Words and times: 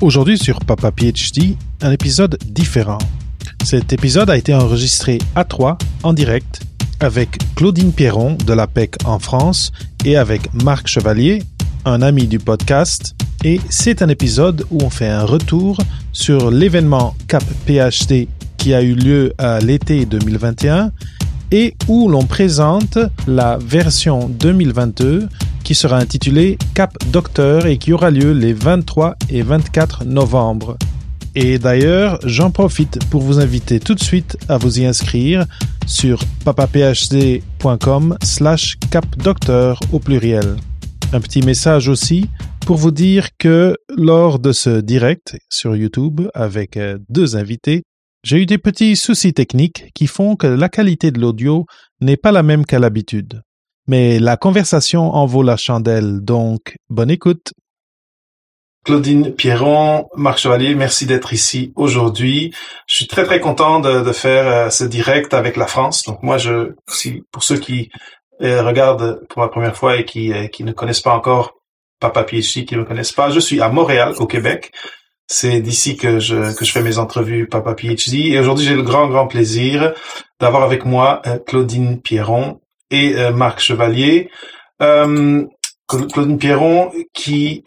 Aujourd'hui 0.00 0.38
sur 0.38 0.60
Papa 0.60 0.92
PhD, 0.92 1.56
un 1.82 1.92
épisode 1.92 2.38
différent. 2.46 2.96
Cet 3.62 3.92
épisode 3.92 4.30
a 4.30 4.36
été 4.38 4.54
enregistré 4.54 5.18
à 5.34 5.44
Troyes, 5.44 5.76
en 6.02 6.14
direct, 6.14 6.62
avec 7.00 7.36
Claudine 7.54 7.92
Pierron 7.92 8.38
de 8.46 8.54
la 8.54 8.66
PEC 8.66 8.96
en 9.04 9.18
France 9.18 9.72
et 10.06 10.16
avec 10.16 10.54
Marc 10.54 10.88
Chevalier, 10.88 11.42
un 11.84 12.00
ami 12.00 12.26
du 12.26 12.38
podcast. 12.38 13.14
Et 13.44 13.60
c'est 13.68 14.00
un 14.00 14.08
épisode 14.08 14.64
où 14.70 14.78
on 14.82 14.88
fait 14.88 15.06
un 15.06 15.24
retour 15.24 15.76
sur 16.12 16.50
l'événement 16.50 17.14
CAP 17.28 17.44
PhD 17.66 18.26
qui 18.56 18.72
a 18.72 18.80
eu 18.80 18.94
lieu 18.94 19.34
à 19.36 19.58
l'été 19.58 20.06
2021 20.06 20.92
et 21.52 21.74
où 21.88 22.08
l'on 22.08 22.24
présente 22.24 22.98
la 23.26 23.58
version 23.58 24.30
2022 24.30 25.28
qui 25.70 25.76
sera 25.76 25.98
intitulée 25.98 26.58
Cap 26.74 26.98
Docteur 27.12 27.66
et 27.66 27.78
qui 27.78 27.92
aura 27.92 28.10
lieu 28.10 28.32
les 28.32 28.52
23 28.52 29.14
et 29.28 29.42
24 29.42 30.04
novembre. 30.04 30.76
Et 31.36 31.60
d'ailleurs, 31.60 32.18
j'en 32.24 32.50
profite 32.50 32.98
pour 33.08 33.22
vous 33.22 33.38
inviter 33.38 33.78
tout 33.78 33.94
de 33.94 34.02
suite 34.02 34.36
à 34.48 34.58
vous 34.58 34.80
y 34.80 34.84
inscrire 34.84 35.46
sur 35.86 36.24
papaphd.com 36.44 38.16
slash 38.20 38.78
capdocteur 38.90 39.78
au 39.92 40.00
pluriel. 40.00 40.56
Un 41.12 41.20
petit 41.20 41.42
message 41.42 41.88
aussi 41.88 42.28
pour 42.66 42.76
vous 42.76 42.90
dire 42.90 43.28
que 43.38 43.76
lors 43.96 44.40
de 44.40 44.50
ce 44.50 44.80
direct 44.80 45.36
sur 45.48 45.76
YouTube 45.76 46.22
avec 46.34 46.78
euh, 46.78 46.98
deux 47.08 47.36
invités, 47.36 47.84
j'ai 48.24 48.38
eu 48.38 48.46
des 48.46 48.58
petits 48.58 48.96
soucis 48.96 49.34
techniques 49.34 49.92
qui 49.94 50.08
font 50.08 50.34
que 50.34 50.48
la 50.48 50.68
qualité 50.68 51.12
de 51.12 51.20
l'audio 51.20 51.64
n'est 52.00 52.16
pas 52.16 52.32
la 52.32 52.42
même 52.42 52.66
qu'à 52.66 52.80
l'habitude. 52.80 53.42
Mais 53.90 54.20
la 54.20 54.36
conversation 54.36 55.16
en 55.16 55.26
vaut 55.26 55.42
la 55.42 55.56
chandelle, 55.56 56.20
donc 56.20 56.76
bonne 56.90 57.10
écoute. 57.10 57.52
Claudine 58.84 59.34
Pierron, 59.34 60.06
Marc 60.14 60.38
Chevalier, 60.38 60.76
merci 60.76 61.06
d'être 61.06 61.32
ici 61.32 61.72
aujourd'hui. 61.74 62.54
Je 62.86 62.94
suis 62.94 63.08
très 63.08 63.24
très 63.24 63.40
content 63.40 63.80
de, 63.80 64.12
faire 64.12 64.46
euh, 64.46 64.70
ce 64.70 64.84
direct 64.84 65.34
avec 65.34 65.56
la 65.56 65.66
France. 65.66 66.04
Donc 66.04 66.22
moi, 66.22 66.38
je, 66.38 66.74
pour 67.32 67.42
ceux 67.42 67.58
qui 67.58 67.90
euh, 68.42 68.62
regardent 68.62 69.26
pour 69.28 69.42
la 69.42 69.48
première 69.48 69.74
fois 69.74 69.96
et 69.96 70.04
qui, 70.04 70.32
euh, 70.32 70.46
ne 70.60 70.70
connaissent 70.70 71.00
pas 71.00 71.16
encore 71.16 71.54
Papa 71.98 72.22
PhD, 72.22 72.64
qui 72.66 72.76
ne 72.76 72.82
me 72.82 72.84
connaissent 72.84 73.10
pas, 73.10 73.30
je 73.30 73.40
suis 73.40 73.60
à 73.60 73.70
Montréal, 73.70 74.14
au 74.20 74.28
Québec. 74.28 74.70
C'est 75.26 75.60
d'ici 75.60 75.96
que 75.96 76.20
je, 76.20 76.56
que 76.56 76.64
je 76.64 76.70
fais 76.70 76.82
mes 76.82 76.98
entrevues 76.98 77.48
Papa 77.48 77.74
PhD. 77.74 78.28
Et 78.28 78.38
aujourd'hui, 78.38 78.66
j'ai 78.66 78.76
le 78.76 78.82
grand, 78.82 79.08
grand 79.08 79.26
plaisir 79.26 79.94
d'avoir 80.38 80.62
avec 80.62 80.84
moi 80.84 81.22
Claudine 81.44 82.00
Pierron 82.00 82.60
et 82.90 83.14
euh, 83.16 83.32
Marc 83.32 83.60
Chevalier. 83.60 84.30
Euh, 84.82 85.44
Claudine 85.88 86.38
Pierron 86.38 86.92
qui 87.12 87.64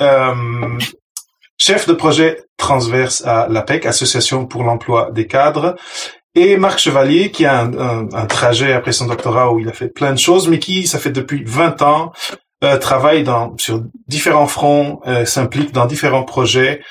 chef 1.59 1.87
de 1.87 1.93
projet 1.93 2.41
transverse 2.55 3.21
à 3.25 3.47
l'APEC, 3.49 3.85
Association 3.85 4.45
pour 4.45 4.63
l'emploi 4.63 5.11
des 5.11 5.27
cadres, 5.27 5.75
et 6.33 6.55
Marc 6.55 6.79
Chevalier, 6.79 7.31
qui 7.31 7.45
a 7.45 7.59
un, 7.59 8.07
un, 8.13 8.25
trajet 8.25 8.71
après 8.71 8.93
son 8.93 9.07
doctorat 9.07 9.51
où 9.51 9.59
il 9.59 9.67
a 9.67 9.73
fait 9.73 9.89
plein 9.89 10.13
de 10.13 10.17
choses, 10.17 10.47
mais 10.47 10.57
qui, 10.57 10.87
ça 10.87 10.99
fait 10.99 11.11
depuis 11.11 11.43
20 11.45 11.81
ans, 11.81 12.13
travaille 12.79 13.23
dans, 13.23 13.57
sur 13.57 13.83
différents 14.07 14.47
fronts, 14.47 15.01
s'implique 15.25 15.73
dans 15.73 15.85
différents 15.85 16.23
projets 16.23 16.81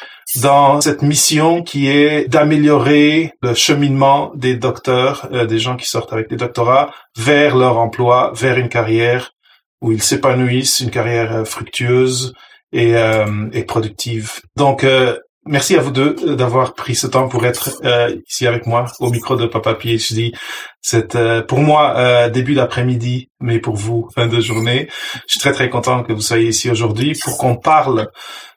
dans 0.40 0.80
cette 0.80 1.02
mission 1.02 1.62
qui 1.62 1.88
est 1.88 2.28
d'améliorer 2.28 3.32
le 3.42 3.54
cheminement 3.54 4.32
des 4.34 4.56
docteurs, 4.56 5.28
euh, 5.32 5.46
des 5.46 5.58
gens 5.58 5.76
qui 5.76 5.86
sortent 5.86 6.12
avec 6.12 6.28
des 6.30 6.36
doctorats, 6.36 6.92
vers 7.16 7.56
leur 7.56 7.78
emploi, 7.78 8.32
vers 8.34 8.56
une 8.56 8.68
carrière 8.68 9.32
où 9.80 9.92
ils 9.92 10.02
s'épanouissent, 10.02 10.80
une 10.80 10.90
carrière 10.90 11.32
euh, 11.36 11.44
fructueuse 11.44 12.32
et, 12.72 12.96
euh, 12.96 13.48
et 13.52 13.64
productive. 13.64 14.40
Donc, 14.56 14.86
merci 15.46 15.76
à 15.76 15.80
vous 15.80 15.90
deux 15.90 16.14
d'avoir 16.36 16.74
pris 16.74 16.94
ce 16.94 17.06
temps 17.06 17.28
pour 17.28 17.44
être 17.46 17.70
ici 18.28 18.46
avec 18.46 18.66
moi 18.66 18.86
au 19.00 19.10
micro 19.10 19.36
de 19.36 19.46
Papa 19.46 19.74
PhD. 19.74 20.32
C'est 20.80 21.16
pour 21.46 21.58
moi 21.58 22.28
début 22.30 22.54
d'après-midi, 22.54 23.30
mais 23.40 23.58
pour 23.58 23.76
vous 23.76 24.08
fin 24.14 24.26
de 24.26 24.40
journée. 24.40 24.88
Je 25.26 25.32
suis 25.32 25.40
très 25.40 25.52
très 25.52 25.70
content 25.70 26.02
que 26.02 26.12
vous 26.12 26.20
soyez 26.20 26.48
ici 26.48 26.70
aujourd'hui 26.70 27.14
pour 27.22 27.38
qu'on 27.38 27.56
parle 27.56 28.08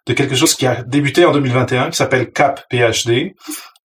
de 0.06 0.14
quelque 0.14 0.36
chose 0.36 0.54
qui 0.54 0.66
a 0.68 0.84
débuté 0.84 1.26
en 1.26 1.32
2021, 1.32 1.90
qui 1.90 1.98
s'appelle 1.98 2.32
CAP 2.32 2.62
PhD 2.70 3.34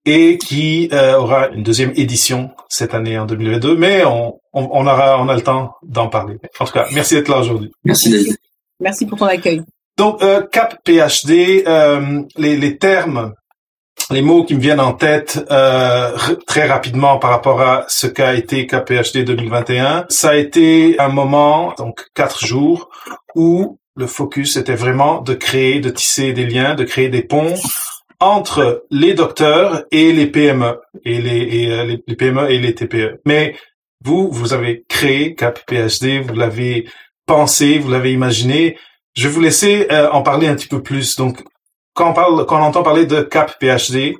et 0.05 0.39
qui 0.39 0.89
euh, 0.93 1.17
aura 1.17 1.49
une 1.49 1.63
deuxième 1.63 1.93
édition 1.95 2.51
cette 2.69 2.95
année 2.95 3.19
en 3.19 3.27
2022, 3.27 3.77
mais 3.77 4.05
on, 4.05 4.39
on, 4.53 4.87
aura 4.87 5.21
on 5.21 5.29
a 5.29 5.35
le 5.35 5.43
temps 5.43 5.75
d'en 5.83 6.09
parler. 6.09 6.39
En 6.59 6.65
tout 6.65 6.73
cas, 6.73 6.87
merci 6.93 7.15
d'être 7.15 7.29
là 7.29 7.39
aujourd'hui. 7.39 7.71
Merci 7.85 8.11
David. 8.11 8.37
Merci 8.81 9.07
pour 9.07 9.19
ton 9.19 9.27
accueil. 9.27 9.63
Donc 10.01 10.23
euh, 10.23 10.41
CAP 10.41 10.77
PhD, 10.87 11.63
euh, 11.67 12.23
les, 12.39 12.57
les 12.57 12.79
termes, 12.79 13.35
les 14.11 14.23
mots 14.23 14.45
qui 14.45 14.55
me 14.55 14.61
viennent 14.61 14.81
en 14.81 14.95
tête 14.95 15.45
euh, 15.51 16.17
très 16.47 16.67
rapidement 16.67 17.19
par 17.19 17.29
rapport 17.29 17.61
à 17.61 17.85
ce 17.87 18.07
qu'a 18.07 18.33
été 18.33 18.67
CAP 18.67 18.89
PhD 18.89 19.27
2021, 19.27 20.07
ça 20.09 20.31
a 20.31 20.37
été 20.37 20.99
un 20.99 21.11
moment, 21.11 21.75
donc 21.77 22.07
quatre 22.15 22.47
jours, 22.47 22.89
où 23.35 23.79
le 23.95 24.07
focus 24.07 24.57
était 24.57 24.75
vraiment 24.75 25.21
de 25.21 25.35
créer, 25.35 25.81
de 25.81 25.91
tisser 25.91 26.33
des 26.33 26.47
liens, 26.47 26.75
de 26.75 26.85
créer 26.85 27.11
des 27.11 27.23
ponts 27.23 27.57
entre 28.21 28.87
les 28.91 29.13
docteurs 29.13 29.85
et 29.91 30.13
les 30.13 30.29
PME 30.29 30.81
et 31.05 31.21
les, 31.21 31.71
euh, 31.73 31.99
les, 32.07 32.17
PME 32.17 32.51
et 32.51 32.59
les 32.59 32.75
TPE. 32.75 33.21
Mais 33.27 33.55
vous, 34.03 34.31
vous 34.33 34.55
avez 34.55 34.83
créé 34.89 35.35
CAP 35.35 35.61
PhD, 35.67 36.23
vous 36.27 36.35
l'avez 36.35 36.89
pensé, 37.27 37.79
vous 37.79 37.91
l'avez 37.91 38.15
imaginé. 38.15 38.79
Je 39.15 39.27
vais 39.27 39.35
vous 39.35 39.41
laisser 39.41 39.87
euh, 39.91 40.11
en 40.11 40.23
parler 40.23 40.47
un 40.49 40.55
petit 40.55 40.69
peu 40.69 40.83
plus. 40.83 41.17
Donc, 41.17 41.43
quand 41.95 42.11
on 42.11 42.15
parle, 42.15 42.47
quand 42.47 42.61
on 42.61 42.65
entend 42.65 42.83
parler 42.83 43.07
de 43.07 43.23
CAP 43.23 43.59
PhD, 43.59 44.15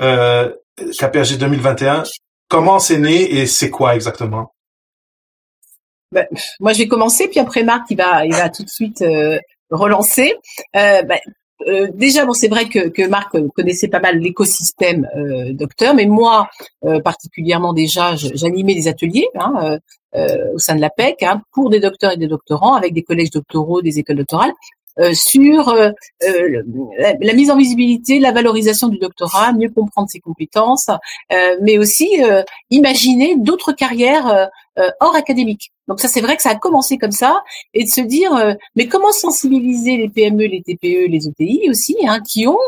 euh, 0.00 0.52
CAP 0.98 1.12
PhD 1.12 1.38
2021, 1.38 2.04
comment 2.48 2.78
c'est 2.78 2.98
né 2.98 3.22
et 3.22 3.46
c'est 3.46 3.70
quoi 3.70 3.94
exactement? 3.94 4.52
Ben, 6.12 6.26
moi, 6.58 6.72
je 6.72 6.78
vais 6.78 6.88
commencer, 6.88 7.28
puis 7.28 7.38
après 7.38 7.62
Marc, 7.62 7.86
il 7.90 7.96
va, 7.96 8.24
il 8.24 8.32
va 8.32 8.48
tout 8.48 8.64
de 8.64 8.68
suite 8.68 9.00
euh, 9.02 9.38
relancer. 9.70 10.34
Euh, 10.74 11.02
ben, 11.02 11.18
euh, 11.66 11.88
déjà, 11.92 12.24
bon, 12.24 12.32
c'est 12.32 12.48
vrai 12.48 12.68
que, 12.68 12.88
que 12.88 13.06
Marc 13.06 13.36
connaissait 13.54 13.88
pas 13.88 14.00
mal 14.00 14.18
l'écosystème 14.18 15.06
euh, 15.16 15.52
docteur, 15.52 15.94
mais 15.94 16.06
moi, 16.06 16.48
euh, 16.84 17.00
particulièrement 17.00 17.72
déjà, 17.72 18.16
j'animais 18.16 18.74
des 18.74 18.88
ateliers 18.88 19.28
hein, 19.38 19.78
au 20.54 20.58
sein 20.58 20.74
de 20.74 20.80
la 20.80 20.90
PEC 20.90 21.22
hein, 21.22 21.42
pour 21.52 21.70
des 21.70 21.80
docteurs 21.80 22.12
et 22.12 22.16
des 22.16 22.26
doctorants 22.26 22.74
avec 22.74 22.94
des 22.94 23.02
collèges 23.02 23.30
doctoraux, 23.30 23.82
des 23.82 23.98
écoles 23.98 24.16
doctorales. 24.16 24.52
Euh, 24.98 25.12
sur 25.14 25.68
euh, 25.68 25.90
euh, 26.24 26.62
la, 27.20 27.32
mise 27.32 27.50
en 27.50 27.56
visibilité, 27.56 28.18
la 28.18 28.32
valorisation 28.32 28.88
du 28.88 28.98
doctorat, 28.98 29.52
mieux 29.52 29.70
comprendre 29.70 30.08
ses 30.10 30.18
compétences, 30.20 30.88
mais 31.62 31.78
aussi 31.78 32.08
imaginer 32.70 33.36
d'autres 33.36 33.72
carrières 33.72 34.48
hors 35.00 35.14
académique. 35.14 35.72
Donc 35.88 36.00
ça, 36.00 36.08
c'est 36.08 36.20
vrai 36.20 36.36
que 36.36 36.42
ça 36.42 36.50
a 36.50 36.54
commencé 36.54 36.98
comme 36.98 37.12
ça, 37.12 37.42
et 37.74 37.84
de 37.84 37.88
se 37.88 38.00
dire, 38.00 38.56
mais 38.76 38.88
comment 38.88 39.12
sensibiliser 39.12 39.96
les 39.96 40.08
PME, 40.08 40.44
les 40.44 40.62
TPE, 40.62 41.08
les 41.08 41.28
ETI 41.28 41.68
aussi, 41.68 41.96
hein, 42.06 42.20
qui 42.20 42.46
ont, 42.46 42.58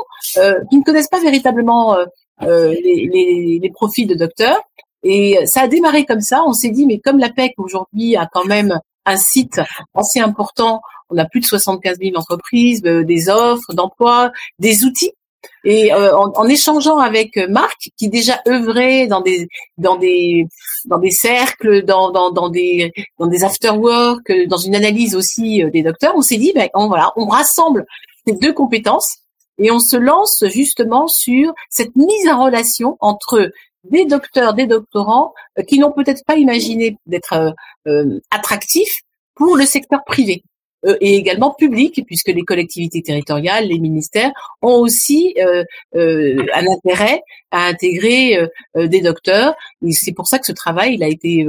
qui 0.71 0.77
ne 0.77 0.85
connaissent 0.85 1.09
pas 1.09 1.21
véritablement 1.21 1.97
les, 2.41 3.09
les, 3.13 3.59
les 3.61 3.71
profils 3.71 4.07
de 4.07 4.15
docteurs. 4.15 4.61
Et 5.03 5.39
ça 5.47 5.63
a 5.63 5.69
démarré 5.69 6.05
comme 6.05 6.21
ça. 6.21 6.43
On 6.47 6.53
s'est 6.53 6.71
dit, 6.71 6.87
mais 6.87 6.99
comme 6.99 7.19
l'APEC 7.19 7.55
aujourd'hui 7.59 8.17
a 8.17 8.29
quand 8.33 8.45
même 8.45 8.79
un 9.05 9.17
site 9.17 9.61
assez 9.95 10.21
important 10.21 10.81
on 11.13 11.19
a 11.19 11.27
plus 11.27 11.41
de 11.41 11.47
75 11.47 11.99
000 11.99 12.17
entreprises, 12.17 12.83
euh, 12.85 13.05
des 13.05 13.29
offres 13.29 13.73
d'emploi, 13.73 14.33
des 14.59 14.85
outils. 14.85 15.13
Et 15.65 15.93
euh, 15.93 16.17
en, 16.17 16.47
échangeant 16.47 16.99
avec 16.99 17.37
Marc, 17.49 17.89
qui 17.97 18.09
déjà 18.09 18.41
œuvrait 18.47 19.09
dans 19.09 19.21
des 19.21 19.49
dans 19.77 19.97
des 19.97 20.47
dans 20.85 20.99
des 20.99 21.11
cercles, 21.11 21.85
dans 21.85 22.13
dans, 22.13 22.31
dans 22.31 22.49
des 22.49 22.93
dans 23.19 23.27
des 23.27 23.43
after 23.43 23.71
work, 23.71 24.33
dans 24.49 24.57
une 24.57 24.77
analyse 24.77 25.17
aussi 25.17 25.63
euh, 25.63 25.71
des 25.71 25.83
docteurs, 25.83 26.15
on 26.15 26.23
s'est 26.23 26.37
dit 26.37 26.53
ben 26.55 26.69
on, 26.75 26.87
voilà, 26.87 27.11
on 27.17 27.27
rassemble 27.27 27.87
ces 28.25 28.35
deux 28.35 28.53
compétences 28.53 29.17
et 29.59 29.73
on 29.73 29.81
se 29.81 29.97
lance 29.97 30.45
justement 30.47 31.09
sur 31.09 31.53
cette 31.71 31.97
mise 31.97 32.29
en 32.29 32.45
relation 32.45 32.97
entre 33.01 33.51
des 33.85 34.05
docteurs, 34.05 34.55
des 34.55 34.67
doctorants 34.67 35.35
qui 35.69 35.79
n'ont 35.79 35.93
peut-être 35.93 36.25
pas 36.25 36.37
imaginé 36.37 36.97
d'être 37.07 37.55
attractifs 38.31 39.01
pour 39.35 39.57
le 39.57 39.65
secteur 39.65 40.05
privé. 40.05 40.43
Euh, 40.85 40.97
et 41.01 41.15
également 41.15 41.55
public, 41.55 42.03
puisque 42.07 42.29
les 42.29 42.43
collectivités 42.43 43.03
territoriales, 43.03 43.69
les 43.69 43.79
ministères 43.79 44.33
ont 44.63 44.81
aussi 44.81 45.35
euh, 45.39 45.65
euh, 45.95 46.45
un 46.55 46.67
intérêt 46.67 47.23
à 47.51 47.67
intégrer 47.67 48.39
des 48.75 49.01
docteurs. 49.01 49.55
C'est 49.91 50.13
pour 50.13 50.27
ça 50.27 50.39
que 50.39 50.47
ce 50.47 50.53
travail 50.53 50.95
il 50.95 51.03
a 51.03 51.09
été 51.09 51.47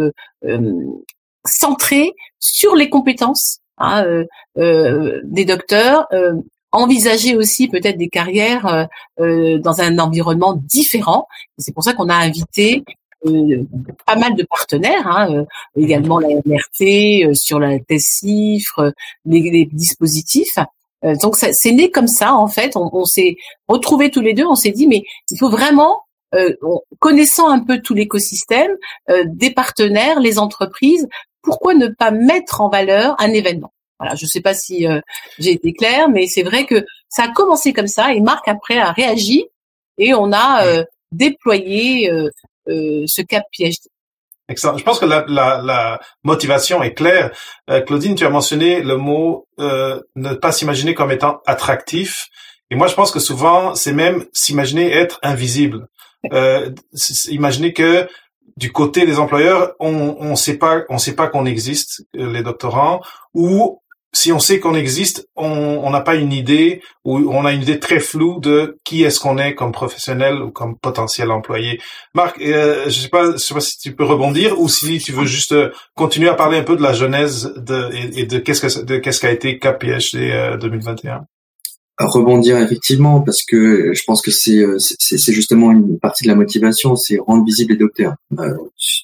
centré 1.45 2.12
sur 2.39 2.75
les 2.75 2.89
compétences 2.89 3.59
hein, 3.77 4.06
des 4.56 5.45
docteurs. 5.45 6.07
Envisager 6.74 7.36
aussi 7.36 7.70
peut-être 7.70 7.98
des 7.98 8.10
carrières 8.10 8.88
dans 9.18 9.81
un 9.81 10.00
environnement 10.00 10.54
différent. 10.56 11.28
C'est 11.58 11.74
pour 11.74 11.84
ça 11.84 11.94
qu'on 11.94 12.10
a 12.10 12.16
invité 12.16 12.84
euh, 13.25 13.64
pas 14.06 14.18
mal 14.18 14.36
de 14.36 14.44
partenaires, 14.44 15.08
hein, 15.08 15.34
euh, 15.34 15.46
également 15.78 16.20
la 16.20 16.28
MRT 16.28 17.25
euh, 17.25 17.34
sur 17.34 17.58
la 17.58 17.80
thèse 17.80 18.04
cifre, 18.04 18.94
les, 19.25 19.50
les 19.50 19.66
dispositifs. 19.66 20.58
donc 21.22 21.36
c'est 21.38 21.72
né 21.72 21.90
comme 21.90 22.08
ça 22.08 22.36
en 22.36 22.48
fait. 22.48 22.76
On, 22.76 22.90
on 22.92 23.06
s'est 23.06 23.38
retrouvés 23.68 24.12
tous 24.12 24.22
les 24.22 24.34
deux. 24.34 24.46
On 24.46 24.56
s'est 24.56 24.72
dit 24.72 24.88
mais 24.88 25.04
il 25.30 25.38
faut 25.38 25.50
vraiment 25.50 26.02
connaissant 26.98 27.50
un 27.50 27.60
peu 27.60 27.80
tout 27.80 27.94
l'écosystème, 27.94 28.72
des 29.28 29.52
partenaires, 29.52 30.19
les 30.19 30.40
entreprises, 30.40 31.08
pourquoi 31.44 31.76
ne 31.76 31.90
pas 31.90 32.10
mettre 32.10 32.62
en 32.62 32.69
valeur 32.69 33.16
un 33.19 33.31
événement? 33.34 33.72
Voilà, 34.04 34.16
je 34.16 34.26
ne 34.26 34.30
sais 34.30 34.42
pas 34.42 34.54
si 34.54 34.86
j'ai 35.40 35.52
été 35.52 35.74
claire, 35.74 36.10
mais 36.10 36.28
c'est 36.28 36.44
vrai 36.44 36.66
que 36.66 36.86
ça 37.10 37.24
a 37.24 37.28
commencé 37.30 37.74
comme 37.74 37.88
ça 37.88 38.14
et 38.14 38.22
Marc 38.22 38.48
après 38.48 38.78
a 38.78 38.92
réagi 38.92 39.46
et 39.98 40.14
on 40.14 40.32
a 40.34 40.84
déployé 41.12 42.12
ce 42.68 43.22
cap 43.22 43.44
PhD. 43.58 43.90
Excellent. 44.50 44.78
Je 44.78 44.84
pense 44.84 45.00
que 45.00 45.06
la, 45.06 45.24
la, 45.28 45.62
la 45.62 46.00
motivation 46.24 46.84
est 46.84 46.94
claire. 46.94 47.32
Euh, 47.70 47.82
Claudine, 47.82 48.16
tu 48.16 48.26
as 48.26 48.30
mentionné 48.30 48.82
le 48.82 48.98
mot 48.98 49.48
euh, 49.60 50.02
ne 50.16 50.34
pas 50.34 50.52
s'imaginer 50.52 50.94
comme 50.94 51.12
étant 51.12 51.40
attractif. 51.46 52.28
Et 52.70 52.76
moi, 52.76 52.88
je 52.88 52.94
pense 52.94 53.12
que 53.12 53.20
souvent, 53.20 53.74
c'est 53.74 53.94
même 53.94 54.26
s'imaginer 54.34 54.92
être 54.92 55.20
invisible. 55.24 55.88
Euh, 56.34 56.72
imaginer 57.30 57.74
que 57.74 58.08
du 58.58 58.72
côté 58.72 59.06
des 59.06 59.18
employeurs, 59.18 59.74
on 59.80 60.18
on 60.20 60.36
sait 60.36 60.58
pas 60.58 60.84
on 60.90 60.98
sait 60.98 61.16
pas 61.16 61.28
qu'on 61.28 61.46
existe 61.46 62.06
les 62.14 62.44
doctorants 62.44 63.02
ou 63.34 63.82
si 64.15 64.31
on 64.31 64.39
sait 64.39 64.60
qu'on 64.60 64.75
existe, 64.75 65.27
on 65.36 65.89
n'a 65.89 66.01
pas 66.01 66.15
une 66.15 66.31
idée 66.31 66.81
ou 67.04 67.18
on 67.18 67.45
a 67.45 67.51
une 67.51 67.63
idée 67.63 67.80
très 67.80 68.00
floue 68.00 68.39
de 68.39 68.77
qui 68.83 69.04
est-ce 69.04 69.19
qu'on 69.19 69.39
est 69.39 69.56
comme 69.56 69.71
professionnel 69.71 70.36
ou 70.36 70.51
comme 70.51 70.77
potentiel 70.77 71.31
employé. 71.31 71.81
Marc, 72.13 72.39
euh, 72.39 72.86
je 72.86 72.92
sais 72.92 73.10
pas, 73.10 73.38
sais 73.38 73.54
pas 73.56 73.60
si 73.60 73.80
tu 73.80 73.95
peux 73.95 74.04
rebondir 74.04 74.60
ou 74.60 74.69
si 74.69 75.00
tu 75.00 75.12
veux 75.12 75.25
juste 75.25 75.54
euh, 75.54 75.71
continuer 75.95 76.30
à 76.30 76.36
parler 76.36 76.60
un 76.60 76.63
peu 76.63 76.75
de 76.75 76.83
la 76.83 76.94
genèse 76.94 77.54
de, 77.57 77.89
et, 78.15 78.25
de 78.27 78.38
qu'est-ce 78.38 78.62
que 78.62 78.86
de 78.86 78.98
qu'est-ce 78.98 79.19
qu'a 79.19 79.31
été 79.31 79.57
KPHD 79.57 80.59
2021. 80.59 81.25
À 81.98 82.06
rebondir 82.06 82.57
effectivement 82.57 83.21
parce 83.21 83.44
que 83.44 83.94
je 83.94 84.04
pense 84.06 84.21
que 84.21 84.31
c'est 84.31 84.63
c'est 84.77 85.33
justement 85.33 85.71
une 85.71 86.00
partie 86.00 86.24
de 86.24 86.30
la 86.30 86.36
motivation, 86.36 86.95
c'est 86.95 87.18
rendre 87.18 87.45
visible 87.45 87.74
les 87.74 87.80
docteurs. 87.80 88.13
Euh, 88.39 88.54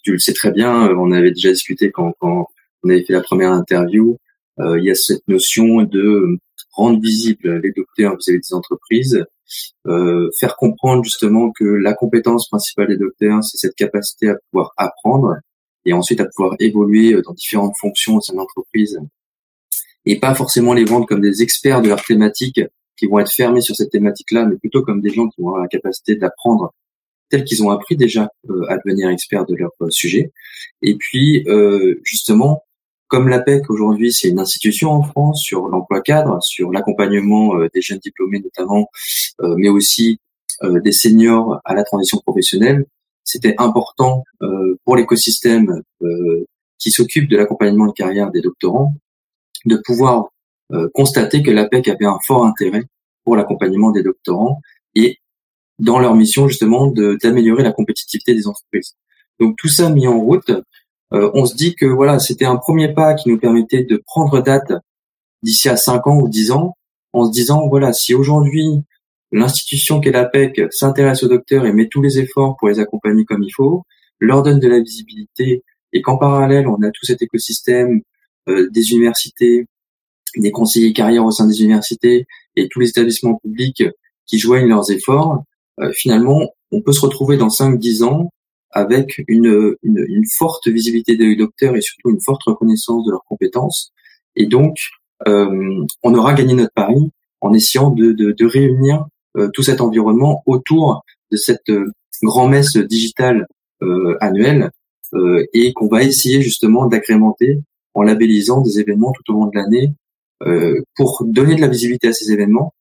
tu 0.03 0.11
le 0.11 0.19
sais 0.19 0.33
très 0.33 0.51
bien, 0.51 0.89
on 0.97 1.11
avait 1.11 1.31
déjà 1.31 1.51
discuté 1.51 1.89
quand, 1.89 2.13
quand 2.19 2.45
on 2.83 2.89
avait 2.89 3.03
fait 3.03 3.13
la 3.13 3.21
première 3.21 3.51
interview. 3.51 4.17
Euh, 4.59 4.77
il 4.79 4.85
y 4.85 4.91
a 4.91 4.95
cette 4.95 5.27
notion 5.27 5.83
de 5.83 6.37
rendre 6.71 6.99
visible 6.99 7.59
les 7.61 7.71
docteurs 7.71 8.15
vis-à-vis 8.17 8.39
des 8.39 8.53
entreprises, 8.53 9.25
euh, 9.87 10.29
faire 10.39 10.55
comprendre 10.57 11.03
justement 11.03 11.51
que 11.51 11.63
la 11.63 11.93
compétence 11.93 12.47
principale 12.47 12.87
des 12.87 12.97
docteurs, 12.97 13.43
c'est 13.43 13.57
cette 13.57 13.75
capacité 13.75 14.29
à 14.29 14.35
pouvoir 14.51 14.73
apprendre 14.77 15.35
et 15.85 15.93
ensuite 15.93 16.19
à 16.19 16.25
pouvoir 16.25 16.55
évoluer 16.59 17.19
dans 17.21 17.33
différentes 17.33 17.75
fonctions 17.79 18.17
au 18.17 18.21
sein 18.21 18.33
de 18.33 18.37
l'entreprise 18.37 18.99
et 20.05 20.19
pas 20.19 20.35
forcément 20.35 20.73
les 20.73 20.85
vendre 20.85 21.05
comme 21.05 21.21
des 21.21 21.41
experts 21.41 21.81
de 21.81 21.89
leur 21.89 22.03
thématique 22.03 22.61
qui 22.97 23.05
vont 23.05 23.19
être 23.19 23.31
fermés 23.31 23.61
sur 23.61 23.75
cette 23.75 23.91
thématique-là, 23.91 24.45
mais 24.45 24.57
plutôt 24.57 24.83
comme 24.83 25.01
des 25.01 25.09
gens 25.09 25.27
qui 25.29 25.41
vont 25.41 25.49
avoir 25.49 25.63
la 25.63 25.67
capacité 25.69 26.15
d'apprendre 26.15 26.73
tel 27.29 27.43
qu'ils 27.43 27.63
ont 27.63 27.69
appris 27.69 27.95
déjà 27.95 28.29
euh, 28.49 28.65
à 28.69 28.77
devenir 28.77 29.09
experts 29.09 29.45
de 29.45 29.55
leur 29.55 29.71
sujet. 29.89 30.31
Et 30.81 30.95
puis, 30.95 31.45
justement, 32.03 32.63
comme 33.09 33.27
l'APEC 33.27 33.69
aujourd'hui, 33.69 34.13
c'est 34.13 34.29
une 34.29 34.39
institution 34.39 34.91
en 34.91 35.01
France 35.01 35.41
sur 35.41 35.67
l'emploi 35.67 36.01
cadre, 36.01 36.41
sur 36.41 36.71
l'accompagnement 36.71 37.55
euh, 37.55 37.67
des 37.73 37.81
jeunes 37.81 37.97
diplômés 37.97 38.39
notamment, 38.39 38.87
euh, 39.41 39.55
mais 39.57 39.67
aussi 39.67 40.19
euh, 40.63 40.79
des 40.79 40.91
seniors 40.91 41.59
à 41.65 41.73
la 41.73 41.83
transition 41.83 42.19
professionnelle. 42.19 42.85
C'était 43.23 43.55
important 43.57 44.23
pour 44.85 44.95
l'écosystème 44.95 45.83
qui 46.79 46.89
s'occupe 46.89 47.29
de 47.29 47.37
l'accompagnement 47.37 47.85
de 47.85 47.91
carrière 47.91 48.31
des 48.31 48.41
doctorants 48.41 48.95
de 49.65 49.79
pouvoir 49.85 50.29
constater 50.95 51.43
que 51.43 51.51
l'APEC 51.51 51.89
avait 51.89 52.07
un 52.07 52.17
fort 52.25 52.43
intérêt 52.43 52.85
pour 53.23 53.35
l'accompagnement 53.35 53.91
des 53.91 54.01
doctorants 54.01 54.61
et 54.95 55.17
dans 55.77 55.99
leur 55.99 56.15
mission 56.15 56.47
justement 56.47 56.87
d'améliorer 56.87 57.61
la 57.61 57.71
compétitivité 57.71 58.33
des 58.33 58.47
entreprises. 58.47 58.95
Donc 59.39 59.57
tout 59.59 59.69
ça 59.69 59.91
mis 59.91 60.07
en 60.07 60.19
route, 60.19 60.51
on 61.11 61.45
se 61.45 61.55
dit 61.55 61.75
que 61.75 61.85
voilà, 61.85 62.19
c'était 62.19 62.45
un 62.45 62.57
premier 62.57 62.93
pas 62.93 63.15
qui 63.15 63.29
nous 63.29 63.39
permettait 63.39 63.83
de 63.83 63.97
prendre 64.05 64.41
date 64.41 64.73
d'ici 65.41 65.69
à 65.69 65.77
5 65.77 66.05
ans 66.07 66.19
ou 66.19 66.29
10 66.29 66.51
ans, 66.51 66.75
en 67.13 67.25
se 67.25 67.31
disant 67.31 67.67
voilà, 67.67 67.93
si 67.93 68.13
aujourd'hui 68.13 68.83
l'institution 69.31 69.99
qu'est 69.99 70.11
l'APEC 70.11 70.61
s'intéresse 70.71 71.23
aux 71.23 71.27
docteurs 71.27 71.65
et 71.65 71.71
met 71.71 71.87
tous 71.87 72.01
les 72.01 72.19
efforts 72.19 72.57
pour 72.57 72.69
les 72.69 72.79
accompagner 72.79 73.25
comme 73.25 73.43
il 73.43 73.51
faut, 73.51 73.83
leur 74.19 74.43
donne 74.43 74.59
de 74.59 74.67
la 74.67 74.79
visibilité 74.79 75.63
et 75.93 76.01
qu'en 76.01 76.17
parallèle 76.17 76.67
on 76.67 76.81
a 76.81 76.91
tout 76.91 77.05
cet 77.05 77.21
écosystème 77.21 78.01
euh, 78.47 78.69
des 78.71 78.91
universités, 78.91 79.65
des 80.35 80.51
conseillers 80.51 80.93
carrière 80.93 81.25
au 81.25 81.31
sein 81.31 81.47
des 81.47 81.61
universités 81.61 82.27
et 82.55 82.67
tous 82.69 82.79
les 82.79 82.89
établissements 82.89 83.35
publics 83.35 83.83
qui 84.25 84.39
joignent 84.39 84.67
leurs 84.67 84.91
efforts, 84.91 85.43
euh, 85.79 85.91
finalement 85.93 86.53
on 86.71 86.81
peut 86.81 86.93
se 86.93 87.01
retrouver 87.01 87.37
dans 87.37 87.49
5-10 87.49 88.03
ans 88.03 88.31
avec 88.71 89.23
une, 89.27 89.75
une, 89.83 90.05
une, 90.07 90.25
forte 90.37 90.67
visibilité 90.67 91.17
des 91.17 91.35
docteurs 91.35 91.75
et 91.75 91.81
surtout 91.81 92.09
une 92.09 92.21
forte 92.21 92.43
reconnaissance 92.43 93.05
de 93.05 93.11
leurs 93.11 93.23
compétences. 93.25 93.91
Et 94.35 94.45
donc, 94.45 94.77
euh, 95.27 95.85
on 96.03 96.13
aura 96.13 96.33
gagné 96.33 96.53
notre 96.53 96.73
pari 96.73 97.11
en 97.41 97.53
essayant 97.53 97.89
de, 97.89 98.11
de, 98.11 98.31
de 98.31 98.45
réunir 98.45 99.05
euh, 99.37 99.49
tout 99.53 99.63
cet 99.63 99.81
environnement 99.81 100.43
autour 100.45 101.03
de 101.31 101.37
cette 101.37 101.69
euh, 101.69 101.91
grand-messe 102.23 102.77
digitale 102.77 103.47
euh, 103.81 104.17
annuelle 104.19 104.71
euh, 105.13 105.45
et 105.53 105.73
qu'on 105.73 105.87
va 105.87 106.03
essayer 106.03 106.41
justement 106.41 106.85
d'agrémenter 106.85 107.59
en 107.93 108.03
labellisant 108.03 108.61
des 108.61 108.79
événements 108.79 109.13
tout 109.13 109.33
au 109.33 109.39
long 109.39 109.45
de 109.47 109.55
l'année 109.55 109.93
pour 110.95 111.25
donner 111.25 111.55
de 111.55 111.59
la 111.59 111.67
visibilité 111.67 112.07
à 112.07 112.13
ces 112.13 112.31
événements 112.31 112.73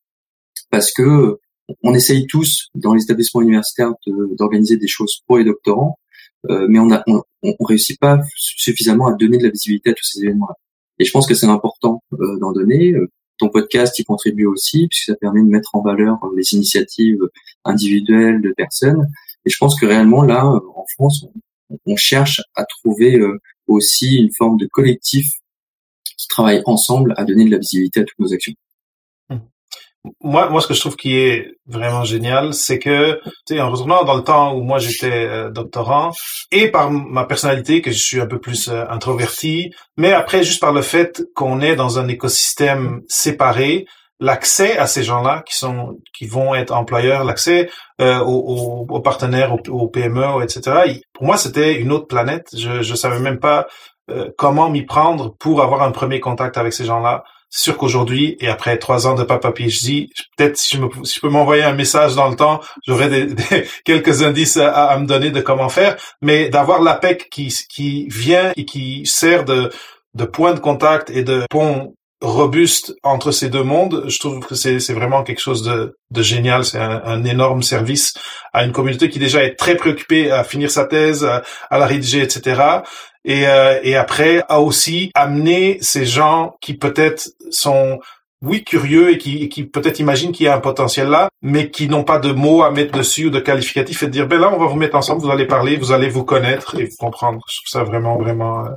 parce 0.70 0.92
que 0.92 1.40
on 1.82 1.94
essaye 1.94 2.26
tous 2.26 2.68
dans 2.74 2.94
les 2.94 3.02
établissements 3.02 3.42
universitaires 3.42 3.92
d'organiser 4.06 4.76
des 4.76 4.88
choses 4.88 5.22
pour 5.26 5.38
les 5.38 5.44
doctorants, 5.44 5.98
euh, 6.50 6.66
mais 6.68 6.78
on, 6.78 6.90
a, 6.92 7.02
on, 7.06 7.24
réussit 7.60 7.98
pas 7.98 8.20
suffisamment 8.36 9.08
à 9.08 9.14
donner 9.14 9.38
de 9.38 9.44
la 9.44 9.50
visibilité 9.50 9.90
à 9.90 9.94
tous 9.94 10.04
ces 10.04 10.24
événements-là. 10.24 10.54
Et 10.98 11.04
je 11.04 11.12
pense 11.12 11.26
que 11.26 11.34
c'est 11.34 11.46
important 11.46 12.02
euh, 12.12 12.38
d'en 12.38 12.52
donner. 12.52 12.94
Ton 13.38 13.50
podcast 13.50 13.98
y 13.98 14.04
contribue 14.04 14.46
aussi, 14.46 14.88
puisque 14.88 15.06
ça 15.06 15.14
permet 15.14 15.42
de 15.42 15.48
mettre 15.48 15.74
en 15.74 15.82
valeur 15.82 16.18
les 16.36 16.54
initiatives 16.54 17.20
individuelles 17.64 18.40
de 18.40 18.52
personnes. 18.52 19.06
Et 19.44 19.50
je 19.50 19.56
pense 19.58 19.78
que 19.78 19.86
réellement 19.86 20.22
là, 20.22 20.44
en 20.44 20.84
France, 20.94 21.24
on, 21.86 21.96
cherche 21.96 22.40
à 22.56 22.64
trouver 22.64 23.18
euh, 23.18 23.38
aussi 23.66 24.16
une 24.16 24.32
forme 24.36 24.56
de 24.56 24.66
collectif 24.66 25.26
qui 26.16 26.26
travaille 26.28 26.62
ensemble 26.66 27.14
à 27.16 27.24
donner 27.24 27.44
de 27.44 27.50
la 27.50 27.58
visibilité 27.58 28.00
à 28.00 28.04
toutes 28.04 28.18
nos 28.18 28.32
actions 28.32 28.54
moi, 30.20 30.48
moi, 30.48 30.60
ce 30.60 30.66
que 30.66 30.74
je 30.74 30.80
trouve 30.80 30.96
qui 30.96 31.16
est 31.16 31.52
vraiment 31.66 32.04
génial, 32.04 32.54
c'est 32.54 32.78
que, 32.78 33.20
tu 33.46 33.54
sais, 33.54 33.60
en 33.60 33.70
retournant 33.70 34.04
dans 34.04 34.14
le 34.14 34.22
temps 34.22 34.54
où 34.54 34.62
moi 34.62 34.78
j'étais 34.78 35.12
euh, 35.12 35.50
doctorant, 35.50 36.12
et 36.50 36.68
par 36.68 36.90
ma 36.90 37.24
personnalité, 37.24 37.82
que 37.82 37.90
je 37.90 37.98
suis 37.98 38.20
un 38.20 38.26
peu 38.26 38.38
plus 38.38 38.68
euh, 38.68 38.84
introverti, 38.88 39.70
mais 39.96 40.12
après, 40.12 40.42
juste 40.44 40.60
par 40.60 40.72
le 40.72 40.82
fait 40.82 41.22
qu'on 41.34 41.60
est 41.60 41.76
dans 41.76 41.98
un 41.98 42.08
écosystème 42.08 43.00
séparé, 43.08 43.86
l'accès 44.20 44.76
à 44.78 44.86
ces 44.86 45.04
gens-là 45.04 45.42
qui 45.46 45.54
sont, 45.54 45.98
qui 46.16 46.26
vont 46.26 46.54
être 46.54 46.72
employeurs, 46.72 47.24
l'accès 47.24 47.70
euh, 48.00 48.18
aux, 48.20 48.86
aux, 48.88 49.00
partenaires, 49.00 49.54
aux, 49.68 49.88
PME, 49.88 50.42
etc. 50.42 51.00
Pour 51.12 51.24
moi, 51.24 51.36
c'était 51.36 51.76
une 51.76 51.92
autre 51.92 52.08
planète. 52.08 52.48
Je, 52.56 52.82
je 52.82 52.94
savais 52.94 53.20
même 53.20 53.38
pas 53.38 53.68
comment 54.38 54.70
m'y 54.70 54.86
prendre 54.86 55.36
pour 55.38 55.62
avoir 55.62 55.82
un 55.82 55.90
premier 55.90 56.18
contact 56.18 56.56
avec 56.56 56.72
ces 56.72 56.86
gens-là. 56.86 57.24
C'est 57.50 57.64
sûr 57.64 57.76
qu'aujourd'hui, 57.78 58.36
et 58.40 58.48
après 58.48 58.76
trois 58.78 59.06
ans 59.06 59.14
de 59.14 59.22
Papa 59.22 59.52
PhD, 59.52 60.08
peut-être 60.36 60.56
si 60.56 60.76
je, 60.76 60.82
me, 60.82 60.88
si 61.04 61.14
je 61.16 61.20
peux 61.20 61.30
m'envoyer 61.30 61.62
un 61.62 61.72
message 61.72 62.14
dans 62.14 62.28
le 62.28 62.36
temps, 62.36 62.60
j'aurai 62.86 63.08
des, 63.08 63.34
quelques 63.84 64.22
indices 64.22 64.58
à, 64.58 64.88
à, 64.88 64.98
me 64.98 65.06
donner 65.06 65.30
de 65.30 65.40
comment 65.40 65.68
faire. 65.68 65.96
Mais 66.20 66.50
d'avoir 66.50 66.82
l'APEC 66.82 67.28
qui, 67.30 67.54
qui 67.70 68.06
vient 68.08 68.52
et 68.56 68.64
qui 68.64 69.06
sert 69.06 69.44
de, 69.44 69.70
de 70.14 70.24
point 70.24 70.52
de 70.52 70.60
contact 70.60 71.10
et 71.10 71.22
de 71.22 71.44
pont 71.48 71.94
robuste 72.20 72.94
entre 73.02 73.30
ces 73.30 73.48
deux 73.48 73.62
mondes, 73.62 74.04
je 74.08 74.18
trouve 74.18 74.40
que 74.40 74.54
c'est, 74.54 74.78
vraiment 74.92 75.22
quelque 75.22 75.40
chose 75.40 75.62
de, 75.62 75.96
de 76.10 76.22
génial. 76.22 76.64
C'est 76.64 76.78
un, 76.78 77.02
un, 77.04 77.24
énorme 77.24 77.62
service 77.62 78.14
à 78.52 78.64
une 78.64 78.72
communauté 78.72 79.08
qui 79.08 79.18
déjà 79.18 79.44
est 79.44 79.54
très 79.54 79.76
préoccupée 79.76 80.30
à 80.30 80.42
finir 80.42 80.70
sa 80.70 80.84
thèse, 80.84 81.24
à, 81.24 81.42
à 81.70 81.78
la 81.78 81.86
rédiger, 81.86 82.22
etc 82.22 82.80
et, 83.28 83.46
euh, 83.46 83.78
et 83.82 83.94
après 83.94 84.42
a 84.48 84.60
aussi 84.60 85.10
amené 85.14 85.78
ces 85.80 86.06
gens 86.06 86.56
qui 86.60 86.74
peut-être 86.74 87.28
sont 87.50 88.00
oui 88.42 88.64
curieux 88.64 89.10
et 89.10 89.18
qui, 89.18 89.48
qui 89.48 89.64
peut-être 89.64 89.98
imaginent 89.98 90.32
qu'il 90.32 90.46
y 90.46 90.48
a 90.48 90.56
un 90.56 90.60
potentiel 90.60 91.08
là, 91.08 91.28
mais 91.42 91.70
qui 91.70 91.88
n'ont 91.88 92.04
pas 92.04 92.18
de 92.18 92.32
mots 92.32 92.62
à 92.62 92.70
mettre 92.70 92.96
dessus 92.96 93.26
ou 93.26 93.30
de 93.30 93.40
qualificatifs 93.40 94.02
et 94.02 94.06
de 94.06 94.12
dire 94.12 94.28
ben 94.28 94.40
là 94.40 94.52
on 94.54 94.58
va 94.58 94.66
vous 94.66 94.76
mettre 94.76 94.96
ensemble, 94.96 95.22
vous 95.22 95.30
allez 95.30 95.46
parler, 95.46 95.76
vous 95.76 95.92
allez 95.92 96.08
vous 96.08 96.24
connaître 96.24 96.78
et 96.78 96.84
vous 96.84 96.96
comprendre. 96.96 97.40
Je 97.48 97.56
trouve 97.58 97.68
ça 97.68 97.84
vraiment 97.84 98.16
vraiment 98.16 98.66
euh, 98.66 98.70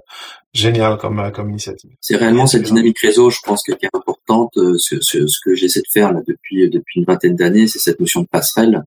génial 0.54 0.98
comme 0.98 1.20
euh, 1.20 1.30
comme 1.30 1.50
initiative. 1.50 1.92
C'est 2.02 2.16
réellement 2.16 2.48
cette 2.48 2.64
dynamique 2.64 3.00
réseau, 3.00 3.30
je 3.30 3.40
pense, 3.44 3.64
qui 3.64 3.72
est 3.72 3.90
importante. 3.94 4.52
Ce, 4.56 4.98
ce, 5.02 5.28
ce 5.28 5.38
que 5.44 5.56
j'essaie 5.56 5.82
de 5.82 5.92
faire 5.94 6.12
là 6.12 6.22
depuis 6.28 6.70
depuis 6.70 7.00
une 7.00 7.06
vingtaine 7.06 7.36
d'années, 7.36 7.68
c'est 7.68 7.80
cette 7.80 8.00
notion 8.00 8.22
de 8.22 8.28
passerelle. 8.28 8.84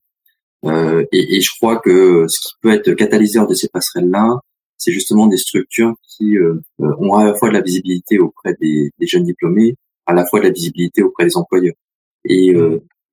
Euh, 0.64 1.04
et, 1.12 1.36
et, 1.36 1.40
je 1.40 1.50
crois 1.56 1.78
que 1.78 2.26
ce 2.28 2.40
qui 2.40 2.54
peut 2.62 2.72
être 2.72 2.92
catalyseur 2.94 3.46
de 3.46 3.54
ces 3.54 3.68
passerelles 3.68 4.08
là, 4.08 4.40
c'est 4.78 4.92
justement 4.92 5.26
des 5.26 5.36
structures 5.36 5.94
qui 6.06 6.36
euh, 6.36 6.60
euh, 6.80 6.94
ont 6.98 7.14
à 7.14 7.24
la 7.24 7.34
fois 7.34 7.48
de 7.48 7.54
la 7.54 7.60
visibilité 7.60 8.18
auprès 8.18 8.54
des, 8.60 8.90
des, 8.98 9.06
jeunes 9.06 9.24
diplômés, 9.24 9.76
à 10.06 10.14
la 10.14 10.26
fois 10.26 10.40
de 10.40 10.44
la 10.44 10.50
visibilité 10.50 11.02
auprès 11.02 11.24
des 11.24 11.36
employeurs. 11.36 11.74
Et, 12.24 12.54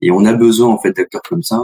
et 0.01 0.11
on 0.11 0.25
a 0.25 0.33
besoin 0.33 0.69
en 0.69 0.79
fait 0.79 0.95
d'acteurs 0.95 1.21
comme 1.23 1.43
ça 1.43 1.63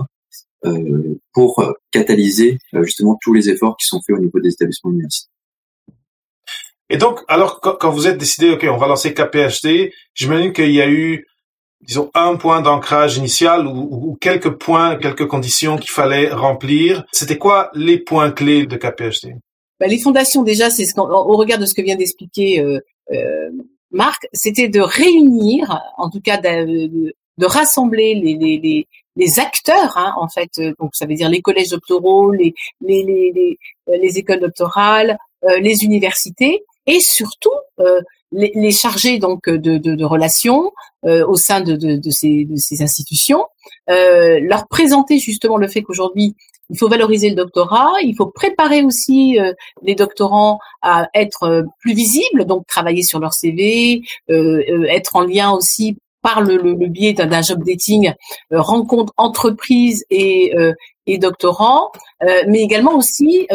pour 1.33 1.63
catalyser 1.91 2.57
justement 2.73 3.17
tous 3.21 3.33
les 3.33 3.49
efforts 3.49 3.77
qui 3.77 3.85
sont 3.85 4.01
faits 4.05 4.17
au 4.17 4.19
niveau 4.19 4.39
des 4.39 4.49
établissements 4.49 4.91
universitaires. 4.91 5.31
Et 6.89 6.97
donc, 6.97 7.19
alors, 7.27 7.59
quand, 7.59 7.89
vous 7.89 8.07
êtes 8.07 8.17
décidé, 8.17 8.51
OK, 8.51 8.65
on 8.69 8.77
va 8.77 8.87
lancer 8.87 9.13
KPHD, 9.13 9.91
j'imagine 10.13 10.53
qu'il 10.53 10.71
y 10.71 10.81
a 10.81 10.89
eu, 10.89 11.27
disons, 11.81 12.09
un 12.13 12.37
point 12.37 12.61
d'ancrage 12.61 13.17
initial 13.17 13.67
ou, 13.67 14.17
quelques 14.21 14.51
points, 14.51 14.95
quelques 14.95 15.27
conditions 15.27 15.77
qu'il 15.77 15.91
fallait 15.91 16.29
remplir. 16.29 17.03
C'était 17.11 17.37
quoi 17.37 17.71
les 17.73 17.97
points 17.99 18.31
clés 18.31 18.65
de 18.65 18.77
KPHD 18.77 19.35
bah, 19.79 19.87
Les 19.87 19.99
fondations, 19.99 20.43
déjà, 20.43 20.69
c'est 20.69 20.85
ce 20.85 20.97
au 20.97 21.35
regard 21.35 21.59
de 21.59 21.65
ce 21.65 21.73
que 21.73 21.81
vient 21.81 21.97
d'expliquer 21.97 22.61
euh, 22.61 22.79
euh, 23.11 23.49
Marc, 23.91 24.27
c'était 24.33 24.69
de 24.69 24.81
réunir, 24.81 25.81
en 25.97 26.09
tout 26.09 26.21
cas 26.21 26.37
de, 26.37 27.13
rassembler 27.41 28.15
les, 29.15 29.39
acteurs, 29.39 29.97
hein, 29.97 30.13
en 30.17 30.27
fait, 30.27 30.59
donc 30.79 30.91
ça 30.93 31.05
veut 31.05 31.15
dire 31.15 31.29
les 31.29 31.41
collèges 31.41 31.69
doctoraux, 31.69 32.31
les, 32.31 32.53
les, 32.81 33.03
les, 33.03 33.57
les, 33.87 34.17
écoles 34.17 34.39
doctorales, 34.39 35.17
euh, 35.43 35.59
les 35.59 35.83
universités, 35.83 36.63
et 36.87 36.99
surtout 36.99 37.51
euh, 37.79 38.01
les, 38.31 38.51
les, 38.55 38.71
chargés 38.71 39.19
donc 39.19 39.47
de, 39.49 40.03
relations 40.03 40.71
euh, 41.05 41.25
au 41.27 41.35
sein 41.35 41.61
de, 41.61 42.09
ces, 42.09 42.47
institutions, 42.81 43.45
euh, 43.89 44.39
leur 44.41 44.67
présenter 44.67 45.19
justement 45.19 45.57
le 45.57 45.67
fait 45.67 45.83
qu'aujourd'hui 45.83 46.35
il 46.69 46.77
faut 46.77 46.89
valoriser 46.89 47.29
le 47.29 47.35
doctorat, 47.35 47.93
il 48.01 48.15
faut 48.15 48.27
préparer 48.27 48.83
aussi 48.83 49.39
euh, 49.39 49.53
les 49.83 49.95
doctorants 49.95 50.59
à 50.81 51.07
être 51.13 51.65
plus 51.79 51.93
visibles, 51.93 52.45
donc 52.45 52.65
travailler 52.67 53.03
sur 53.03 53.19
leur 53.19 53.33
CV, 53.33 54.01
être 54.29 55.15
en 55.15 55.21
lien 55.21 55.51
aussi 55.51 55.97
par 56.21 56.41
le, 56.41 56.57
le, 56.57 56.87
biais 56.87 57.13
d'un 57.13 57.41
job 57.41 57.63
dating, 57.63 58.13
euh, 58.51 58.59
rencontre 58.61 59.13
entreprise 59.17 60.03
et, 60.09 60.53
euh, 60.57 60.73
et 61.07 61.17
doctorants, 61.17 61.91
euh, 62.23 62.43
mais 62.47 62.61
également 62.61 62.95
aussi 62.95 63.47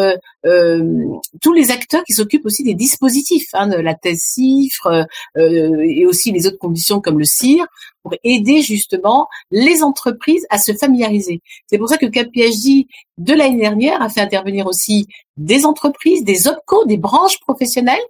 tous 1.41 1.53
les 1.53 1.71
acteurs 1.71 2.03
qui 2.05 2.15
s'occupent 2.15 2.47
aussi 2.47 2.65
des 2.65 2.75
dispositifs, 2.75 3.49
hein, 3.53 3.69
de 3.69 3.77
la 3.77 3.95
thèse 3.95 4.21
CIFRE 4.21 5.07
et 5.37 6.05
aussi 6.07 6.33
les 6.33 6.47
autres 6.47 6.59
conditions 6.59 7.01
comme 7.01 7.19
le 7.19 7.25
CIR, 7.25 7.67
pour 8.03 8.15
aider 8.25 8.63
justement 8.63 9.29
les 9.51 9.83
entreprises 9.83 10.47
à 10.51 10.59
se 10.59 10.73
familiariser. 10.73 11.41
C'est 11.67 11.79
pour 11.79 11.89
ça 11.89 11.99
que 11.99 12.07
KPHD 12.07 12.87
de 13.19 13.35
l'année 13.35 13.61
dernière 13.61 14.03
a 14.03 14.09
fait 14.09 14.21
intervenir 14.21 14.67
aussi 14.67 15.07
des 15.37 15.65
entreprises, 15.65 16.25
des 16.25 16.49
OPCO, 16.49 16.85
des 16.87 16.97
branches 16.97 17.39
professionnelles, 17.41 18.03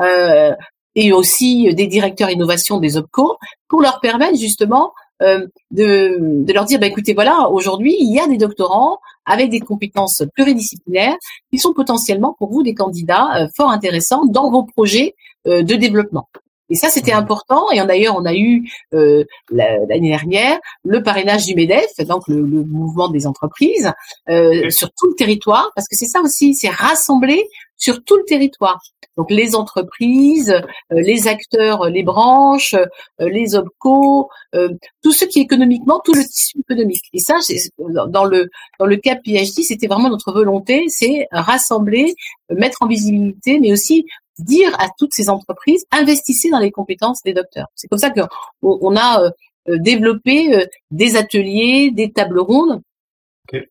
euh, 0.00 0.54
et 0.96 1.12
aussi 1.12 1.72
des 1.74 1.86
directeurs 1.86 2.30
innovation 2.30 2.78
des 2.78 2.96
OPCO 2.96 3.36
pour 3.68 3.80
leur 3.80 4.00
permettre 4.00 4.36
justement 4.36 4.92
euh, 5.22 5.46
de, 5.70 6.16
de, 6.44 6.52
leur 6.52 6.64
dire, 6.64 6.78
bah, 6.78 6.86
écoutez, 6.86 7.14
voilà, 7.14 7.48
aujourd'hui, 7.50 7.96
il 7.98 8.14
y 8.14 8.20
a 8.20 8.26
des 8.26 8.38
doctorants 8.38 8.98
avec 9.26 9.50
des 9.50 9.60
compétences 9.60 10.22
pluridisciplinaires 10.34 11.16
qui 11.52 11.58
sont 11.58 11.72
potentiellement 11.72 12.34
pour 12.38 12.50
vous 12.50 12.62
des 12.62 12.74
candidats 12.74 13.28
euh, 13.36 13.48
fort 13.56 13.70
intéressants 13.70 14.24
dans 14.26 14.50
vos 14.50 14.64
projets 14.64 15.14
euh, 15.46 15.62
de 15.62 15.74
développement. 15.74 16.28
Et 16.70 16.76
ça, 16.76 16.88
c'était 16.88 17.12
mmh. 17.12 17.18
important. 17.18 17.70
Et 17.72 17.84
d'ailleurs, 17.84 18.16
on 18.16 18.24
a 18.24 18.34
eu 18.34 18.70
euh, 18.94 19.24
l'année 19.50 20.10
dernière 20.10 20.58
le 20.84 21.02
parrainage 21.02 21.46
du 21.46 21.54
MEDEF, 21.54 21.96
donc 22.06 22.26
le, 22.28 22.40
le 22.42 22.64
mouvement 22.64 23.08
des 23.08 23.26
entreprises, 23.26 23.92
euh, 24.28 24.70
sur 24.70 24.90
tout 24.92 25.08
le 25.08 25.14
territoire, 25.14 25.72
parce 25.74 25.88
que 25.88 25.96
c'est 25.96 26.06
ça 26.06 26.20
aussi, 26.20 26.54
c'est 26.54 26.68
rassembler 26.68 27.44
sur 27.80 28.04
tout 28.04 28.16
le 28.16 28.24
territoire. 28.24 28.80
Donc 29.16 29.30
les 29.30 29.56
entreprises, 29.56 30.50
euh, 30.50 31.00
les 31.00 31.26
acteurs, 31.26 31.90
les 31.90 32.04
branches, 32.04 32.74
euh, 32.74 33.28
les 33.28 33.56
OPCO, 33.56 34.28
euh, 34.54 34.68
tout 35.02 35.12
ce 35.12 35.24
qui 35.24 35.40
est 35.40 35.42
économiquement, 35.42 36.00
tout 36.04 36.14
le 36.14 36.22
tissu 36.22 36.58
économique. 36.60 37.04
Et 37.12 37.18
ça, 37.18 37.34
dans 37.78 38.24
le 38.24 38.48
dans 38.78 38.86
le 38.86 38.96
cas 38.96 39.16
PhD, 39.16 39.62
c'était 39.62 39.88
vraiment 39.88 40.10
notre 40.10 40.32
volonté, 40.32 40.84
c'est 40.88 41.26
rassembler, 41.32 42.14
mettre 42.50 42.78
en 42.82 42.86
visibilité, 42.86 43.58
mais 43.58 43.72
aussi 43.72 44.04
dire 44.38 44.74
à 44.80 44.86
toutes 44.96 45.12
ces 45.12 45.28
entreprises, 45.28 45.84
investissez 45.90 46.50
dans 46.50 46.60
les 46.60 46.70
compétences 46.70 47.22
des 47.24 47.34
docteurs. 47.34 47.66
C'est 47.74 47.88
comme 47.88 47.98
ça 47.98 48.10
qu'on 48.10 48.28
on 48.62 48.96
a 48.96 49.30
euh, 49.68 49.76
développé 49.78 50.54
euh, 50.54 50.64
des 50.90 51.16
ateliers, 51.16 51.90
des 51.90 52.12
tables 52.12 52.40
rondes 52.40 52.80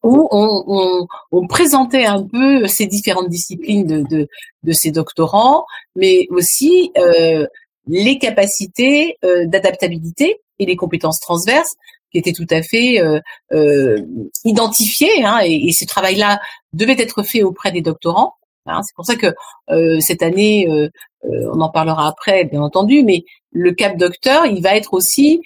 où 0.04 0.28
on, 0.32 0.64
on, 0.68 1.08
on, 1.32 1.48
présentait 1.48 2.06
un 2.06 2.24
peu 2.24 2.68
ces 2.68 2.86
différentes 2.86 3.30
disciplines 3.30 3.86
de, 3.86 4.02
de, 4.02 4.28
de 4.64 4.72
ces 4.72 4.92
doctorants, 4.92 5.66
mais 5.96 6.28
aussi 6.30 6.92
euh, 6.98 7.46
les 7.88 8.18
capacités 8.18 9.18
euh, 9.24 9.46
d'adaptabilité 9.46 10.42
et 10.60 10.66
les 10.66 10.76
compétences 10.76 11.20
transverses 11.20 11.76
qui 12.12 12.18
étaient 12.18 12.34
tout 12.34 12.48
à 12.50 12.62
fait 12.62 13.02
euh, 13.02 13.20
euh, 13.54 14.02
identifiées. 14.44 15.24
Hein, 15.24 15.40
et, 15.44 15.68
et, 15.68 15.72
ce 15.72 15.86
travail-là 15.86 16.40
devait 16.74 17.00
être 17.00 17.24
fait 17.24 17.44
auprès 17.44 17.72
des 17.72 17.82
doctorants. 17.82 18.34
Hein. 18.66 18.82
C'est 18.84 18.96
pour 18.96 19.06
ça 19.06 19.16
que 19.16 19.34
euh, 19.70 20.00
cette 20.00 20.24
année, 20.24 20.68
euh, 20.70 20.90
euh, 21.26 21.52
on 21.54 21.62
en 21.62 21.70
parlera 21.70 22.08
après, 22.08 22.46
bien 22.46 22.62
entendu, 22.62 23.04
mais 23.04 23.24
le 23.52 23.74
cap 23.74 23.98
docteur, 23.98 24.46
il 24.46 24.62
va 24.62 24.76
être 24.76 24.94
aussi, 24.94 25.42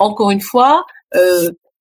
encore 0.00 0.32
une 0.32 0.40
fois, 0.40 0.84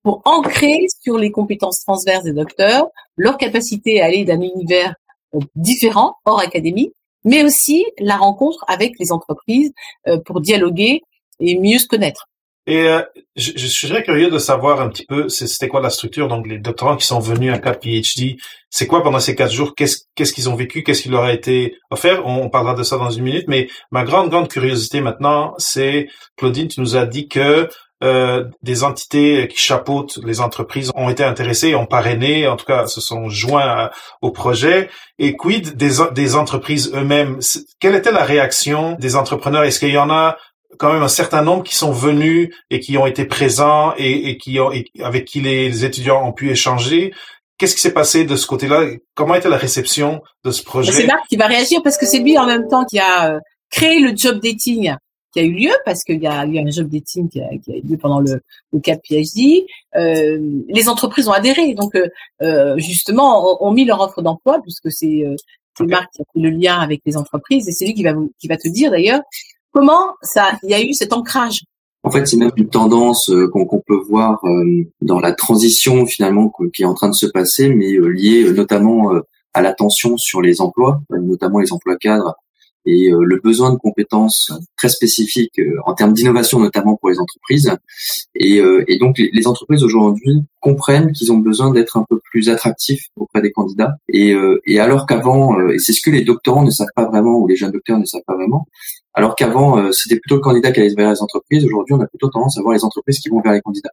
pour 0.03 0.22
ancrer 0.25 0.86
sur 1.01 1.17
les 1.17 1.31
compétences 1.31 1.79
transverses 1.79 2.24
des 2.24 2.33
docteurs, 2.33 2.88
leur 3.17 3.38
capacité 3.38 4.01
à 4.01 4.05
aller 4.05 4.25
d'un 4.25 4.41
univers 4.41 4.95
différent, 5.55 6.17
hors 6.25 6.39
académie, 6.39 6.91
mais 7.24 7.43
aussi 7.43 7.86
la 8.00 8.17
rencontre 8.17 8.63
avec 8.67 8.93
les 9.00 9.12
entreprises 9.12 9.72
pour 10.25 10.41
dialoguer 10.41 11.01
et 11.39 11.57
mieux 11.57 11.79
se 11.79 11.88
connaître. 11.88 12.27
Et 12.65 12.88
euh, 12.88 13.01
je, 13.36 13.51
je, 13.55 13.67
serais 13.67 14.03
curieux 14.03 14.29
de 14.29 14.38
savoir 14.38 14.79
un 14.79 14.88
petit 14.88 15.05
peu, 15.05 15.27
c'était 15.27 15.67
quoi 15.67 15.81
la 15.81 15.89
structure. 15.89 16.29
Donc, 16.29 16.48
les 16.48 16.60
doctorants 16.60 16.95
qui 16.95 17.05
sont 17.05 17.19
venus 17.19 17.53
à 17.53 17.57
CAP 17.57 17.83
PhD, 17.83 18.38
c'est 18.69 18.88
quoi 18.88 19.03
pendant 19.03 19.19
ces 19.19 19.36
quatre 19.36 19.51
jours? 19.51 19.75
Qu'est-ce 19.75 20.33
qu'ils 20.33 20.50
ont 20.50 20.55
vécu? 20.55 20.81
Qu'est-ce 20.81 21.03
qui 21.03 21.10
leur 21.10 21.24
a 21.24 21.33
été 21.33 21.75
offert? 21.89 22.25
On, 22.25 22.50
parlera 22.50 22.74
de 22.74 22.83
ça 22.83 22.98
dans 22.98 23.10
une 23.10 23.25
minute. 23.25 23.48
Mais 23.50 23.67
ma 23.91 24.05
grande 24.05 24.29
grande 24.29 24.48
curiosité 24.48 25.01
maintenant, 25.01 25.53
c'est 25.57 26.07
Claudine, 26.38 26.69
tu 26.69 26.79
nous 26.79 26.95
as 26.95 27.05
dit 27.05 27.27
que 27.27 27.67
euh, 28.03 28.43
des 28.62 28.83
entités 28.83 29.48
qui 29.48 29.57
chapeautent 29.57 30.19
les 30.25 30.41
entreprises 30.41 30.91
ont 30.93 31.10
été 31.10 31.24
intéressées, 31.24 31.74
ont 31.74 31.86
parrainé, 31.86 32.48
en 32.48 32.57
tout 32.57 32.65
cas 32.65 32.86
se 32.86 33.00
sont 33.00 33.29
joints 33.29 33.89
au 34.22 34.31
projet. 34.31 34.89
Et 35.19 35.36
quid 35.38 35.77
des, 35.77 35.91
des 36.13 36.36
entreprises 36.36 36.91
eux-mêmes? 36.93 37.39
Quelle 37.79 37.95
était 37.95 38.12
la 38.12 38.25
réaction 38.25 38.98
des 39.00 39.15
entrepreneurs? 39.15 39.63
Est-ce 39.63 39.79
qu'il 39.79 39.91
y 39.91 39.98
en 39.98 40.10
a 40.10 40.38
quand 40.77 40.91
même 40.91 41.03
un 41.03 41.07
certain 41.07 41.43
nombre 41.43 41.63
qui 41.63 41.75
sont 41.75 41.91
venus 41.91 42.50
et 42.69 42.79
qui 42.79 42.98
ont 42.98 43.05
été 43.05 43.25
présents 43.25 43.93
et, 43.98 44.29
et 44.29 44.38
qui 44.38 44.60
ont, 44.60 44.72
avec 45.01 45.25
qui 45.25 45.39
les, 45.39 45.86
étudiants 45.86 46.27
ont 46.27 46.33
pu 46.33 46.50
échanger? 46.50 47.13
Qu'est-ce 47.57 47.75
qui 47.75 47.81
s'est 47.81 47.93
passé 47.93 48.25
de 48.25 48.36
ce 48.36 48.48
côté-là? 48.48 48.81
Comment 49.15 49.36
était 49.36 49.50
la 49.50 49.57
réception 49.57 50.22
de 50.43 50.51
ce 50.51 50.63
projet 50.63 50.91
C'est 50.91 51.05
Marc 51.05 51.27
qui 51.29 51.38
va 51.38 51.48
réagir 51.48 51.81
parce 51.83 51.98
que 51.98 52.05
c'est 52.05 52.19
lui 52.19 52.38
en 52.38 52.48
même 52.48 52.67
temps 52.67 52.83
qui 52.83 53.00
a 53.00 53.36
euh, 53.36 53.39
créé 53.69 54.00
le 54.00 54.13
job 54.15 54.41
dating 54.41 54.93
qui 55.34 55.40
a 55.40 55.44
eu 55.44 55.52
lieu 55.52 55.72
parce 55.84 56.04
qu'il 56.04 56.22
y 56.22 56.28
a 56.28 56.46
eu 56.46 56.60
un 56.60 56.70
job 56.70 56.88
dating 56.88 57.28
qui 57.28 57.42
a, 57.42 57.50
qui 57.58 57.74
a 57.74 57.78
eu 57.78 57.82
lieu 57.82 57.98
pendant 57.98 58.20
le, 58.20 58.42
le 58.72 58.80
CAP 58.80 59.02
PhD. 59.08 59.66
Euh, 59.96 60.40
les 60.70 60.88
entreprises 60.88 61.28
ont 61.28 61.34
adhéré, 61.34 61.74
donc 61.74 61.96
euh, 61.96 62.08
euh 62.42 62.78
justement 62.78 63.52
ont, 63.52 63.68
ont, 63.68 63.72
mis 63.72 63.84
leur 63.84 64.00
offre 64.00 64.22
d'emploi 64.22 64.60
puisque 64.62 64.92
c'est 64.92 65.25
euh, 65.25 65.36
Marc 65.86 66.12
qui 66.13 66.22
a 66.22 66.25
fait 66.32 66.40
le 66.40 66.52
lien 66.52 66.78
avec 66.78 67.02
les 67.06 67.18
entreprises 67.18 67.68
et 67.68 67.72
c'est 67.72 67.86
lui 67.86 67.96
qui 67.96 68.04
va 68.04 68.13
qui 68.40 68.48
va 68.48 68.58
te 68.58 68.68
dire 68.68 68.92
d'ailleurs 68.92 69.22
Comment 69.72 70.13
ça, 70.22 70.60
il 70.62 70.70
y 70.70 70.75
a 70.75 70.84
eu 70.84 70.94
cet 70.94 71.13
ancrage 71.13 71.63
En 72.04 72.12
fait, 72.12 72.28
c'est 72.28 72.38
même 72.38 72.52
une 72.58 72.70
tendance 72.70 73.32
qu'on 73.52 73.82
peut 73.88 74.04
voir 74.08 74.40
dans 75.02 75.20
la 75.20 75.34
transition 75.34 76.06
finalement 76.06 76.54
qui 76.75 76.84
est 76.84 76.86
en 76.86 76.94
train 76.94 77.10
de 77.10 77.16
se 77.16 77.25
passer, 77.25 77.70
mais 77.70 77.98
liée 77.98 78.52
notamment 78.52 79.10
à 79.56 79.63
l'attention 79.63 80.16
sur 80.16 80.44
les 80.44 80.62
emplois, 80.62 81.02
notamment 81.10 81.58
les 81.58 81.74
emplois 81.74 81.98
cadres 81.98 82.36
et 82.86 83.12
euh, 83.12 83.24
le 83.24 83.40
besoin 83.40 83.72
de 83.72 83.78
compétences 83.78 84.52
très 84.78 84.90
spécifiques 84.90 85.60
euh, 85.60 85.75
en 85.86 85.94
termes 85.94 86.13
d'innovation 86.13 86.60
notamment 86.60 86.98
pour 86.98 87.10
les 87.10 87.20
entreprises. 87.20 87.72
Et, 88.36 88.60
euh, 88.60 88.84
et 88.88 88.98
donc 88.98 89.18
les, 89.18 89.48
entreprises 89.48 89.84
aujourd'hui 89.84 90.44
comprennent 90.62 91.12
qu'ils 91.12 91.32
ont 91.32 91.38
besoin 91.38 91.72
d'être 91.72 91.98
un 91.98 92.06
peu 92.10 92.20
plus 92.32 92.50
attractifs 92.50 93.08
auprès 93.18 93.42
des 93.42 93.52
candidats. 93.52 93.96
Et, 94.08 94.34
et 94.66 94.80
alors 94.80 95.06
qu'avant, 95.06 95.60
et 95.70 95.80
c'est 95.80 95.92
ce 95.92 96.02
que 96.02 96.10
les 96.10 96.24
doctorants 96.24 96.63
ne 96.63 96.72
savent 96.72 96.88
pas 96.96 97.06
vraiment 97.06 97.38
ou 97.38 97.48
les 97.48 97.58
jeunes 97.58 97.72
docteurs 97.72 98.00
ne 98.00 98.06
savent 98.06 98.24
pas 98.25 98.36
vraiment, 98.36 98.68
alors 99.13 99.36
qu'avant 99.36 99.92
c'était 99.92 100.16
plutôt 100.16 100.36
le 100.36 100.42
candidat 100.42 100.72
qui 100.72 100.80
allait 100.80 100.94
vers 100.96 101.12
les 101.12 101.22
entreprises, 101.22 101.66
aujourd'hui 101.66 101.96
on 101.96 102.00
a 102.00 102.08
plutôt 102.08 102.30
tendance 102.30 102.58
à 102.58 102.62
voir 102.62 102.74
les 102.74 102.86
entreprises 102.86 103.20
qui 103.20 103.28
vont 103.28 103.42
vers 103.42 103.52
les 103.52 103.62
candidats. 103.62 103.92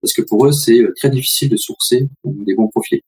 Parce 0.00 0.14
que 0.14 0.22
pour 0.22 0.46
eux 0.46 0.52
c'est 0.52 0.80
très 0.96 1.10
difficile 1.10 1.50
de 1.50 1.56
sourcer 1.56 2.08
des 2.24 2.54
bons 2.54 2.68
profils. 2.68 3.02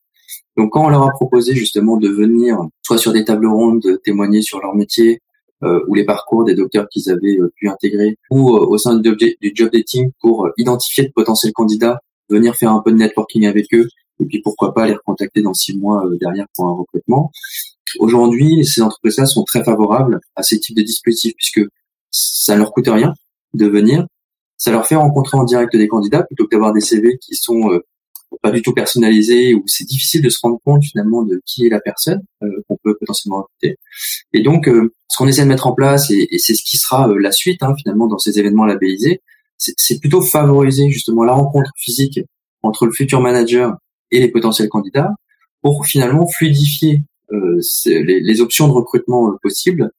Donc 0.59 0.73
quand 0.73 0.85
on 0.85 0.89
leur 0.89 1.05
a 1.05 1.11
proposé 1.13 1.55
justement 1.55 1.97
de 1.97 2.09
venir 2.09 2.59
soit 2.83 2.99
sur 2.99 3.13
des 3.13 3.25
tables 3.25 3.47
rondes, 3.47 3.81
de 3.81 3.95
témoigner 3.97 4.43
sur 4.43 4.61
leur 4.61 4.75
métier 4.75 5.21
euh, 5.63 5.81
ou 5.87 5.95
les 5.95 6.05
parcours 6.05 6.45
des 6.45 6.55
docteurs 6.55 6.89
qu'ils 6.89 7.11
avaient 7.11 7.39
euh, 7.39 7.53
pu 7.57 7.69
intégrer, 7.69 8.17
ou 8.31 8.57
euh, 8.57 8.67
au 8.67 8.77
sein 8.77 8.97
du, 8.97 9.17
job 9.55 9.71
dating 9.73 10.11
pour 10.21 10.49
identifier 10.57 11.05
de 11.05 11.13
potentiels 11.13 11.53
candidats, 11.53 12.01
venir 12.29 12.55
faire 12.57 12.73
un 12.73 12.81
peu 12.81 12.91
de 12.91 12.97
networking 12.97 13.47
avec 13.47 13.73
eux, 13.73 13.89
et 14.21 14.25
puis 14.25 14.41
pourquoi 14.43 14.75
pas 14.75 14.87
les 14.87 14.95
recontacter 14.95 15.43
dans 15.43 15.55
six 15.55 15.77
mois 15.77 16.05
derrière 16.21 16.47
pour 16.55 16.67
un 16.67 16.73
recrutement. 16.73 17.31
Aujourd'hui, 18.01 18.65
ces 18.65 18.83
entreprises-là 18.83 19.27
sont 19.27 19.45
très 19.45 19.65
favorables 19.65 20.21
à 20.37 20.43
ces 20.43 20.59
types 20.59 20.77
de 20.77 20.83
dispositifs 20.83 21.35
puisque 21.37 21.63
ça 22.11 22.57
leur 22.57 22.73
coûte 22.73 22.89
rien. 22.89 23.15
de 23.55 23.67
venir. 23.67 24.07
Ça 24.59 24.73
leur 24.73 24.87
fait 24.87 24.97
rencontrer 24.97 25.39
en 25.39 25.45
direct 25.45 25.75
des 25.75 25.89
candidats 25.89 26.23
plutôt 26.25 26.45
que 26.45 26.51
d'avoir 26.51 26.73
des 26.73 26.81
CV 26.81 27.17
qui 27.19 27.35
sont 27.35 27.73
euh, 27.73 27.81
pas 28.43 28.51
du 28.51 28.63
tout 28.63 28.73
personnalisés 28.73 29.55
où 29.55 29.63
c'est 29.67 29.85
difficile 29.85 30.23
de 30.23 30.29
se 30.29 30.39
rendre 30.43 30.59
compte 30.65 30.85
finalement 30.85 31.23
de 31.23 31.41
qui 31.47 31.67
est 31.67 31.71
la 31.71 31.81
personne 31.81 32.23
euh, 32.43 32.63
qu'on 32.69 32.77
peut 32.83 32.97
potentiellement 32.99 33.39
recruter. 33.39 33.79
Et 34.33 34.43
donc, 34.43 34.69
euh, 34.69 34.93
ce 35.09 35.17
qu'on 35.17 35.27
essaie 35.27 35.43
de 35.43 35.49
mettre 35.49 35.67
en 35.67 35.75
place, 35.75 36.11
et, 36.11 36.29
c'est 36.39 36.55
ce 36.55 36.63
qui 36.63 36.77
sera 36.77 37.09
la 37.19 37.33
suite 37.33 37.63
hein, 37.63 37.75
finalement 37.77 38.07
dans 38.07 38.19
ces 38.19 38.39
événements 38.39 38.67
labellisés, 38.67 39.23
c'est 39.57 39.99
plutôt 39.99 40.23
favoriser 40.23 40.89
justement 40.89 41.25
la 41.25 41.33
rencontre 41.33 41.73
physique 41.77 42.21
entre 42.63 42.87
le 42.87 42.93
futur 42.93 43.21
manager 43.21 43.77
et 44.13 44.21
les 44.21 44.29
potentiels 44.29 44.69
candidats 44.69 45.11
pour 45.63 45.85
finalement 45.85 46.29
fluidifier 46.29 47.03
euh, 47.33 47.61
les, 47.87 48.21
les, 48.21 48.41
options 48.41 48.69
de 48.69 48.73
recrutement 48.73 49.37
possibles. 49.43 49.91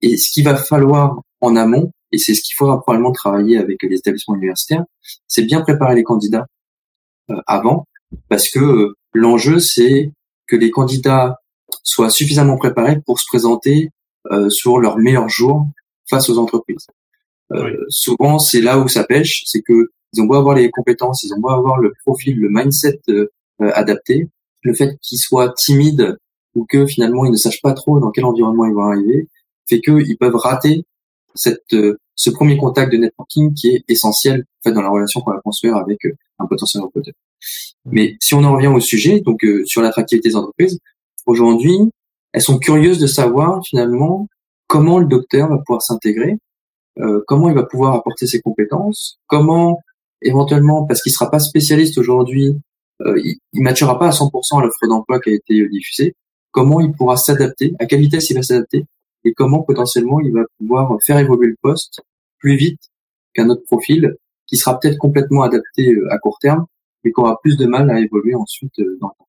Et 0.00 0.16
ce 0.16 0.30
qu'il 0.30 0.44
va 0.44 0.56
falloir 0.56 1.20
en 1.42 1.56
amont, 1.56 1.92
et 2.10 2.16
c'est 2.16 2.32
ce 2.32 2.40
qu'il 2.40 2.54
faudra 2.54 2.80
probablement 2.80 3.12
travailler 3.12 3.58
avec 3.58 3.82
les 3.82 3.98
établissements 3.98 4.34
universitaires, 4.34 4.84
c'est 5.26 5.42
bien 5.42 5.60
préparer 5.60 5.94
les 5.94 6.02
candidats 6.02 6.46
euh, 6.46 6.55
avant, 7.46 7.86
parce 8.28 8.48
que 8.48 8.58
euh, 8.58 8.94
l'enjeu 9.12 9.58
c'est 9.58 10.12
que 10.46 10.56
les 10.56 10.70
candidats 10.70 11.38
soient 11.82 12.10
suffisamment 12.10 12.56
préparés 12.56 13.00
pour 13.04 13.18
se 13.18 13.26
présenter 13.26 13.90
euh, 14.30 14.48
sur 14.50 14.78
leurs 14.78 14.98
meilleurs 14.98 15.28
jours 15.28 15.66
face 16.08 16.28
aux 16.28 16.38
entreprises. 16.38 16.86
Souvent, 17.88 18.40
c'est 18.40 18.60
là 18.60 18.78
où 18.78 18.88
ça 18.88 19.04
pêche, 19.04 19.44
c'est 19.46 19.62
que 19.62 19.90
ils 20.12 20.20
ont 20.20 20.24
beau 20.24 20.34
avoir 20.34 20.56
les 20.56 20.70
compétences, 20.70 21.22
ils 21.22 21.32
ont 21.32 21.38
beau 21.38 21.50
avoir 21.50 21.78
le 21.78 21.92
profil, 22.04 22.38
le 22.38 22.48
mindset 22.48 23.00
adapté, 23.60 24.28
le 24.62 24.74
fait 24.74 24.98
qu'ils 25.00 25.18
soient 25.18 25.52
timides 25.52 26.16
ou 26.56 26.64
que 26.64 26.86
finalement 26.86 27.24
ils 27.24 27.30
ne 27.30 27.36
sachent 27.36 27.62
pas 27.62 27.72
trop 27.72 28.00
dans 28.00 28.10
quel 28.10 28.24
environnement 28.24 28.64
ils 28.64 28.74
vont 28.74 28.82
arriver, 28.82 29.28
fait 29.68 29.80
qu'ils 29.80 30.16
peuvent 30.18 30.34
rater 30.34 30.84
cette, 31.34 31.72
euh, 31.74 31.98
ce 32.16 32.30
premier 32.30 32.56
contact 32.56 32.90
de 32.90 32.96
networking 32.96 33.54
qui 33.54 33.68
est 33.68 33.84
essentiel 33.88 34.40
en 34.40 34.68
fait 34.68 34.74
dans 34.74 34.82
la 34.82 34.88
relation 34.88 35.20
qu'on 35.20 35.30
va 35.30 35.40
construire 35.40 35.76
avec 35.76 36.04
euh, 36.06 36.12
un 36.38 36.46
potentiel 36.46 36.82
recruteur. 36.82 37.14
Mais 37.84 38.16
si 38.20 38.34
on 38.34 38.42
en 38.42 38.52
revient 38.54 38.68
au 38.68 38.80
sujet, 38.80 39.20
donc 39.20 39.44
euh, 39.44 39.62
sur 39.66 39.82
l'attractivité 39.82 40.30
des 40.30 40.36
entreprises, 40.36 40.78
aujourd'hui, 41.26 41.78
elles 42.32 42.42
sont 42.42 42.58
curieuses 42.58 42.98
de 42.98 43.06
savoir 43.06 43.60
finalement 43.64 44.28
comment 44.66 44.98
le 44.98 45.06
docteur 45.06 45.48
va 45.48 45.58
pouvoir 45.58 45.82
s'intégrer, 45.82 46.38
comment 47.26 47.50
il 47.50 47.54
va 47.54 47.62
pouvoir 47.62 47.94
apporter 47.94 48.26
ses 48.26 48.40
compétences, 48.40 49.18
comment 49.26 49.80
éventuellement, 50.22 50.86
parce 50.86 51.02
qu'il 51.02 51.12
sera 51.12 51.30
pas 51.30 51.38
spécialiste 51.38 51.98
aujourd'hui, 51.98 52.58
il, 53.00 53.36
il 53.52 53.62
maturera 53.62 53.98
pas 53.98 54.08
à 54.08 54.10
100% 54.10 54.60
l'offre 54.60 54.86
d'emploi 54.88 55.20
qui 55.20 55.30
a 55.30 55.34
été 55.34 55.68
diffusée, 55.68 56.14
comment 56.50 56.80
il 56.80 56.92
pourra 56.92 57.16
s'adapter, 57.16 57.74
à 57.78 57.86
quelle 57.86 58.00
vitesse 58.00 58.30
il 58.30 58.34
va 58.34 58.42
s'adapter, 58.42 58.86
et 59.26 59.32
comment 59.34 59.62
potentiellement 59.62 60.20
il 60.20 60.32
va 60.32 60.42
pouvoir 60.58 60.96
faire 61.04 61.18
évoluer 61.18 61.48
le 61.48 61.56
poste 61.60 62.00
plus 62.38 62.56
vite 62.56 62.80
qu'un 63.34 63.50
autre 63.50 63.64
profil 63.64 64.14
qui 64.46 64.56
sera 64.56 64.78
peut-être 64.78 64.98
complètement 64.98 65.42
adapté 65.42 65.92
euh, 65.92 66.12
à 66.12 66.18
court 66.18 66.38
terme, 66.40 66.66
mais 67.02 67.12
qui 67.12 67.20
aura 67.20 67.38
plus 67.40 67.56
de 67.56 67.66
mal 67.66 67.90
à 67.90 68.00
évoluer 68.00 68.34
ensuite 68.34 68.78
euh, 68.78 68.96
dans 69.00 69.08
le 69.08 69.14
temps. 69.18 69.26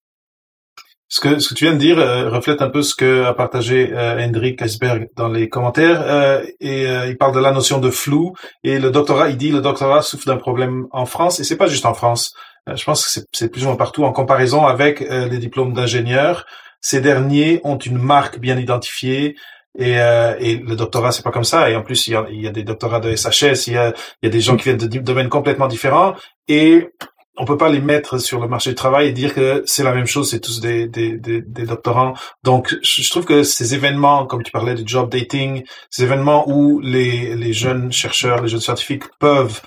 Ce 1.10 1.22
que, 1.22 1.40
ce 1.40 1.48
que 1.50 1.54
tu 1.54 1.64
viens 1.64 1.74
de 1.74 1.80
dire 1.80 2.00
euh, 2.00 2.30
reflète 2.30 2.62
un 2.62 2.70
peu 2.70 2.84
ce 2.84 2.94
que 2.94 3.24
a 3.24 3.34
partagé 3.34 3.94
euh, 3.94 4.20
Hendrik 4.20 4.62
Esberg 4.62 5.08
dans 5.16 5.30
les 5.30 5.48
commentaires. 5.48 6.02
Euh, 6.06 6.44
et 6.60 6.84
il 7.08 7.18
parle 7.18 7.34
de 7.34 7.40
la 7.40 7.52
notion 7.52 7.80
de 7.80 7.90
flou. 7.90 8.34
Et 8.64 8.78
le 8.78 8.92
doctorat, 8.92 9.30
il 9.30 9.38
dit 9.38 9.52
le 9.52 9.62
doctorat 9.62 10.02
souffre 10.02 10.26
d'un 10.26 10.38
problème 10.38 10.88
en 10.92 11.06
France. 11.06 11.40
Et 11.40 11.44
c'est 11.46 11.56
pas 11.56 11.68
juste 11.68 11.86
en 11.86 11.94
France. 11.94 12.34
je 12.68 12.84
pense 12.84 13.06
que 13.06 13.22
c'est 13.32 13.50
plus 13.50 13.64
ou 13.64 13.68
moins 13.68 13.78
partout 13.78 14.04
en 14.04 14.12
comparaison 14.12 14.66
avec 14.66 15.00
les 15.00 15.38
diplômes 15.38 15.74
d'ingénieurs. 15.74 16.46
Ces 16.82 17.00
derniers 17.00 17.62
ont 17.64 17.78
une 17.78 17.98
marque 17.98 18.40
bien 18.40 18.58
identifiée. 18.58 19.36
Et, 19.78 20.00
euh, 20.00 20.36
et 20.40 20.58
le 20.58 20.76
doctorat, 20.76 21.12
c'est 21.12 21.24
pas 21.24 21.32
comme 21.32 21.44
ça. 21.44 21.70
Et 21.70 21.76
en 21.76 21.84
plus, 21.84 22.08
il 22.08 22.14
y 22.42 22.48
a, 22.48 22.52
des 22.52 22.64
doctorats 22.64 23.00
de 23.00 23.16
SHS, 23.16 23.68
il 23.68 23.74
y 23.74 23.78
a, 23.78 23.94
des 24.24 24.42
gens 24.42 24.58
qui 24.58 24.66
viennent 24.66 24.78
de 24.78 25.00
domaines 25.00 25.30
complètement 25.30 25.68
différents. 25.68 26.16
Et 26.48 26.90
on 27.38 27.46
peut 27.46 27.58
pas 27.58 27.70
les 27.70 27.80
mettre 27.80 28.18
sur 28.18 28.42
le 28.42 28.48
marché 28.48 28.72
du 28.72 28.76
travail 28.76 29.08
et 29.08 29.12
dire 29.12 29.34
que 29.36 29.62
c'est 29.66 29.84
la 29.84 29.94
même 29.94 30.08
chose, 30.08 30.32
c'est 30.32 30.40
tous 30.40 30.60
des, 30.60 30.88
des, 30.88 31.18
des, 31.18 31.42
des, 31.42 31.66
doctorants. 31.66 32.16
Donc, 32.44 32.76
je 32.82 33.10
trouve 33.10 33.26
que 33.26 33.44
ces 33.44 33.76
événements, 33.76 34.26
comme 34.26 34.42
tu 34.42 34.52
parlais 34.52 34.74
de 34.74 34.88
job 34.88 35.12
dating, 35.12 35.64
ces 35.92 36.04
événements 36.04 36.50
où 36.50 36.80
les, 36.80 37.36
les 37.36 37.54
jeunes 37.54 37.92
chercheurs, 37.92 38.42
les 38.42 38.50
jeunes 38.50 38.60
scientifiques 38.62 39.04
peuvent 39.20 39.62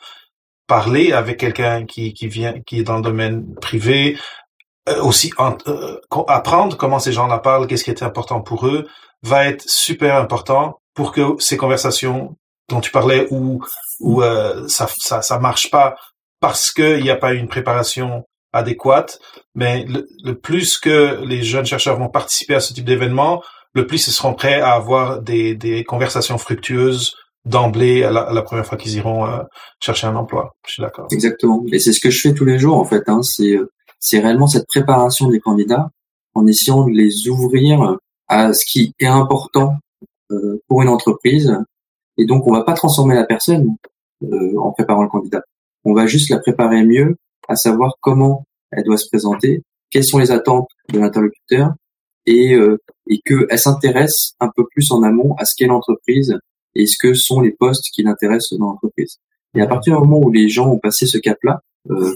parler 0.66 1.12
avec 1.12 1.38
quelqu'un 1.38 1.86
qui, 1.86 2.12
qui 2.12 2.26
vient, 2.26 2.60
qui 2.60 2.80
est 2.80 2.84
dans 2.84 2.96
le 2.96 3.02
domaine 3.02 3.54
privé, 3.60 4.18
euh, 4.88 5.02
aussi 5.02 5.32
euh, 5.38 6.00
apprendre 6.26 6.76
comment 6.76 6.98
ces 6.98 7.12
gens-là 7.12 7.38
parlent, 7.38 7.66
qu'est-ce 7.66 7.84
qui 7.84 7.90
est 7.90 8.02
important 8.02 8.40
pour 8.40 8.66
eux, 8.66 8.86
va 9.22 9.46
être 9.46 9.62
super 9.68 10.16
important 10.16 10.78
pour 10.94 11.12
que 11.12 11.36
ces 11.38 11.56
conversations 11.56 12.36
dont 12.68 12.80
tu 12.80 12.90
parlais 12.90 13.26
où 13.30 13.62
où 14.00 14.22
euh, 14.22 14.66
ça, 14.68 14.88
ça 14.98 15.22
ça 15.22 15.38
marche 15.38 15.70
pas 15.70 15.96
parce 16.40 16.72
qu'il 16.72 17.02
n'y 17.02 17.10
a 17.10 17.16
pas 17.16 17.34
une 17.34 17.48
préparation 17.48 18.24
adéquate, 18.52 19.20
mais 19.54 19.86
le, 19.86 20.34
plus 20.34 20.78
que 20.78 21.22
les 21.24 21.42
jeunes 21.42 21.66
chercheurs 21.66 21.98
vont 21.98 22.08
participer 22.08 22.54
à 22.54 22.60
ce 22.60 22.72
type 22.72 22.84
d'événement, 22.84 23.42
le 23.74 23.86
plus 23.86 24.08
ils 24.08 24.12
seront 24.12 24.34
prêts 24.34 24.60
à 24.60 24.72
avoir 24.72 25.20
des, 25.20 25.54
des 25.54 25.84
conversations 25.84 26.38
fructueuses 26.38 27.14
d'emblée 27.44 28.02
à, 28.02 28.10
la, 28.10 28.42
première 28.42 28.66
fois 28.66 28.76
qu'ils 28.76 28.96
iront 28.96 29.26
euh, 29.26 29.42
chercher 29.80 30.06
un 30.06 30.16
emploi. 30.16 30.56
Je 30.66 30.72
suis 30.72 30.82
d'accord. 30.82 31.06
Exactement. 31.10 31.64
Et 31.72 31.78
c'est 31.78 31.92
ce 31.92 32.00
que 32.00 32.10
je 32.10 32.20
fais 32.20 32.34
tous 32.34 32.44
les 32.44 32.58
jours 32.58 32.76
en 32.76 32.84
fait. 32.84 33.08
Hein. 33.08 33.22
C'est 33.22 33.56
euh, 33.56 33.70
c'est 33.98 34.18
réellement 34.18 34.46
cette 34.46 34.66
préparation 34.66 35.28
des 35.28 35.40
candidats 35.40 35.88
en 36.34 36.46
essayant 36.46 36.84
de 36.84 36.92
les 36.92 37.28
ouvrir 37.28 37.96
à 38.30 38.52
ce 38.52 38.64
qui 38.64 38.94
est 39.00 39.06
important 39.06 39.74
euh, 40.30 40.62
pour 40.68 40.82
une 40.82 40.88
entreprise. 40.88 41.52
Et 42.16 42.24
donc, 42.24 42.46
on 42.46 42.52
va 42.52 42.62
pas 42.62 42.74
transformer 42.74 43.16
la 43.16 43.24
personne 43.24 43.76
euh, 44.22 44.56
en 44.56 44.70
préparant 44.70 45.02
le 45.02 45.08
candidat. 45.08 45.42
On 45.84 45.92
va 45.92 46.06
juste 46.06 46.30
la 46.30 46.38
préparer 46.38 46.84
mieux 46.84 47.16
à 47.48 47.56
savoir 47.56 47.94
comment 48.00 48.44
elle 48.70 48.84
doit 48.84 48.98
se 48.98 49.08
présenter, 49.08 49.62
quelles 49.90 50.04
sont 50.04 50.18
les 50.18 50.30
attentes 50.30 50.68
de 50.92 51.00
l'interlocuteur 51.00 51.72
et, 52.26 52.54
euh, 52.54 52.78
et 53.08 53.20
qu'elle 53.24 53.58
s'intéresse 53.58 54.34
un 54.38 54.48
peu 54.54 54.64
plus 54.70 54.92
en 54.92 55.02
amont 55.02 55.34
à 55.36 55.44
ce 55.44 55.54
qu'est 55.56 55.66
l'entreprise 55.66 56.38
et 56.76 56.86
ce 56.86 56.96
que 57.00 57.14
sont 57.14 57.40
les 57.40 57.50
postes 57.50 57.86
qui 57.92 58.04
l'intéressent 58.04 58.56
dans 58.60 58.66
l'entreprise. 58.66 59.16
Et 59.54 59.60
à 59.60 59.66
partir 59.66 59.94
du 59.94 60.06
moment 60.06 60.24
où 60.24 60.30
les 60.30 60.48
gens 60.48 60.70
ont 60.70 60.78
passé 60.78 61.06
ce 61.06 61.18
cap-là, 61.18 61.60
euh, 61.90 62.14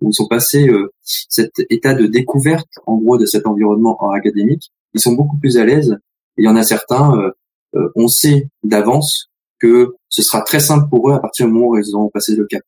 où 0.00 0.10
ils 0.10 0.22
ont 0.22 0.28
passé 0.28 0.68
euh, 0.68 0.92
cet 1.02 1.58
état 1.70 1.94
de 1.94 2.06
découverte 2.06 2.68
en 2.86 2.96
gros 2.98 3.18
de 3.18 3.26
cet 3.26 3.48
environnement 3.48 3.98
académique, 4.12 4.70
ils 4.94 5.00
sont 5.00 5.12
beaucoup 5.12 5.36
plus 5.38 5.58
à 5.58 5.64
l'aise. 5.64 5.96
Il 6.36 6.44
y 6.44 6.48
en 6.48 6.56
a 6.56 6.62
certains, 6.62 7.12
euh, 7.18 7.30
euh, 7.76 7.88
on 7.96 8.08
sait 8.08 8.48
d'avance 8.62 9.30
que 9.58 9.94
ce 10.08 10.22
sera 10.22 10.42
très 10.42 10.60
simple 10.60 10.88
pour 10.88 11.10
eux 11.10 11.14
à 11.14 11.18
partir 11.18 11.46
du 11.46 11.52
moment 11.52 11.68
où 11.68 11.78
ils 11.78 11.94
auront 11.94 12.10
passé 12.10 12.36
le 12.36 12.46
cap. 12.46 12.62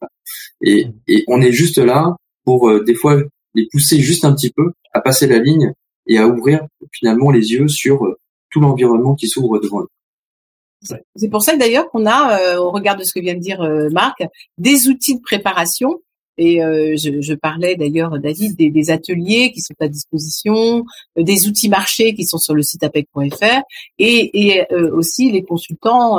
Et, 0.60 0.88
et 1.06 1.24
on 1.28 1.40
est 1.40 1.52
juste 1.52 1.78
là 1.78 2.16
pour 2.44 2.68
euh, 2.68 2.82
des 2.82 2.94
fois 2.94 3.20
les 3.54 3.68
pousser 3.70 4.00
juste 4.00 4.24
un 4.24 4.34
petit 4.34 4.50
peu 4.50 4.72
à 4.92 5.00
passer 5.00 5.26
la 5.26 5.38
ligne 5.38 5.72
et 6.06 6.18
à 6.18 6.26
ouvrir 6.26 6.66
finalement 6.92 7.30
les 7.30 7.52
yeux 7.52 7.68
sur 7.68 8.16
tout 8.50 8.60
l'environnement 8.60 9.14
qui 9.14 9.28
s'ouvre 9.28 9.60
devant 9.60 9.82
eux. 9.82 9.88
C'est 11.14 11.28
pour 11.28 11.42
ça 11.42 11.56
d'ailleurs 11.56 11.90
qu'on 11.90 12.06
a, 12.06 12.58
au 12.58 12.70
regard 12.70 12.96
de 12.96 13.04
ce 13.04 13.12
que 13.12 13.20
vient 13.20 13.34
de 13.34 13.40
dire 13.40 13.60
Marc, 13.92 14.22
des 14.56 14.88
outils 14.88 15.16
de 15.16 15.20
préparation 15.20 16.00
et 16.40 16.62
euh, 16.64 16.96
je, 16.96 17.20
je, 17.20 17.34
parlais 17.34 17.76
d'ailleurs, 17.76 18.18
David, 18.18 18.56
des, 18.56 18.70
des, 18.70 18.90
ateliers 18.90 19.52
qui 19.52 19.60
sont 19.60 19.74
à 19.78 19.88
disposition, 19.88 20.86
euh, 21.18 21.22
des 21.22 21.46
outils 21.46 21.68
marchés 21.68 22.14
qui 22.14 22.24
sont 22.24 22.38
sur 22.38 22.54
le 22.54 22.62
site 22.62 22.82
apec.fr 22.82 23.60
et, 23.98 24.48
et 24.48 24.72
euh, 24.72 24.90
aussi 24.96 25.30
les 25.30 25.42
consultants 25.42 26.18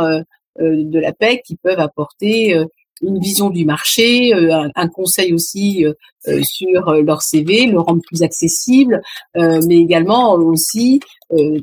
de 0.59 0.99
l'APEC 0.99 1.41
qui 1.43 1.55
peuvent 1.55 1.79
apporter 1.79 2.55
une 3.01 3.19
vision 3.19 3.49
du 3.49 3.65
marché, 3.65 4.33
un, 4.33 4.69
un 4.75 4.87
conseil 4.89 5.33
aussi 5.33 5.85
sur 6.43 6.93
leur 7.01 7.21
CV, 7.21 7.65
le 7.67 7.79
rendre 7.79 8.01
plus 8.05 8.21
accessible, 8.21 9.01
mais 9.35 9.77
également 9.77 10.33
aussi 10.33 10.99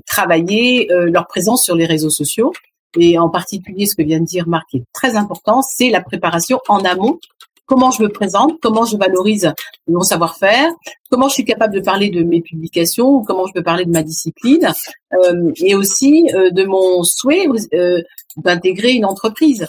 travailler 0.06 0.88
leur 0.90 1.26
présence 1.26 1.64
sur 1.64 1.76
les 1.76 1.86
réseaux 1.86 2.10
sociaux. 2.10 2.52
Et 2.98 3.18
en 3.18 3.28
particulier, 3.28 3.86
ce 3.86 3.94
que 3.94 4.02
vient 4.02 4.20
de 4.20 4.24
dire 4.24 4.48
Marc 4.48 4.74
est 4.74 4.84
très 4.94 5.16
important, 5.16 5.60
c'est 5.60 5.90
la 5.90 6.00
préparation 6.00 6.58
en 6.68 6.78
amont 6.78 7.20
comment 7.68 7.90
je 7.90 8.02
me 8.02 8.08
présente, 8.08 8.58
comment 8.60 8.84
je 8.84 8.96
valorise 8.96 9.52
mon 9.86 10.00
savoir-faire, 10.00 10.72
comment 11.10 11.28
je 11.28 11.34
suis 11.34 11.44
capable 11.44 11.74
de 11.74 11.80
parler 11.80 12.08
de 12.08 12.24
mes 12.24 12.40
publications, 12.40 13.22
comment 13.22 13.46
je 13.46 13.52
peux 13.52 13.62
parler 13.62 13.84
de 13.84 13.90
ma 13.90 14.02
discipline, 14.02 14.72
euh, 15.12 15.52
et 15.56 15.76
aussi 15.76 16.28
euh, 16.34 16.50
de 16.50 16.64
mon 16.64 17.04
souhait 17.04 17.46
euh, 17.74 18.02
d'intégrer 18.38 18.92
une 18.92 19.04
entreprise. 19.04 19.68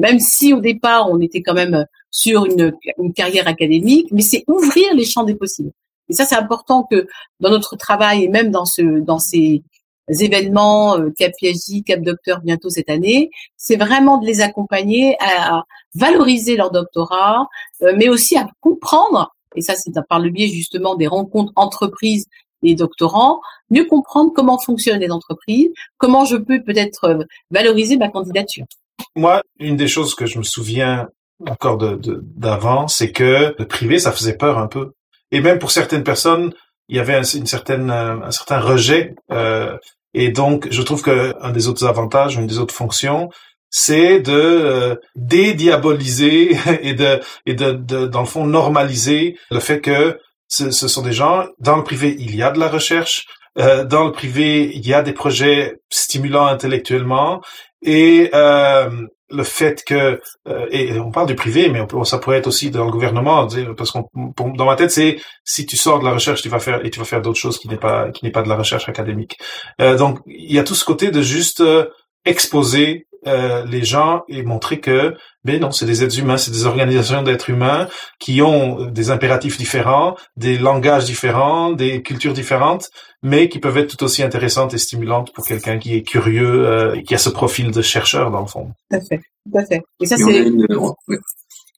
Même 0.00 0.18
si 0.20 0.52
au 0.52 0.60
départ 0.60 1.08
on 1.10 1.20
était 1.20 1.42
quand 1.42 1.54
même 1.54 1.84
sur 2.10 2.46
une, 2.46 2.72
une 2.98 3.12
carrière 3.12 3.46
académique, 3.46 4.08
mais 4.10 4.22
c'est 4.22 4.44
ouvrir 4.48 4.94
les 4.94 5.04
champs 5.04 5.24
des 5.24 5.34
possibles. 5.34 5.72
Et 6.08 6.14
ça, 6.14 6.24
c'est 6.24 6.36
important 6.36 6.86
que 6.90 7.06
dans 7.40 7.50
notre 7.50 7.76
travail 7.76 8.24
et 8.24 8.28
même 8.28 8.50
dans 8.50 8.64
ce, 8.64 9.00
dans 9.00 9.18
ces 9.18 9.62
événements, 10.08 10.98
euh, 10.98 11.10
Cap 11.16 11.32
PhD, 11.40 11.84
Cap 11.84 12.00
Docteur 12.02 12.40
bientôt 12.40 12.70
cette 12.70 12.88
année, 12.88 13.30
c'est 13.56 13.76
vraiment 13.76 14.18
de 14.18 14.26
les 14.26 14.40
accompagner 14.40 15.16
à, 15.20 15.62
valoriser 15.94 16.56
leur 16.56 16.70
doctorat, 16.70 17.46
euh, 17.82 17.92
mais 17.96 18.08
aussi 18.08 18.36
à 18.36 18.46
comprendre, 18.60 19.34
et 19.56 19.62
ça 19.62 19.74
c'est 19.74 19.92
par 20.08 20.20
le 20.20 20.30
biais 20.30 20.48
justement 20.48 20.94
des 20.94 21.06
rencontres 21.06 21.52
entreprises 21.56 22.26
et 22.62 22.74
doctorants, 22.74 23.40
mieux 23.70 23.84
comprendre 23.84 24.32
comment 24.34 24.58
fonctionnent 24.58 25.00
les 25.00 25.10
entreprises, 25.10 25.70
comment 25.96 26.24
je 26.24 26.36
peux 26.36 26.62
peut-être 26.62 27.04
euh, 27.04 27.24
valoriser 27.50 27.96
ma 27.96 28.08
candidature. 28.08 28.66
Moi, 29.14 29.42
une 29.58 29.76
des 29.76 29.88
choses 29.88 30.14
que 30.14 30.26
je 30.26 30.38
me 30.38 30.44
souviens 30.44 31.08
encore 31.46 31.78
de 31.78 32.20
d'avant, 32.36 32.88
c'est 32.88 33.12
que 33.12 33.54
le 33.56 33.66
privé, 33.66 33.98
ça 33.98 34.12
faisait 34.12 34.36
peur 34.36 34.58
un 34.58 34.66
peu. 34.66 34.92
Et 35.30 35.40
même 35.40 35.58
pour 35.58 35.70
certaines 35.70 36.02
personnes, 36.02 36.52
il 36.88 36.96
y 36.96 37.00
avait 37.00 37.14
un, 37.14 37.22
une 37.22 37.46
certaine, 37.46 37.90
un 37.90 38.30
certain 38.30 38.58
rejet. 38.58 39.14
Euh, 39.30 39.76
et 40.20 40.30
donc, 40.30 40.66
je 40.72 40.82
trouve 40.82 41.00
que 41.00 41.32
un 41.40 41.52
des 41.52 41.68
autres 41.68 41.86
avantages, 41.86 42.34
une 42.34 42.48
des 42.48 42.58
autres 42.58 42.74
fonctions, 42.74 43.30
c'est 43.70 44.18
de 44.18 44.32
euh, 44.32 44.96
dédiaboliser 45.14 46.58
et 46.82 46.94
de 46.94 47.20
et 47.46 47.54
de, 47.54 47.70
de, 47.70 48.06
dans 48.08 48.22
le 48.22 48.26
fond 48.26 48.44
normaliser 48.44 49.36
le 49.52 49.60
fait 49.60 49.80
que 49.80 50.18
ce, 50.48 50.72
ce, 50.72 50.88
sont 50.88 51.02
des 51.02 51.12
gens 51.12 51.44
dans 51.60 51.76
le 51.76 51.84
privé 51.84 52.16
il 52.18 52.34
y 52.34 52.42
a 52.42 52.50
de 52.50 52.58
la 52.58 52.68
recherche 52.68 53.26
euh, 53.58 53.84
dans 53.84 54.06
le 54.06 54.10
privé 54.10 54.72
il 54.74 54.84
y 54.84 54.92
a 54.92 55.02
des 55.02 55.12
projets 55.12 55.76
stimulants 55.88 56.46
intellectuellement 56.46 57.40
et 57.82 58.30
euh, 58.34 58.90
le 59.30 59.42
fait 59.42 59.84
que 59.84 60.20
euh, 60.48 60.66
et 60.70 60.98
on 60.98 61.10
parle 61.10 61.26
du 61.26 61.34
privé, 61.34 61.68
mais 61.68 61.84
on 61.92 62.04
ça 62.04 62.18
pourrait 62.18 62.38
être 62.38 62.46
aussi 62.46 62.70
dans 62.70 62.84
le 62.84 62.90
gouvernement, 62.90 63.46
parce 63.76 63.90
qu'on 63.90 64.08
dans 64.54 64.64
ma 64.64 64.76
tête 64.76 64.90
c'est 64.90 65.18
si 65.44 65.66
tu 65.66 65.76
sors 65.76 65.98
de 65.98 66.04
la 66.04 66.12
recherche, 66.12 66.42
tu 66.42 66.48
vas 66.48 66.60
faire 66.60 66.84
et 66.84 66.90
tu 66.90 66.98
vas 66.98 67.04
faire 67.04 67.20
d'autres 67.20 67.38
choses 67.38 67.58
qui 67.58 67.68
n'est 67.68 67.76
pas 67.76 68.10
qui 68.10 68.24
n'est 68.24 68.30
pas 68.30 68.42
de 68.42 68.48
la 68.48 68.56
recherche 68.56 68.88
académique. 68.88 69.38
Euh, 69.80 69.96
donc 69.96 70.20
il 70.26 70.52
y 70.52 70.58
a 70.58 70.64
tout 70.64 70.74
ce 70.74 70.84
côté 70.84 71.10
de 71.10 71.22
juste 71.22 71.60
euh, 71.60 71.86
exposer 72.24 73.07
euh, 73.26 73.64
les 73.64 73.84
gens 73.84 74.22
et 74.28 74.42
montrer 74.42 74.80
que 74.80 75.14
mais 75.48 75.58
non, 75.58 75.70
c'est 75.70 75.86
des 75.86 76.04
êtres 76.04 76.18
humains, 76.18 76.36
c'est 76.36 76.50
des 76.50 76.66
organisations 76.66 77.22
d'êtres 77.22 77.48
humains 77.48 77.88
qui 78.18 78.42
ont 78.42 78.84
des 78.90 79.10
impératifs 79.10 79.56
différents, 79.56 80.14
des 80.36 80.58
langages 80.58 81.06
différents, 81.06 81.72
des 81.72 82.02
cultures 82.02 82.34
différentes, 82.34 82.90
mais 83.22 83.48
qui 83.48 83.58
peuvent 83.58 83.78
être 83.78 83.96
tout 83.96 84.04
aussi 84.04 84.22
intéressantes 84.22 84.74
et 84.74 84.78
stimulantes 84.78 85.32
pour 85.32 85.46
quelqu'un 85.46 85.78
qui 85.78 85.94
est 85.94 86.02
curieux 86.02 86.66
euh, 86.66 86.94
et 86.96 87.02
qui 87.02 87.14
a 87.14 87.18
ce 87.18 87.30
profil 87.30 87.70
de 87.70 87.80
chercheur 87.80 88.30
dans 88.30 88.40
le 88.40 88.46
fond. 88.46 88.72
Tout 88.90 88.96
à 88.98 89.00
fait, 89.00 89.20
tout 89.50 89.58
à 89.58 89.64
fait. 89.64 89.82
Et 90.00 90.06
ça, 90.06 90.18
c'est... 90.18 90.24
On 90.24 90.28
a 90.28 90.36
une, 90.36 90.66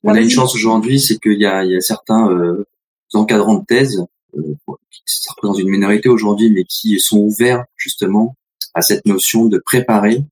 on, 0.03 0.14
a 0.14 0.20
une 0.20 0.31
chance 0.31 0.55
aujourd'hui, 0.57 0.98
c'est 0.98 1.18
qu'il 1.18 1.40
y 1.40 1.46
a, 1.46 1.62
il 1.62 1.70
y 1.70 1.76
a 1.76 1.81
certains 1.81 2.29
euh, 2.29 2.66
encadrants 3.14 3.59
de 3.59 3.64
thèse, 3.66 4.05
euh, 4.37 4.55
ça 5.07 5.33
représente 5.37 5.61
une 5.61 5.70
minorité 5.70 6.09
aujourd'hui, 6.09 6.50
mais 6.50 6.64
qui 6.64 6.98
sont 6.98 7.18
ouverts 7.18 7.64
justement 7.76 8.35
à 8.74 8.83
cette 8.83 9.07
notion 9.07 9.46
de 9.46 9.59
préparer 9.64 10.22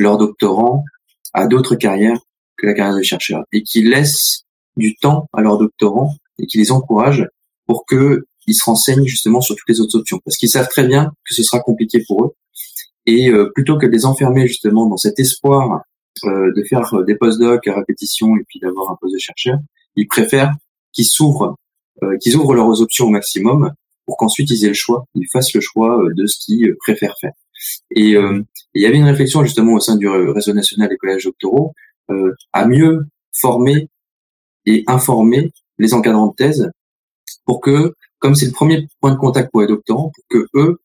leurs 0.00 0.18
doctorants 0.18 0.84
à 1.32 1.46
d'autres 1.46 1.76
carrières 1.76 2.18
que 2.56 2.66
la 2.66 2.74
carrière 2.74 2.96
de 2.96 3.02
chercheur 3.02 3.44
et 3.52 3.62
qui 3.62 3.82
laissent 3.82 4.44
du 4.76 4.96
temps 4.96 5.28
à 5.32 5.40
leurs 5.40 5.58
doctorants 5.58 6.14
et 6.38 6.46
qui 6.46 6.58
les 6.58 6.72
encouragent 6.72 7.26
pour 7.66 7.84
que 7.86 8.24
ils 8.46 8.54
se 8.54 8.64
renseignent 8.64 9.06
justement 9.06 9.40
sur 9.40 9.54
toutes 9.54 9.68
les 9.68 9.80
autres 9.80 9.98
options 9.98 10.18
parce 10.24 10.36
qu'ils 10.36 10.48
savent 10.48 10.68
très 10.68 10.86
bien 10.86 11.12
que 11.28 11.34
ce 11.34 11.42
sera 11.42 11.60
compliqué 11.60 12.02
pour 12.06 12.24
eux 12.24 12.30
et 13.06 13.30
euh, 13.30 13.50
plutôt 13.54 13.78
que 13.78 13.86
de 13.86 13.92
les 13.92 14.06
enfermer 14.06 14.46
justement 14.46 14.86
dans 14.86 14.96
cet 14.96 15.18
espoir 15.18 15.82
euh, 16.24 16.52
de 16.54 16.64
faire 16.64 16.92
euh, 16.94 17.04
des 17.04 17.14
post-docs 17.14 17.66
à 17.68 17.74
répétition 17.74 18.36
et 18.36 18.44
puis 18.48 18.58
d'avoir 18.60 18.90
un 18.90 18.96
poste 19.00 19.14
de 19.14 19.18
chercheur, 19.18 19.58
ils 19.96 20.08
préfèrent 20.08 20.54
qu'ils 20.92 21.06
s'ouvrent 21.06 21.56
qu'ils 22.22 22.34
ouvrent 22.34 22.54
leurs 22.54 22.80
options 22.80 23.06
au 23.06 23.10
maximum 23.10 23.74
pour 24.06 24.16
qu'ensuite 24.16 24.48
ils 24.50 24.64
aient 24.64 24.68
le 24.68 24.74
choix, 24.74 25.04
ils 25.14 25.26
fassent 25.30 25.52
le 25.52 25.60
choix 25.60 26.02
de 26.16 26.26
ce 26.26 26.38
qu'ils 26.42 26.74
préfèrent 26.78 27.14
faire. 27.20 27.32
Et 27.90 28.10
il 28.12 28.82
y 28.82 28.86
avait 28.86 28.96
une 28.96 29.04
réflexion 29.04 29.42
justement 29.44 29.74
au 29.74 29.80
sein 29.80 29.96
du 29.96 30.08
réseau 30.08 30.52
national 30.52 30.88
des 30.88 30.96
collèges 30.96 31.24
doctoraux 31.24 31.74
euh, 32.10 32.34
à 32.52 32.66
mieux 32.66 33.06
former 33.32 33.88
et 34.66 34.84
informer 34.86 35.52
les 35.78 35.94
encadrants 35.94 36.28
de 36.28 36.34
thèse 36.34 36.70
pour 37.44 37.60
que, 37.60 37.94
comme 38.18 38.34
c'est 38.34 38.46
le 38.46 38.52
premier 38.52 38.86
point 39.00 39.12
de 39.12 39.18
contact 39.18 39.50
pour 39.50 39.60
les 39.60 39.66
doctorants, 39.66 40.12
pour 40.14 40.24
que 40.28 40.46
eux 40.54 40.80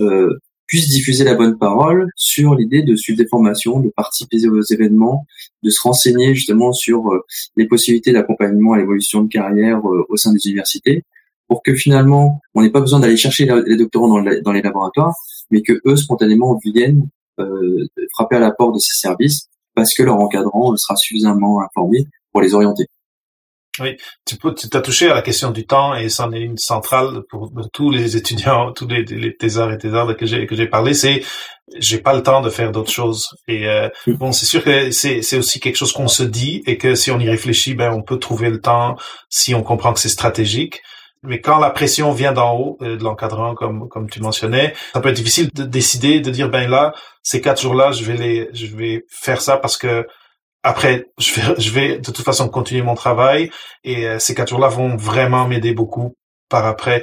euh, 0.00 0.38
puissent 0.66 0.90
diffuser 0.90 1.24
la 1.24 1.34
bonne 1.34 1.58
parole 1.58 2.06
sur 2.14 2.54
l'idée 2.54 2.82
de 2.82 2.94
suivre 2.94 3.18
des 3.18 3.26
formations, 3.26 3.80
de 3.80 3.88
participer 3.88 4.46
aux 4.48 4.62
événements, 4.62 5.26
de 5.62 5.70
se 5.70 5.80
renseigner 5.80 6.34
justement 6.34 6.72
sur 6.72 7.08
euh, 7.08 7.24
les 7.56 7.66
possibilités 7.66 8.12
d'accompagnement 8.12 8.74
à 8.74 8.78
l'évolution 8.78 9.22
de 9.22 9.28
carrière 9.28 9.78
euh, 9.88 10.06
au 10.08 10.16
sein 10.16 10.32
des 10.32 10.46
universités, 10.46 11.04
pour 11.48 11.62
que 11.62 11.74
finalement 11.74 12.40
on 12.54 12.62
n'ait 12.62 12.70
pas 12.70 12.80
besoin 12.80 13.00
d'aller 13.00 13.16
chercher 13.16 13.48
les 13.66 13.76
doctorants 13.76 14.22
dans, 14.22 14.52
les 14.52 14.62
laboratoires, 14.62 15.14
mais 15.50 15.62
que 15.62 15.80
eux 15.86 15.96
spontanément 15.96 16.58
viennent 16.64 17.08
euh, 17.38 17.86
frapper 18.12 18.36
à 18.36 18.40
la 18.40 18.50
porte 18.50 18.74
de 18.74 18.80
ces 18.80 18.98
services 18.98 19.48
parce 19.74 19.94
que 19.94 20.02
leur 20.02 20.16
encadrant 20.16 20.76
sera 20.76 20.96
suffisamment 20.96 21.60
informé 21.62 22.06
pour 22.32 22.40
les 22.40 22.54
orienter. 22.54 22.86
Oui, 23.80 23.96
tu, 24.24 24.36
peux, 24.36 24.54
tu 24.54 24.66
as 24.72 24.80
touché 24.80 25.08
à 25.08 25.14
la 25.14 25.22
question 25.22 25.50
du 25.50 25.64
temps 25.64 25.94
et 25.94 26.08
c'en 26.08 26.32
est 26.32 26.40
une 26.40 26.58
centrale 26.58 27.22
pour 27.28 27.52
tous 27.72 27.90
les 27.90 28.16
étudiants, 28.16 28.72
tous 28.76 28.88
les, 28.88 29.04
les 29.04 29.36
thésards 29.36 29.72
et 29.72 29.78
thésards 29.78 30.16
que 30.16 30.26
j'ai 30.26 30.46
que 30.46 30.56
j'ai 30.56 30.66
parlé. 30.66 30.94
C'est 30.94 31.22
j'ai 31.76 31.98
pas 31.98 32.14
le 32.14 32.22
temps 32.22 32.40
de 32.40 32.50
faire 32.50 32.72
d'autres 32.72 32.90
choses. 32.90 33.28
Et 33.46 33.68
euh, 33.68 33.88
mm. 34.06 34.14
bon, 34.14 34.32
c'est 34.32 34.46
sûr 34.46 34.64
que 34.64 34.90
c'est 34.90 35.22
c'est 35.22 35.38
aussi 35.38 35.60
quelque 35.60 35.76
chose 35.76 35.92
qu'on 35.92 36.08
se 36.08 36.22
dit 36.22 36.62
et 36.66 36.78
que 36.78 36.94
si 36.94 37.10
on 37.10 37.20
y 37.20 37.28
réfléchit, 37.28 37.74
ben 37.74 37.92
on 37.92 38.02
peut 38.02 38.18
trouver 38.18 38.50
le 38.50 38.60
temps 38.60 38.96
si 39.28 39.54
on 39.54 39.62
comprend 39.62 39.92
que 39.92 40.00
c'est 40.00 40.08
stratégique. 40.08 40.80
Mais 41.22 41.40
quand 41.40 41.58
la 41.58 41.70
pression 41.70 42.12
vient 42.12 42.32
d'en 42.32 42.56
haut, 42.56 42.78
euh, 42.82 42.96
de 42.96 43.04
l'encadrant, 43.04 43.54
comme 43.54 43.88
comme 43.88 44.08
tu 44.08 44.20
mentionnais, 44.20 44.74
ça 44.92 45.00
peut 45.00 45.08
être 45.08 45.16
difficile 45.16 45.50
de 45.54 45.64
décider, 45.64 46.20
de 46.20 46.30
dire 46.30 46.48
ben 46.48 46.68
là, 46.68 46.94
ces 47.22 47.40
quatre 47.40 47.60
jours-là, 47.60 47.92
je 47.92 48.04
vais 48.04 48.16
les, 48.16 48.48
je 48.52 48.66
vais 48.66 49.04
faire 49.08 49.40
ça 49.40 49.56
parce 49.56 49.76
que 49.76 50.06
après, 50.62 51.06
je 51.18 51.40
vais, 51.40 51.60
je 51.60 51.70
vais 51.70 51.98
de 51.98 52.10
toute 52.10 52.24
façon 52.24 52.48
continuer 52.48 52.82
mon 52.82 52.94
travail 52.94 53.50
et 53.84 54.06
euh, 54.06 54.18
ces 54.18 54.34
quatre 54.34 54.48
jours-là 54.48 54.68
vont 54.68 54.96
vraiment 54.96 55.46
m'aider 55.46 55.72
beaucoup 55.72 56.14
par 56.48 56.66
après. 56.66 57.02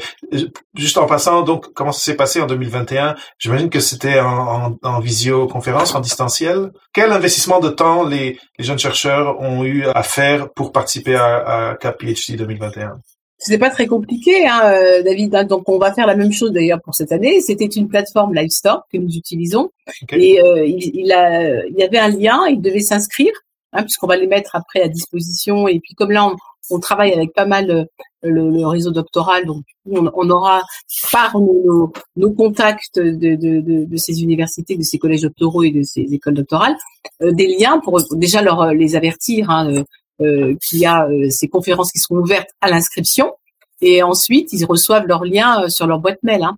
Juste 0.76 0.98
en 0.98 1.06
passant, 1.06 1.44
donc, 1.44 1.72
comment 1.74 1.92
ça 1.92 2.02
s'est 2.02 2.16
passé 2.16 2.42
en 2.42 2.48
2021 2.48 3.16
J'imagine 3.38 3.70
que 3.70 3.80
c'était 3.80 4.20
en, 4.20 4.78
en, 4.82 5.00
visioconférence, 5.00 5.94
en 5.94 6.00
distanciel. 6.00 6.72
Quel 6.94 7.12
investissement 7.12 7.60
de 7.60 7.70
temps 7.70 8.04
les, 8.04 8.40
les 8.58 8.66
jeunes 8.66 8.80
chercheurs 8.80 9.40
ont 9.40 9.64
eu 9.64 9.86
à 9.86 10.04
faire 10.04 10.52
pour 10.54 10.72
participer 10.72 11.16
à, 11.16 11.70
à 11.70 11.76
CAP 11.76 12.02
PhD 12.02 12.38
2021 12.38 12.94
c'était 13.38 13.58
pas 13.58 13.70
très 13.70 13.86
compliqué, 13.86 14.48
hein, 14.48 14.62
euh, 14.64 15.04
David. 15.04 15.36
Hein. 15.36 15.44
donc 15.44 15.68
on 15.68 15.78
va 15.78 15.94
faire 15.94 16.08
la 16.08 16.16
même 16.16 16.32
chose 16.32 16.52
d'ailleurs 16.52 16.82
pour 16.82 16.96
cette 16.96 17.12
année. 17.12 17.42
C'était 17.42 17.66
une 17.66 17.88
plateforme 17.88 18.34
Livestore 18.34 18.84
que 18.92 18.98
nous 18.98 19.14
utilisons 19.16 19.72
et 20.12 20.42
euh, 20.42 20.66
il, 20.66 20.92
il, 20.94 21.12
a, 21.12 21.66
il 21.66 21.76
y 21.78 21.84
avait 21.84 21.98
un 21.98 22.10
lien. 22.10 22.48
Il 22.48 22.62
devait 22.62 22.80
s'inscrire 22.80 23.34
hein, 23.74 23.84
puisqu'on 23.84 24.08
va 24.08 24.18
les 24.18 24.28
mettre 24.28 24.56
après 24.56 24.82
à 24.82 24.88
disposition. 24.88 25.68
Et 25.68 25.80
puis 25.80 25.96
comme 25.96 26.12
là 26.12 26.26
on, 26.26 26.36
on 26.74 26.80
travaille 26.80 27.14
avec 27.14 27.34
pas 27.34 27.46
mal 27.46 27.70
euh, 27.70 27.84
le, 28.24 28.50
le, 28.50 28.66
réseau 28.66 28.92
doctoral, 28.92 29.46
donc 29.46 29.64
on, 29.88 30.10
on 30.16 30.30
aura 30.32 30.64
par 31.12 31.38
nos, 31.40 31.94
nos 32.16 32.32
contacts 32.32 32.98
de, 32.98 33.12
de, 33.12 33.36
de, 33.36 33.86
de, 33.86 33.98
ces 33.98 34.24
universités, 34.24 34.78
de 34.78 34.82
ces 34.82 34.98
collèges 34.98 35.22
doctoraux 35.22 35.62
et 35.62 35.70
de 35.70 35.84
ces 35.84 36.02
écoles 36.12 36.34
doctorales, 36.34 36.76
des 37.22 37.56
liens 37.60 37.80
pour 37.84 38.02
déjà 38.16 38.42
leur 38.42 38.74
les 38.74 38.96
avertir. 38.96 39.52
Hein, 39.52 39.84
euh, 40.22 40.56
qu'il 40.66 40.80
y 40.80 40.86
a 40.86 41.08
euh, 41.08 41.30
ces 41.30 41.48
conférences 41.48 41.92
qui 41.92 42.00
seront 42.00 42.18
ouvertes 42.18 42.50
à 42.62 42.70
l'inscription. 42.70 43.34
Et 43.82 44.04
ensuite, 44.04 44.54
ils 44.54 44.66
reçoivent 44.66 45.08
leurs 45.08 45.26
liens 45.26 45.64
euh, 45.64 45.70
sur 45.70 45.88
leur 45.88 46.00
boîte 46.00 46.20
mail. 46.24 46.44
Hein. 46.44 46.58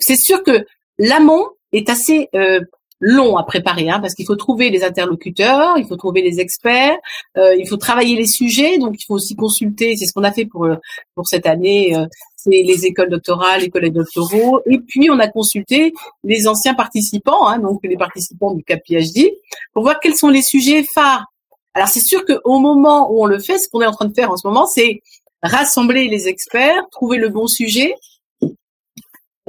C'est 0.00 0.16
sûr 0.16 0.42
que 0.42 0.64
l'amont 0.98 1.46
est 1.72 1.90
assez 1.90 2.28
long 3.04 3.36
à 3.36 3.42
préparer, 3.42 3.90
hein, 3.90 4.00
parce 4.00 4.14
qu'il 4.14 4.26
faut 4.26 4.36
trouver 4.36 4.70
les 4.70 4.82
interlocuteurs, 4.82 5.76
il 5.76 5.86
faut 5.86 5.96
trouver 5.96 6.22
les 6.22 6.40
experts, 6.40 6.96
euh, 7.36 7.54
il 7.56 7.68
faut 7.68 7.76
travailler 7.76 8.16
les 8.16 8.26
sujets, 8.26 8.78
donc 8.78 8.94
il 8.98 9.04
faut 9.04 9.14
aussi 9.14 9.36
consulter. 9.36 9.96
C'est 9.96 10.06
ce 10.06 10.12
qu'on 10.12 10.24
a 10.24 10.32
fait 10.32 10.46
pour 10.46 10.66
pour 11.14 11.26
cette 11.26 11.46
année. 11.46 11.94
Euh, 11.94 12.06
c'est 12.36 12.62
les 12.62 12.84
écoles 12.84 13.08
doctorales, 13.08 13.62
les 13.62 13.70
collèges 13.70 13.92
doctoraux, 13.92 14.60
et 14.66 14.78
puis 14.78 15.08
on 15.10 15.18
a 15.18 15.28
consulté 15.28 15.94
les 16.24 16.46
anciens 16.46 16.74
participants, 16.74 17.46
hein, 17.46 17.58
donc 17.58 17.80
les 17.84 17.96
participants 17.96 18.52
du 18.52 18.62
CAP 18.62 18.82
PhD, 18.86 19.32
pour 19.72 19.82
voir 19.82 19.98
quels 19.98 20.14
sont 20.14 20.28
les 20.28 20.42
sujets 20.42 20.84
phares 20.84 21.24
alors 21.74 21.88
c'est 21.88 22.00
sûr 22.00 22.24
qu'au 22.24 22.58
moment 22.60 23.10
où 23.12 23.22
on 23.22 23.26
le 23.26 23.38
fait, 23.40 23.58
ce 23.58 23.68
qu'on 23.68 23.80
est 23.80 23.86
en 23.86 23.92
train 23.92 24.06
de 24.06 24.14
faire 24.14 24.30
en 24.30 24.36
ce 24.36 24.46
moment, 24.46 24.66
c'est 24.66 25.02
rassembler 25.42 26.08
les 26.08 26.28
experts, 26.28 26.88
trouver 26.90 27.18
le 27.18 27.28
bon 27.28 27.46
sujet, 27.48 27.94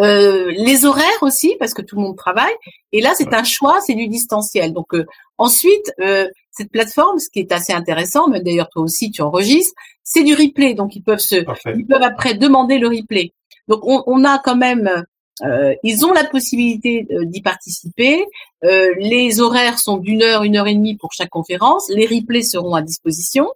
euh, 0.01 0.51
les 0.51 0.85
horaires 0.85 1.21
aussi, 1.21 1.55
parce 1.57 1.73
que 1.73 1.81
tout 1.81 1.95
le 1.95 2.01
monde 2.01 2.17
travaille. 2.17 2.53
Et 2.91 2.99
là, 2.99 3.13
c'est 3.15 3.33
un 3.33 3.43
choix, 3.43 3.79
c'est 3.79 3.93
du 3.93 4.07
distanciel. 4.07 4.73
Donc 4.73 4.93
euh, 4.93 5.05
ensuite, 5.37 5.93
euh, 6.01 6.27
cette 6.51 6.71
plateforme, 6.71 7.19
ce 7.19 7.29
qui 7.29 7.39
est 7.39 7.51
assez 7.51 7.73
intéressant, 7.73 8.27
mais 8.27 8.41
d'ailleurs 8.41 8.69
toi 8.69 8.83
aussi 8.83 9.11
tu 9.11 9.21
enregistres, 9.21 9.73
c'est 10.03 10.23
du 10.23 10.33
replay. 10.33 10.73
Donc 10.73 10.95
ils 10.95 11.03
peuvent 11.03 11.19
se, 11.19 11.35
ils 11.77 11.85
peuvent 11.87 12.03
après 12.03 12.33
demander 12.33 12.77
le 12.77 12.87
replay. 12.87 13.33
Donc 13.67 13.85
on, 13.85 14.03
on 14.07 14.25
a 14.25 14.39
quand 14.39 14.55
même 14.55 15.05
euh, 15.43 15.75
ils 15.83 16.05
ont 16.05 16.13
la 16.13 16.23
possibilité 16.23 17.07
euh, 17.11 17.25
d'y 17.25 17.41
participer. 17.41 18.25
Euh, 18.63 18.93
les 18.97 19.41
horaires 19.41 19.79
sont 19.79 19.97
d'une 19.97 20.23
heure, 20.23 20.43
une 20.43 20.55
heure 20.55 20.67
et 20.67 20.75
demie 20.75 20.95
pour 20.95 21.11
chaque 21.11 21.29
conférence. 21.29 21.89
Les 21.89 22.05
replays 22.05 22.43
seront 22.43 22.75
à 22.75 22.81
disposition. 22.81 23.47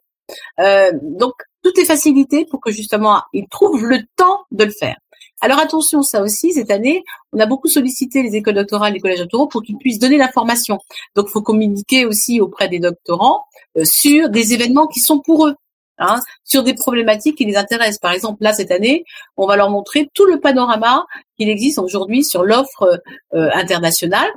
donc, 1.01 1.33
tout 1.63 1.77
est 1.79 1.85
facilité 1.85 2.45
pour 2.45 2.61
que 2.61 2.71
justement 2.71 3.21
ils 3.33 3.47
trouvent 3.47 3.85
le 3.85 3.99
temps 4.15 4.41
de 4.51 4.63
le 4.63 4.71
faire. 4.71 4.97
Alors 5.41 5.59
attention, 5.59 6.01
ça 6.03 6.21
aussi, 6.21 6.53
cette 6.53 6.69
année, 6.69 7.03
on 7.33 7.39
a 7.39 7.45
beaucoup 7.45 7.67
sollicité 7.67 8.21
les 8.21 8.35
écoles 8.35 8.55
doctorales, 8.55 8.93
les 8.93 8.99
collèges 8.99 9.19
doctoraux 9.19 9.47
pour 9.47 9.63
qu'ils 9.63 9.77
puissent 9.77 9.99
donner 9.99 10.17
l'information. 10.17 10.79
Donc, 11.15 11.27
il 11.29 11.31
faut 11.31 11.41
communiquer 11.41 12.05
aussi 12.05 12.41
auprès 12.41 12.67
des 12.67 12.79
doctorants 12.79 13.45
sur 13.83 14.29
des 14.29 14.53
événements 14.53 14.87
qui 14.87 14.99
sont 14.99 15.19
pour 15.19 15.47
eux. 15.47 15.55
Hein, 16.01 16.21
sur 16.45 16.63
des 16.63 16.73
problématiques 16.73 17.38
qui 17.38 17.43
les 17.43 17.57
intéressent. 17.57 17.99
Par 17.99 18.13
exemple, 18.13 18.41
là, 18.41 18.53
cette 18.53 18.71
année, 18.71 19.03
on 19.35 19.45
va 19.45 19.57
leur 19.57 19.69
montrer 19.69 20.09
tout 20.13 20.25
le 20.25 20.39
panorama 20.39 21.05
qu'il 21.38 21.49
existe 21.49 21.77
aujourd'hui 21.77 22.23
sur 22.23 22.45
l'offre 22.45 23.01
euh, 23.33 23.49
internationale. 23.53 24.29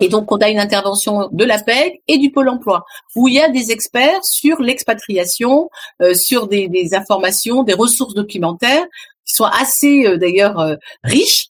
Et 0.00 0.08
donc, 0.08 0.30
on 0.30 0.36
a 0.38 0.50
une 0.50 0.58
intervention 0.58 1.30
de 1.32 1.44
l'APEC 1.44 2.02
et 2.06 2.18
du 2.18 2.30
Pôle 2.30 2.50
emploi, 2.50 2.84
où 3.16 3.28
il 3.28 3.34
y 3.34 3.40
a 3.40 3.48
des 3.48 3.70
experts 3.70 4.22
sur 4.24 4.60
l'expatriation, 4.60 5.70
euh, 6.02 6.12
sur 6.12 6.48
des, 6.48 6.90
informations, 6.92 7.62
des 7.62 7.74
ressources 7.74 8.14
documentaires 8.14 8.84
qui 9.24 9.34
sont 9.34 9.44
assez, 9.44 10.06
euh, 10.06 10.18
d'ailleurs, 10.18 10.76
riches. 11.02 11.46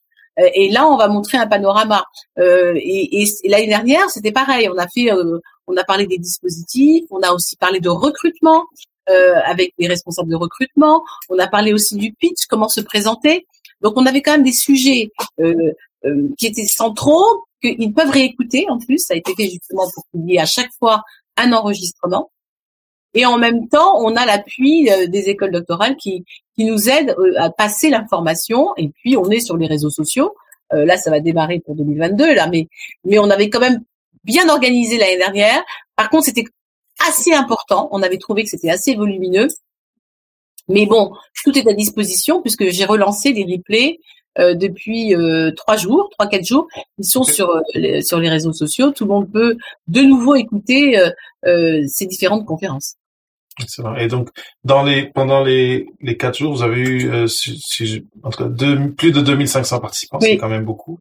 Et 0.55 0.71
là, 0.71 0.87
on 0.87 0.97
va 0.97 1.09
montrer 1.09 1.39
un 1.39 1.47
panorama. 1.47 2.05
et, 2.39 3.23
et, 3.23 3.27
l'année 3.49 3.67
dernière, 3.67 4.09
c'était 4.11 4.33
pareil. 4.33 4.69
On 4.73 4.79
a 4.79 4.87
fait, 4.89 5.11
on 5.67 5.77
a 5.77 5.85
parlé 5.85 6.07
des 6.07 6.19
dispositifs, 6.19 7.05
on 7.11 7.21
a 7.21 7.33
aussi 7.33 7.57
parlé 7.57 7.81
de 7.81 7.91
recrutement 7.91 8.65
avec 9.07 9.73
les 9.79 9.89
responsables 9.89 10.31
de 10.31 10.37
recrutement. 10.37 11.03
On 11.29 11.39
a 11.39 11.49
parlé 11.49 11.73
aussi 11.73 11.97
du 11.97 12.13
pitch, 12.13 12.47
comment 12.49 12.69
se 12.69 12.81
présenter. 12.81 13.47
Donc, 13.81 13.95
on 13.97 14.07
avait 14.07 14.23
quand 14.23 14.33
même 14.33 14.45
des 14.45 14.53
sujets 14.53 15.11
qui 16.39 16.47
étaient 16.47 16.67
centraux, 16.67 17.45
qu'ils 17.63 17.93
peuvent 17.93 18.11
réécouter 18.11 18.67
en 18.69 18.79
plus. 18.79 18.99
Ça 18.99 19.15
a 19.15 19.17
été 19.17 19.35
fait 19.35 19.51
justement 19.51 19.89
pour 19.95 20.05
qu'il 20.11 20.31
y 20.31 20.37
ait 20.37 20.41
à 20.41 20.47
chaque 20.47 20.71
fois 20.79 21.03
un 21.37 21.53
enregistrement. 21.53 22.31
Et 23.15 23.27
en 23.27 23.39
même 23.39 23.69
temps, 23.69 23.99
on 24.01 24.17
a 24.17 24.25
l'appui 24.25 24.91
euh, 24.91 25.07
des 25.07 25.29
écoles 25.29 25.51
doctorales 25.51 25.97
qui, 25.97 26.25
qui 26.57 26.65
nous 26.65 26.89
aident 26.89 27.15
euh, 27.19 27.35
à 27.39 27.51
passer 27.51 27.91
l'information. 27.91 28.75
Et 28.77 28.89
puis, 28.89 29.17
on 29.17 29.29
est 29.31 29.41
sur 29.41 29.57
les 29.57 29.67
réseaux 29.67 29.91
sociaux. 29.91 30.35
Euh, 30.73 30.87
là, 30.87 30.97
ça 30.97 31.11
va 31.11 31.21
démarrer 31.21 31.61
pour 31.61 31.75
2022, 31.75 32.35
là, 32.35 32.49
mais, 32.49 32.69
mais 33.05 33.19
on 33.19 33.29
avait 33.29 33.51
quand 33.51 33.61
même 33.61 33.83
bien 34.25 34.49
organisé 34.49 34.97
l'année 34.97 35.19
dernière. 35.19 35.63
Par 35.95 36.09
contre, 36.09 36.25
c'était 36.25 36.45
assez 37.09 37.33
important. 37.33 37.89
On 37.93 38.03
avait 38.03 38.19
trouvé 38.19 38.45
que 38.45 38.51
c'était 38.51 38.71
assez 38.71 38.95
volumineux. 38.95 39.49
Mais 40.69 40.87
bon, 40.87 41.13
tout 41.45 41.57
est 41.59 41.69
à 41.69 41.73
disposition 41.73 42.41
puisque 42.41 42.69
j'ai 42.71 42.85
relancé 42.85 43.33
les 43.33 43.45
replays 43.45 43.99
euh, 44.39 44.55
depuis 44.55 45.15
euh, 45.15 45.51
trois 45.55 45.77
jours, 45.77 46.09
trois 46.13 46.27
quatre 46.27 46.47
jours. 46.47 46.67
Ils 46.99 47.05
sont 47.05 47.25
sur 47.25 47.51
euh, 47.51 47.61
les, 47.75 48.03
sur 48.03 48.19
les 48.19 48.31
réseaux 48.31 48.53
sociaux. 48.53 48.91
Tout 48.91 49.05
le 49.05 49.11
monde 49.11 49.31
peut 49.31 49.57
de 49.89 50.01
nouveau 50.01 50.35
écouter 50.35 50.99
ces 51.45 52.07
différentes 52.07 52.47
conférences. 52.47 52.97
Et 53.99 54.07
donc, 54.07 54.31
dans 54.65 54.83
les 54.83 55.11
pendant 55.11 55.45
les 55.45 55.87
les 56.01 56.17
quatre 56.17 56.39
jours, 56.39 56.55
vous 56.55 56.63
avez 56.63 56.81
eu 56.81 57.29
si, 57.29 57.59
si, 57.61 58.07
entre 58.23 58.45
deux, 58.45 58.91
plus 58.93 59.13
de 59.13 59.21
2500 59.21 59.81
participants, 59.81 60.19
c'est 60.21 60.39
quand 60.39 60.49
même 60.49 60.65
beaucoup. 60.65 60.99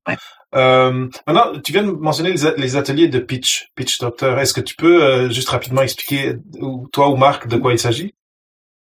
Euh, 0.54 1.08
maintenant, 1.28 1.60
tu 1.64 1.72
viens 1.72 1.84
de 1.84 1.92
mentionner 1.92 2.34
les, 2.58 2.76
ateliers 2.76 3.08
de 3.08 3.20
pitch, 3.20 3.70
pitch 3.76 4.00
doctor. 4.00 4.38
Est-ce 4.40 4.54
que 4.54 4.62
tu 4.62 4.76
peux 4.76 5.30
juste 5.30 5.50
rapidement 5.50 5.82
expliquer, 5.82 6.36
toi 6.92 7.10
ou 7.10 7.16
Marc, 7.16 7.48
de 7.48 7.58
quoi 7.58 7.74
il 7.74 7.80
s'agit? 7.80 8.14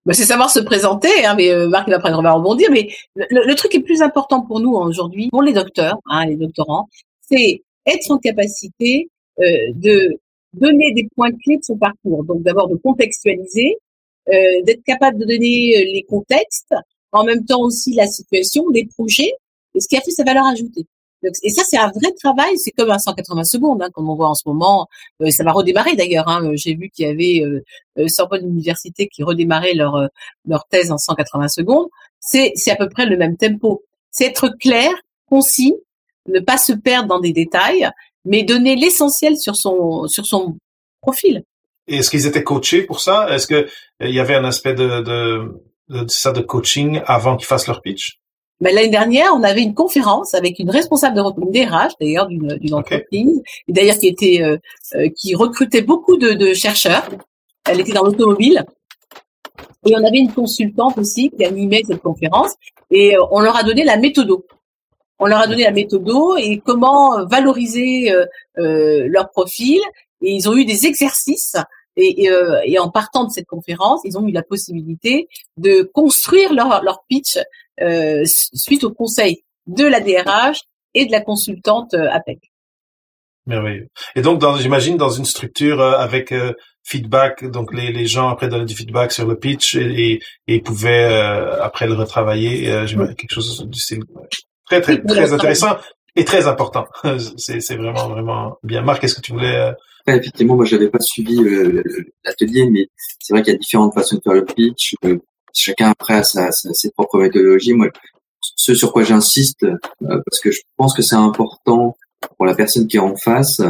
Bah, 0.05 0.13
c'est 0.13 0.25
savoir 0.25 0.49
se 0.49 0.59
présenter, 0.59 1.25
hein, 1.25 1.35
mais 1.35 1.51
euh, 1.51 1.67
Marc 1.67 1.87
il 1.87 1.91
va 1.91 1.97
après 1.97 2.11
va 2.11 2.31
rebondir. 2.31 2.69
Mais 2.71 2.89
le, 3.15 3.45
le, 3.45 3.55
truc 3.55 3.71
qui 3.71 3.77
est 3.77 3.83
plus 3.83 4.01
important 4.01 4.41
pour 4.41 4.59
nous 4.59 4.71
aujourd'hui, 4.71 5.29
pour 5.29 5.43
les 5.43 5.53
docteurs, 5.53 5.99
hein, 6.09 6.25
les 6.25 6.35
doctorants, 6.35 6.87
c'est 7.21 7.61
être 7.85 8.09
en 8.09 8.17
capacité 8.17 9.09
euh, 9.39 9.43
de 9.75 10.19
donner 10.53 10.93
des 10.93 11.07
points 11.15 11.31
clés 11.31 11.57
de 11.57 11.63
son 11.63 11.77
parcours. 11.77 12.23
Donc 12.23 12.41
d'abord 12.43 12.69
de 12.69 12.75
contextualiser, 12.77 13.77
euh, 14.29 14.61
d'être 14.63 14.83
capable 14.83 15.19
de 15.19 15.25
donner 15.25 15.77
euh, 15.77 15.83
les 15.93 16.05
contextes, 16.07 16.73
en 17.11 17.23
même 17.23 17.45
temps 17.45 17.61
aussi 17.61 17.93
la 17.93 18.07
situation, 18.07 18.63
les 18.73 18.85
projets, 18.85 19.31
et 19.75 19.79
ce 19.79 19.87
qui 19.87 19.97
a 19.97 20.01
fait 20.01 20.11
sa 20.11 20.23
valeur 20.23 20.45
ajoutée 20.45 20.85
et 21.23 21.49
ça, 21.49 21.63
c'est 21.63 21.77
un 21.77 21.91
vrai 21.91 22.11
travail. 22.17 22.57
C'est 22.57 22.71
comme 22.71 22.91
un 22.91 22.99
180 22.99 23.43
secondes, 23.43 23.81
hein, 23.81 23.89
comme 23.93 24.09
on 24.09 24.15
voit 24.15 24.29
en 24.29 24.35
ce 24.35 24.43
moment. 24.45 24.87
Euh, 25.21 25.29
ça 25.31 25.43
va 25.43 25.51
redémarrer 25.51 25.95
d'ailleurs. 25.95 26.27
Hein. 26.27 26.51
J'ai 26.55 26.75
vu 26.75 26.89
qu'il 26.89 27.05
y 27.05 27.09
avait 27.09 27.45
euh, 27.45 27.63
euh, 27.97 28.07
Sorbonne 28.07 28.47
Université 28.47 29.07
qui 29.07 29.23
redémarrait 29.23 29.73
leur 29.73 29.95
euh, 29.95 30.07
leur 30.47 30.65
thèse 30.67 30.91
en 30.91 30.97
180 30.97 31.49
secondes. 31.49 31.87
C'est 32.19 32.53
c'est 32.55 32.71
à 32.71 32.75
peu 32.75 32.89
près 32.89 33.05
le 33.05 33.17
même 33.17 33.37
tempo. 33.37 33.83
C'est 34.11 34.25
être 34.25 34.49
clair, 34.59 34.91
concis, 35.27 35.75
ne 36.27 36.39
pas 36.39 36.57
se 36.57 36.73
perdre 36.73 37.09
dans 37.09 37.19
des 37.19 37.33
détails, 37.33 37.89
mais 38.25 38.43
donner 38.43 38.75
l'essentiel 38.75 39.37
sur 39.37 39.55
son 39.55 40.07
sur 40.07 40.25
son 40.25 40.57
profil. 41.01 41.43
Est-ce 41.87 42.09
qu'ils 42.09 42.27
étaient 42.27 42.43
coachés 42.43 42.83
pour 42.83 42.99
ça? 43.01 43.27
Est-ce 43.33 43.47
que 43.47 43.67
il 43.99 44.13
y 44.13 44.19
avait 44.19 44.35
un 44.35 44.45
aspect 44.45 44.73
de, 44.73 45.01
de, 45.01 45.61
de 45.89 46.05
ça 46.07 46.31
de 46.31 46.41
coaching 46.41 47.01
avant 47.05 47.35
qu'ils 47.35 47.47
fassent 47.47 47.67
leur 47.67 47.81
pitch? 47.81 48.19
Ben, 48.61 48.75
l'année 48.75 48.89
dernière, 48.89 49.33
on 49.33 49.43
avait 49.43 49.61
une 49.61 49.73
conférence 49.73 50.33
avec 50.33 50.59
une 50.59 50.69
responsable 50.69 51.15
de 51.15 51.21
recrutement 51.21 51.51
DRH, 51.51 51.93
d'ailleurs 51.99 52.27
d'une, 52.27 52.57
d'une 52.57 52.73
entreprise, 52.73 53.41
et 53.67 53.71
d'ailleurs 53.71 53.97
qui 53.97 54.07
était 54.07 54.41
euh, 54.41 54.57
euh, 54.95 55.09
qui 55.15 55.33
recrutait 55.33 55.81
beaucoup 55.81 56.17
de, 56.17 56.31
de, 56.31 56.53
chercheurs. 56.53 57.09
Elle 57.65 57.79
était 57.79 57.93
dans 57.93 58.03
l'automobile. 58.03 58.65
Et 59.85 59.95
on 59.95 60.03
avait 60.03 60.17
une 60.17 60.33
consultante 60.33 60.97
aussi 60.97 61.29
qui 61.29 61.45
animait 61.45 61.83
cette 61.87 62.01
conférence, 62.01 62.53
et 62.91 63.15
euh, 63.15 63.23
on 63.31 63.39
leur 63.39 63.55
a 63.55 63.63
donné 63.63 63.85
la 63.85 63.95
méthode. 63.95 64.29
On 65.19 65.25
leur 65.25 65.39
a 65.39 65.47
donné 65.47 65.63
la 65.63 65.71
méthode 65.71 66.09
et 66.37 66.61
comment 66.65 67.25
valoriser 67.25 68.13
leur 68.55 69.29
profil. 69.31 69.81
Et 70.21 70.31
ils 70.31 70.47
ont 70.47 70.55
eu 70.55 70.63
des 70.63 70.85
exercices 70.85 71.57
et, 71.97 72.23
et, 72.23 72.31
et, 72.63 72.79
en 72.79 72.89
partant 72.89 73.25
de 73.25 73.29
cette 73.29 73.45
conférence, 73.45 73.99
ils 74.05 74.17
ont 74.17 74.25
eu 74.25 74.31
la 74.31 74.43
possibilité 74.43 75.27
de 75.57 75.81
construire 75.81 76.53
leur, 76.53 76.81
leur 76.83 77.03
pitch 77.09 77.37
euh, 77.81 78.23
suite 78.25 78.83
au 78.83 78.91
conseil 78.91 79.43
de 79.67 79.85
la 79.85 79.99
DRH 79.99 80.61
et 80.93 81.05
de 81.05 81.11
la 81.11 81.21
consultante 81.21 81.93
euh, 81.93 82.09
APEC. 82.11 82.39
Merveilleux. 83.45 83.87
Et 84.15 84.21
donc, 84.21 84.43
j'imagine, 84.59 84.97
dans 84.97 85.09
une 85.09 85.25
structure 85.25 85.81
euh, 85.81 85.97
avec 85.97 86.33
feedback, 86.83 87.45
donc 87.45 87.73
les, 87.73 87.91
les 87.91 88.05
gens 88.05 88.29
après 88.29 88.47
donnaient 88.47 88.65
du 88.65 88.75
feedback 88.75 89.11
sur 89.11 89.27
le 89.27 89.37
pitch 89.37 89.75
et, 89.75 90.19
et, 90.47 90.61
pouvaient 90.61 91.13
après 91.61 91.87
le 91.87 91.93
retravailler, 91.93 92.69
euh, 92.71 92.85
quelque 93.15 93.33
chose 93.33 93.65
du 93.67 93.79
style 93.79 94.03
très 94.65 94.81
très 94.81 95.01
très 95.01 95.33
intéressant 95.33 95.77
et 96.15 96.25
très 96.25 96.47
important. 96.47 96.85
c'est 97.37 97.59
c'est 97.59 97.75
vraiment 97.75 98.09
vraiment 98.09 98.57
bien. 98.63 98.81
Marc, 98.81 99.03
est-ce 99.03 99.15
que 99.15 99.21
tu 99.21 99.33
voulais 99.33 99.71
Effectivement, 100.07 100.55
moi, 100.55 100.65
j'avais 100.65 100.89
pas 100.89 100.99
suivi 100.99 101.37
l'atelier, 102.23 102.67
mais 102.71 102.87
c'est 103.19 103.33
vrai 103.33 103.43
qu'il 103.43 103.53
y 103.53 103.55
a 103.55 103.59
différentes 103.59 103.93
façons 103.93 104.15
de 104.15 104.21
faire 104.23 104.33
le 104.33 104.45
pitch 104.45 104.95
chacun 105.53 105.89
après 105.89 106.15
a 106.15 106.23
sa, 106.23 106.51
ses 106.51 106.91
propres 106.91 107.19
méthodologies. 107.19 107.73
Moi, 107.73 107.89
ce 108.41 108.73
sur 108.73 108.91
quoi 108.91 109.03
j'insiste, 109.03 109.63
euh, 109.63 109.77
parce 110.01 110.39
que 110.41 110.51
je 110.51 110.61
pense 110.77 110.93
que 110.93 111.01
c'est 111.01 111.15
important 111.15 111.97
pour 112.37 112.45
la 112.45 112.55
personne 112.55 112.87
qui 112.87 112.97
est 112.97 113.01
en 113.01 113.15
face, 113.15 113.61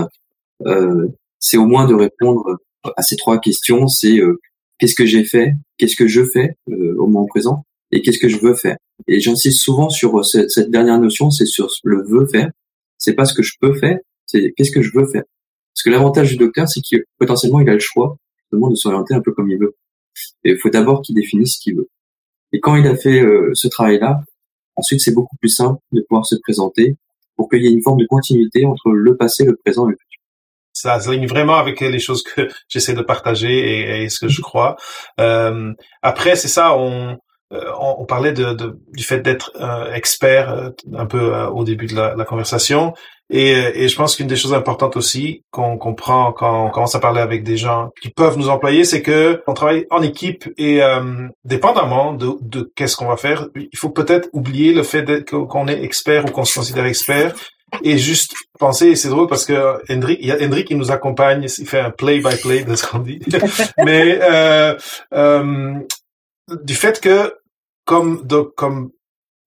euh, 0.65 1.07
c'est 1.39 1.57
au 1.57 1.65
moins 1.65 1.87
de 1.87 1.93
répondre 1.93 2.57
à 2.97 3.01
ces 3.01 3.15
trois 3.15 3.39
questions. 3.39 3.87
C'est 3.87 4.19
euh, 4.19 4.39
qu'est-ce 4.77 4.95
que 4.95 5.05
j'ai 5.05 5.23
fait, 5.23 5.53
qu'est-ce 5.77 5.95
que 5.95 6.07
je 6.07 6.23
fais 6.23 6.55
au 6.67 7.07
moment 7.07 7.27
présent, 7.27 7.65
et 7.91 8.01
qu'est-ce 8.01 8.19
que 8.19 8.29
je 8.29 8.37
veux 8.37 8.55
faire? 8.55 8.77
Et 9.07 9.19
j'insiste 9.19 9.61
souvent 9.61 9.89
sur 9.89 10.23
cette, 10.25 10.69
dernière 10.69 10.99
notion, 10.99 11.31
c'est 11.31 11.45
sur 11.45 11.69
le 11.83 12.03
veut 12.03 12.27
faire. 12.27 12.49
C'est 12.97 13.13
pas 13.13 13.25
ce 13.25 13.33
que 13.33 13.43
je 13.43 13.53
peux 13.59 13.73
faire, 13.75 13.97
c'est 14.25 14.53
qu'est-ce 14.55 14.71
que 14.71 14.81
je 14.81 14.91
veux 14.93 15.07
faire. 15.07 15.23
Parce 15.73 15.83
que 15.83 15.89
l'avantage 15.89 16.29
du 16.29 16.37
docteur, 16.37 16.67
c'est 16.67 16.81
qu'il 16.81 17.03
potentiellement 17.17 17.61
il 17.61 17.69
a 17.69 17.73
le 17.73 17.79
choix 17.79 18.17
de 18.51 18.75
s'orienter 18.75 19.13
un 19.13 19.21
peu 19.21 19.31
comme 19.31 19.49
il 19.49 19.57
veut. 19.57 19.75
Et 20.43 20.51
il 20.51 20.57
faut 20.57 20.69
d'abord 20.69 21.01
qu'il 21.01 21.15
définisse 21.15 21.55
ce 21.55 21.59
qu'il 21.59 21.75
veut. 21.75 21.89
Et 22.51 22.59
quand 22.59 22.75
il 22.75 22.87
a 22.87 22.95
fait 22.95 23.21
euh, 23.21 23.51
ce 23.53 23.67
travail-là, 23.67 24.21
ensuite 24.75 25.01
c'est 25.01 25.13
beaucoup 25.13 25.35
plus 25.37 25.49
simple 25.49 25.79
de 25.91 26.01
pouvoir 26.07 26.25
se 26.25 26.35
présenter 26.35 26.95
pour 27.35 27.49
qu'il 27.49 27.63
y 27.63 27.67
ait 27.67 27.71
une 27.71 27.81
forme 27.81 27.99
de 27.99 28.05
continuité 28.05 28.65
entre 28.65 28.91
le 28.91 29.15
passé, 29.15 29.45
le 29.45 29.55
présent 29.55 29.87
et 29.87 29.91
le 29.91 29.97
futur. 29.97 30.21
Ça 30.73 30.99
se 30.99 31.27
vraiment 31.27 31.55
avec 31.55 31.81
les 31.81 31.99
choses 31.99 32.23
que 32.23 32.47
j'essaie 32.67 32.93
de 32.93 33.01
partager 33.01 34.03
et, 34.03 34.09
ce 34.09 34.19
que 34.19 34.27
je 34.27 34.41
crois. 34.41 34.77
Euh, 35.19 35.73
après, 36.01 36.35
c'est 36.35 36.47
ça, 36.47 36.75
on, 36.77 37.17
euh, 37.51 37.71
on, 37.79 38.05
parlait 38.05 38.33
de, 38.33 38.53
de, 38.53 38.79
du 38.93 39.03
fait 39.03 39.19
d'être 39.21 39.51
expert 39.93 40.71
un 40.95 41.05
peu 41.05 41.33
au 41.47 41.63
début 41.63 41.87
de 41.87 41.95
la, 41.95 42.15
la 42.15 42.25
conversation. 42.25 42.93
Et, 43.31 43.51
et, 43.51 43.87
je 43.87 43.95
pense 43.95 44.15
qu'une 44.15 44.27
des 44.27 44.35
choses 44.35 44.55
importantes 44.55 44.97
aussi 44.97 45.43
qu'on 45.51 45.77
comprend 45.77 46.31
quand 46.31 46.65
on 46.65 46.69
commence 46.71 46.95
à 46.95 46.99
parler 46.99 47.21
avec 47.21 47.43
des 47.43 47.57
gens 47.57 47.91
qui 48.01 48.09
peuvent 48.09 48.39
nous 48.39 48.49
employer, 48.49 48.85
c'est 48.85 49.03
que 49.03 49.43
on 49.45 49.53
travaille 49.53 49.85
en 49.91 50.01
équipe 50.01 50.51
et 50.57 50.81
euh, 50.81 51.27
dépendamment 51.43 52.13
de, 52.13 52.31
de 52.41 52.71
qu'est-ce 52.75 52.95
qu'on 52.95 53.07
va 53.07 53.17
faire, 53.17 53.47
il 53.55 53.77
faut 53.77 53.91
peut-être 53.91 54.29
oublier 54.33 54.73
le 54.73 54.81
fait 54.81 55.29
qu'on 55.29 55.67
est 55.67 55.83
expert 55.83 56.25
ou 56.25 56.29
qu'on 56.29 56.43
se 56.43 56.57
considère 56.57 56.85
expert 56.85 57.35
et 57.83 57.97
juste 57.97 58.33
penser, 58.59 58.95
c'est 58.95 59.09
drôle 59.09 59.27
parce 59.27 59.45
que 59.45 59.79
Hendrik, 59.91 60.17
il 60.21 60.27
y 60.27 60.31
a 60.31 60.43
Hendrik 60.43 60.67
qui 60.67 60.75
nous 60.75 60.91
accompagne, 60.91 61.45
il 61.57 61.67
fait 61.67 61.79
un 61.79 61.91
play-by-play 61.91 62.63
de 62.63 62.75
ce 62.75 62.87
qu'on 62.87 62.99
dit, 62.99 63.19
mais 63.85 64.19
euh, 64.23 64.75
euh, 65.13 65.73
du 66.63 66.73
fait 66.73 66.99
que 66.99 67.33
comme, 67.89 68.23
comme 68.55 68.91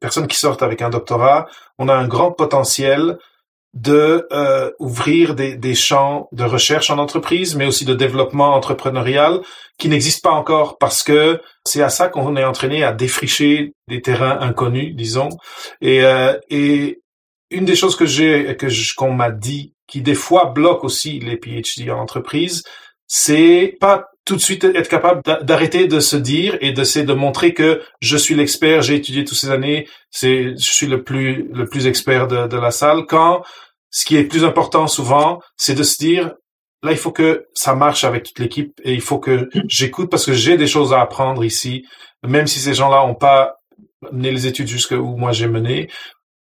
personne 0.00 0.26
qui 0.26 0.36
sort 0.36 0.60
avec 0.64 0.82
un 0.82 0.90
doctorat, 0.90 1.46
on 1.78 1.88
a 1.88 1.94
un 1.94 2.08
grand 2.08 2.32
potentiel 2.32 3.18
de 3.72 4.26
euh, 4.32 4.72
ouvrir 4.80 5.36
des, 5.36 5.56
des, 5.56 5.76
champs 5.76 6.28
de 6.32 6.42
recherche 6.42 6.90
en 6.90 6.98
entreprise, 6.98 7.54
mais 7.54 7.66
aussi 7.66 7.84
de 7.84 7.94
développement 7.94 8.52
entrepreneurial 8.56 9.42
qui 9.78 9.88
n'existent 9.88 10.28
pas 10.28 10.36
encore 10.36 10.76
parce 10.78 11.04
que 11.04 11.40
c'est 11.64 11.82
à 11.82 11.88
ça 11.88 12.08
qu'on 12.08 12.34
est 12.34 12.44
entraîné 12.44 12.82
à 12.82 12.92
défricher 12.92 13.74
des 13.86 14.02
terrains 14.02 14.40
inconnus, 14.40 14.96
disons. 14.96 15.28
Et, 15.80 16.02
euh, 16.02 16.36
et 16.50 17.00
une 17.52 17.64
des 17.64 17.76
choses 17.76 17.94
que 17.94 18.06
j'ai 18.06 18.56
que 18.56 18.66
qu'on 18.96 19.12
m'a 19.12 19.30
dit 19.30 19.72
qui 19.86 20.02
des 20.02 20.16
fois 20.16 20.46
bloque 20.46 20.82
aussi 20.82 21.20
les 21.20 21.36
PhD 21.36 21.88
en 21.90 22.00
entreprise, 22.00 22.64
c'est 23.06 23.76
pas 23.78 24.11
tout 24.24 24.36
de 24.36 24.40
suite 24.40 24.64
être 24.64 24.88
capable 24.88 25.20
d'arrêter 25.42 25.88
de 25.88 25.98
se 25.98 26.16
dire 26.16 26.56
et 26.60 26.72
d'essayer 26.72 27.04
de 27.04 27.12
montrer 27.12 27.54
que 27.54 27.82
je 28.00 28.16
suis 28.16 28.34
l'expert, 28.34 28.82
j'ai 28.82 28.94
étudié 28.94 29.24
toutes 29.24 29.38
ces 29.38 29.50
années, 29.50 29.88
c'est 30.10 30.56
je 30.56 30.72
suis 30.72 30.86
le 30.86 31.02
plus 31.02 31.48
le 31.52 31.66
plus 31.66 31.86
expert 31.86 32.28
de, 32.28 32.46
de 32.46 32.56
la 32.56 32.70
salle 32.70 33.06
quand 33.06 33.42
ce 33.92 34.06
qui 34.06 34.16
est 34.16 34.24
plus 34.24 34.44
important 34.44 34.88
souvent, 34.88 35.40
c'est 35.56 35.74
de 35.74 35.82
se 35.84 35.98
dire, 35.98 36.32
là, 36.82 36.90
il 36.90 36.96
faut 36.96 37.12
que 37.12 37.46
ça 37.54 37.74
marche 37.74 38.04
avec 38.04 38.24
toute 38.24 38.38
l'équipe 38.40 38.72
et 38.82 38.94
il 38.94 39.02
faut 39.02 39.18
que 39.18 39.48
j'écoute 39.68 40.10
parce 40.10 40.26
que 40.26 40.32
j'ai 40.32 40.56
des 40.56 40.66
choses 40.66 40.92
à 40.92 41.00
apprendre 41.00 41.44
ici, 41.44 41.84
même 42.26 42.46
si 42.46 42.58
ces 42.58 42.74
gens-là 42.74 43.04
ont 43.04 43.14
pas 43.14 43.54
mené 44.10 44.32
les 44.32 44.46
études 44.46 44.66
jusqu'à 44.66 44.96
où 44.96 45.16
moi 45.16 45.32
j'ai 45.32 45.46
mené. 45.46 45.88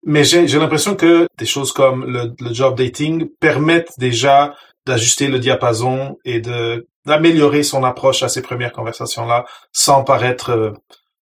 Mais 0.02 0.24
j'ai 0.24 0.46
l'impression 0.46 0.96
que 0.96 1.26
des 1.38 1.46
choses 1.46 1.72
comme 1.72 2.04
le, 2.04 2.34
le 2.40 2.52
job 2.52 2.76
dating 2.76 3.28
permettent 3.40 3.92
déjà 3.98 4.54
d'ajuster 4.84 5.28
le 5.28 5.38
diapason 5.38 6.16
et 6.24 6.40
de 6.40 6.86
d'améliorer 7.06 7.62
son 7.62 7.84
approche 7.84 8.22
à 8.22 8.28
ces 8.28 8.42
premières 8.42 8.72
conversations-là 8.72 9.46
sans 9.72 10.04
paraître 10.04 10.50
euh, 10.50 10.70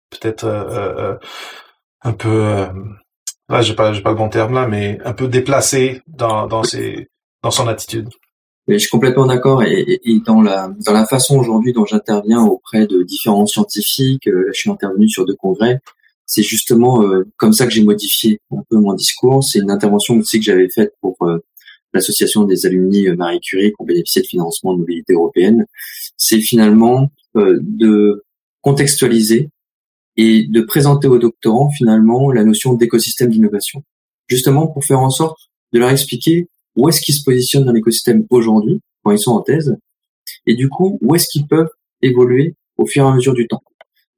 peut-être 0.09 0.45
euh, 0.45 0.63
euh, 0.69 1.17
un 2.01 2.13
peu 2.13 2.67
là 3.49 3.61
j'ai 3.61 3.75
pas 3.75 3.93
j'ai 3.93 4.01
pas 4.01 4.11
le 4.11 4.15
bon 4.15 4.29
terme 4.29 4.53
là 4.53 4.67
mais 4.67 4.99
un 5.03 5.13
peu 5.13 5.27
déplacé 5.27 6.01
dans 6.07 6.47
dans 6.47 6.63
ses 6.63 7.09
dans 7.43 7.51
son 7.51 7.67
attitude. 7.67 8.09
Mais 8.67 8.75
je 8.75 8.79
suis 8.79 8.89
complètement 8.89 9.27
d'accord 9.27 9.61
et, 9.61 9.99
et, 10.03 10.19
dans 10.25 10.41
la 10.41 10.71
dans 10.83 10.93
la 10.93 11.05
façon 11.05 11.37
aujourd'hui 11.37 11.71
dont 11.71 11.85
j'interviens 11.85 12.43
auprès 12.43 12.87
de 12.87 13.03
différents 13.03 13.45
scientifiques, 13.45 14.25
là 14.25 14.51
je 14.51 14.59
suis 14.59 14.71
intervenu 14.71 15.07
sur 15.07 15.25
deux 15.25 15.35
congrès, 15.35 15.81
c'est 16.25 16.41
justement 16.41 17.03
comme 17.37 17.53
ça 17.53 17.65
que 17.65 17.71
j'ai 17.71 17.83
modifié 17.83 18.39
un 18.51 18.63
peu 18.67 18.77
mon 18.77 18.93
discours. 18.93 19.43
C'est 19.43 19.59
une 19.59 19.69
intervention 19.69 20.15
aussi 20.15 20.39
que 20.39 20.45
j'avais 20.45 20.69
faite 20.69 20.93
pour 20.99 21.15
l'association 21.95 22.43
des 22.43 22.65
alumni 22.65 23.07
euh, 23.07 23.15
Marie 23.15 23.39
Curie 23.39 23.69
qui 23.69 23.75
ont 23.79 23.85
bénéficié 23.85 24.21
de 24.21 24.27
financement 24.27 24.73
de 24.73 24.79
mobilité 24.79 25.13
européenne, 25.13 25.65
c'est 26.17 26.39
finalement 26.39 27.09
euh, 27.35 27.57
de 27.61 28.23
contextualiser 28.61 29.49
et 30.17 30.45
de 30.47 30.61
présenter 30.61 31.07
aux 31.07 31.17
doctorants 31.17 31.71
finalement 31.71 32.31
la 32.31 32.43
notion 32.43 32.73
d'écosystème 32.73 33.31
d'innovation, 33.31 33.83
justement 34.27 34.67
pour 34.67 34.83
faire 34.83 34.99
en 34.99 35.09
sorte 35.09 35.39
de 35.73 35.79
leur 35.79 35.89
expliquer 35.89 36.47
où 36.75 36.87
est-ce 36.89 37.01
qu'ils 37.01 37.15
se 37.15 37.23
positionnent 37.23 37.65
dans 37.65 37.73
l'écosystème 37.73 38.25
aujourd'hui 38.29 38.81
quand 39.03 39.11
ils 39.11 39.19
sont 39.19 39.31
en 39.31 39.41
thèse, 39.41 39.75
et 40.45 40.55
du 40.55 40.69
coup 40.69 40.99
où 41.01 41.15
est-ce 41.15 41.27
qu'ils 41.27 41.47
peuvent 41.47 41.69
évoluer 42.01 42.55
au 42.77 42.85
fur 42.85 43.05
et 43.05 43.07
à 43.07 43.13
mesure 43.13 43.33
du 43.33 43.47
temps, 43.47 43.63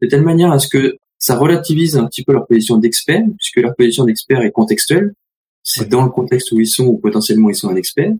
de 0.01 0.07
telle 0.07 0.23
manière 0.23 0.51
à 0.51 0.59
ce 0.59 0.67
que 0.67 0.97
ça 1.19 1.37
relativise 1.37 1.97
un 1.97 2.05
petit 2.05 2.23
peu 2.23 2.33
leur 2.33 2.47
position 2.47 2.77
d'expert, 2.77 3.23
puisque 3.37 3.57
leur 3.57 3.75
position 3.75 4.05
d'expert 4.05 4.41
est 4.41 4.51
contextuelle, 4.51 5.13
c'est 5.69 5.89
dans 5.89 6.03
le 6.03 6.09
contexte 6.09 6.51
où 6.53 6.59
ils 6.59 6.67
sont 6.67 6.85
ou 6.85 6.97
potentiellement 6.97 7.49
ils 7.49 7.55
sont 7.55 7.69
un 7.69 7.75
expert. 7.75 8.13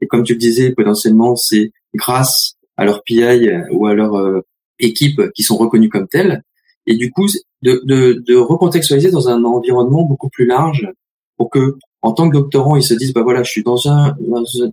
Et 0.00 0.06
comme 0.06 0.22
tu 0.22 0.34
le 0.34 0.38
disais, 0.38 0.70
potentiellement 0.70 1.34
c'est 1.34 1.72
grâce 1.94 2.54
à 2.76 2.84
leur 2.84 3.02
PI 3.02 3.50
ou 3.72 3.86
à 3.86 3.94
leur 3.94 4.16
euh, 4.16 4.40
équipe 4.78 5.20
qui 5.34 5.42
sont 5.42 5.56
reconnus 5.56 5.90
comme 5.90 6.06
tels. 6.06 6.42
Et 6.86 6.96
du 6.96 7.10
coup, 7.10 7.26
de 7.62 8.36
recontextualiser 8.36 9.10
dans 9.10 9.28
un 9.28 9.44
environnement 9.44 10.02
beaucoup 10.04 10.28
plus 10.28 10.46
large 10.46 10.88
pour 11.36 11.50
que, 11.50 11.76
en 12.02 12.12
tant 12.12 12.28
que 12.28 12.34
doctorant, 12.36 12.76
ils 12.76 12.82
se 12.82 12.94
disent, 12.94 13.12
bah 13.12 13.22
voilà, 13.22 13.42
je 13.42 13.50
suis 13.50 13.62
dans 13.62 13.88
un 13.88 14.16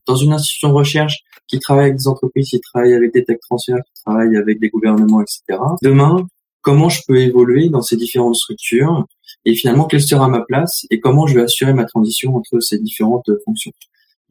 dans 0.06 0.16
une 0.16 0.34
institution 0.34 0.70
de 0.70 0.74
recherche 0.74 1.24
qui 1.48 1.60
travaille 1.60 1.86
avec 1.86 1.98
des 1.98 2.08
entreprises, 2.08 2.50
qui 2.50 2.60
travaille 2.60 2.94
avec 2.94 3.14
des 3.14 3.24
tech 3.24 3.38
transferts, 3.42 3.82
qui 3.86 4.04
travaille 4.04 4.38
avec 4.38 4.60
des 4.60 4.70
gouvernements, 4.70 5.22
etc. 5.22 5.60
Demain, 5.82 6.28
comment 6.62 6.90
je 6.90 7.02
peux 7.08 7.18
évoluer 7.18 7.70
dans 7.70 7.82
ces 7.82 7.96
différentes 7.96 8.36
structures 8.36 9.06
et 9.46 9.56
finalement 9.56 9.86
quelle 9.86 10.02
sera 10.02 10.28
ma 10.28 10.42
place 10.42 10.86
et 10.90 11.00
comment 11.00 11.28
je 11.28 11.36
vais 11.36 11.44
assurer 11.44 11.74
ma 11.74 11.86
transition 11.86 12.36
entre 12.36 12.60
ces 12.60 12.80
différentes 12.80 13.30
fonctions? 13.46 13.72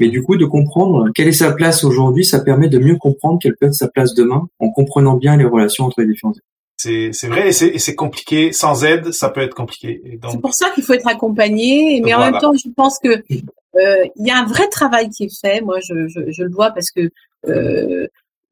Mais 0.01 0.09
du 0.09 0.23
coup, 0.23 0.37
de 0.37 0.44
comprendre 0.44 1.11
quelle 1.12 1.27
est 1.27 1.33
sa 1.33 1.53
place 1.53 1.83
aujourd'hui, 1.83 2.25
ça 2.25 2.38
permet 2.40 2.68
de 2.68 2.79
mieux 2.79 2.97
comprendre 2.97 3.40
quelle 3.42 3.57
peut 3.57 3.66
être 3.66 3.75
sa 3.75 3.88
place 3.88 4.14
demain 4.14 4.49
en 4.61 4.71
comprenant 4.71 5.16
bien 5.16 5.37
les 5.37 5.44
relations 5.44 5.85
entre 5.87 6.03
les 6.03 6.09
différentes 6.09 6.38
c'est 6.81 7.11
c'est 7.12 7.27
vrai 7.27 7.49
et 7.49 7.53
c'est 7.53 7.94
compliqué. 7.97 8.53
Sans 8.53 8.85
aide 8.85 9.11
ça 9.12 9.31
peut 9.31 9.40
être 9.40 9.55
compliqué. 9.55 10.01
C'est 10.31 10.40
pour 10.40 10.55
ça 10.55 10.71
qu'il 10.71 10.85
faut 10.85 10.92
être 10.92 11.09
accompagné 11.09 12.01
mais 12.05 12.14
en 12.14 12.21
même 12.21 12.38
temps 12.40 12.53
je 12.55 12.71
pense 12.71 12.99
que 13.03 13.09
euh, 13.09 14.05
il 14.16 14.27
y 14.27 14.31
a 14.31 14.38
un 14.38 14.47
vrai 14.47 14.68
travail 14.68 15.11
qui 15.11 15.25
est 15.25 15.40
fait. 15.40 15.61
Moi 15.61 15.79
je, 15.81 16.07
je, 16.07 16.31
je 16.31 16.42
le 16.44 16.51
vois 16.51 16.71
parce 16.71 16.92
que 16.92 17.11
euh, 17.49 18.07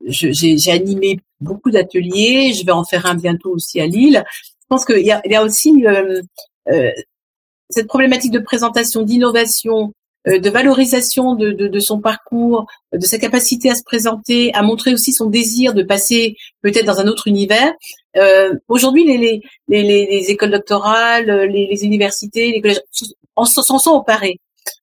j'ai 0.08 0.72
animé 0.72 1.20
beaucoup 1.40 1.70
d'ateliers, 1.70 2.52
je 2.52 2.66
vais 2.66 2.72
en 2.72 2.84
faire 2.84 3.06
un 3.06 3.14
bientôt 3.14 3.50
aussi 3.50 3.80
à 3.80 3.86
Lille. 3.86 4.24
Je 4.66 4.74
pense 4.74 4.84
qu'il 4.84 4.98
y 4.98 5.12
y 5.24 5.34
a 5.34 5.44
aussi 5.44 5.86
euh, 5.86 6.20
cette 7.70 7.86
problématique 7.86 8.32
de 8.32 8.40
présentation, 8.40 9.02
d'innovation, 9.02 9.92
euh, 10.28 10.40
de 10.40 10.50
valorisation 10.50 11.34
de, 11.34 11.52
de, 11.52 11.68
de, 11.68 11.78
son 11.78 12.00
parcours, 12.00 12.66
de 12.92 13.06
sa 13.06 13.18
capacité 13.18 13.70
à 13.70 13.76
se 13.76 13.84
présenter, 13.84 14.52
à 14.54 14.62
montrer 14.62 14.92
aussi 14.92 15.12
son 15.12 15.26
désir 15.26 15.72
de 15.72 15.84
passer 15.84 16.34
peut-être 16.62 16.86
dans 16.86 17.00
un 17.00 17.06
autre 17.06 17.28
univers. 17.28 17.72
Euh, 18.16 18.54
Aujourd'hui, 18.68 19.04
les, 19.04 19.18
les, 19.18 19.42
les, 19.68 20.06
les, 20.06 20.30
écoles 20.30 20.50
doctorales, 20.50 21.26
les, 21.26 21.68
les 21.68 21.84
universités, 21.84 22.50
les 22.50 22.60
collèges 22.60 22.82
s'en 23.36 23.78
sont 23.78 23.90
emparés. 23.90 24.40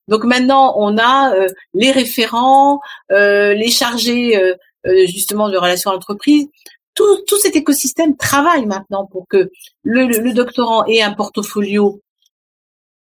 Donc 0.08 0.24
maintenant, 0.24 0.76
on 0.78 0.98
a 0.98 1.34
euh, 1.36 1.48
les 1.74 1.91
référents, 1.91 2.80
euh, 3.12 3.54
les 3.54 3.69
chargés 3.69 4.38
euh, 4.38 4.56
justement 5.08 5.50
de 5.50 5.58
relations 5.58 5.91
à 5.91 5.93
l'entreprise. 5.93 6.48
Tout, 6.96 7.38
cet 7.42 7.56
écosystème 7.56 8.16
travaille 8.16 8.66
maintenant 8.66 9.06
pour 9.06 9.28
que 9.28 9.50
le, 9.84 10.34
doctorant 10.34 10.86
ait 10.86 11.02
un 11.02 11.14
portfolio 11.14 12.02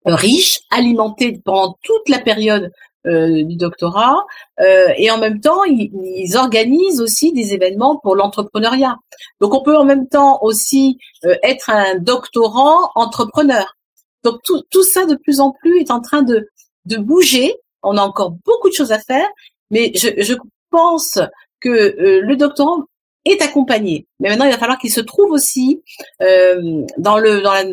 euh, 0.08 0.16
riche, 0.16 0.62
alimenté 0.72 1.40
pendant 1.44 1.78
toute 1.84 2.10
la 2.10 2.20
période 2.20 2.72
euh, 3.08 3.44
du 3.44 3.56
doctorat, 3.56 4.26
euh, 4.60 4.88
et 4.98 5.12
en 5.12 5.18
même 5.18 5.40
temps, 5.40 5.64
ils, 5.64 5.92
ils, 6.16 6.38
organisent 6.38 7.02
aussi 7.02 7.34
des 7.34 7.54
événements 7.54 7.98
pour 7.98 8.16
l'entrepreneuriat. 8.16 8.96
Donc, 9.40 9.54
on 9.54 9.62
peut 9.62 9.78
en 9.78 9.84
même 9.84 10.08
temps 10.08 10.40
aussi 10.42 10.98
être 11.44 11.70
un 11.70 12.00
doctorant 12.00 12.92
entrepreneur. 12.96 13.76
Donc, 14.24 14.40
tout, 14.44 14.84
ça 14.84 15.06
de 15.06 15.16
plus 15.16 15.40
en 15.40 15.52
plus 15.52 15.80
est 15.80 15.92
en 15.92 16.02
train 16.02 16.24
de, 16.24 16.48
bouger. 16.86 17.56
On 17.84 17.98
a 17.98 18.02
encore 18.02 18.32
beaucoup 18.46 18.70
de 18.70 18.74
choses 18.74 18.92
à 18.92 19.00
faire, 19.00 19.28
mais 19.72 19.92
je, 19.96 20.36
pense 20.70 21.20
que 21.60 21.96
le 22.00 22.36
doctorant 22.36 22.86
est 23.26 23.42
accompagné. 23.42 24.08
Mais 24.20 24.30
maintenant, 24.30 24.46
il 24.46 24.52
va 24.52 24.58
falloir 24.58 24.80
qu'il 24.80 24.92
se 24.92 25.02
trouve 25.02 25.32
aussi 25.32 25.84
euh, 26.22 26.86
dans 26.98 27.18
le 27.18 27.42
dans 27.42 27.54
la 27.54 27.64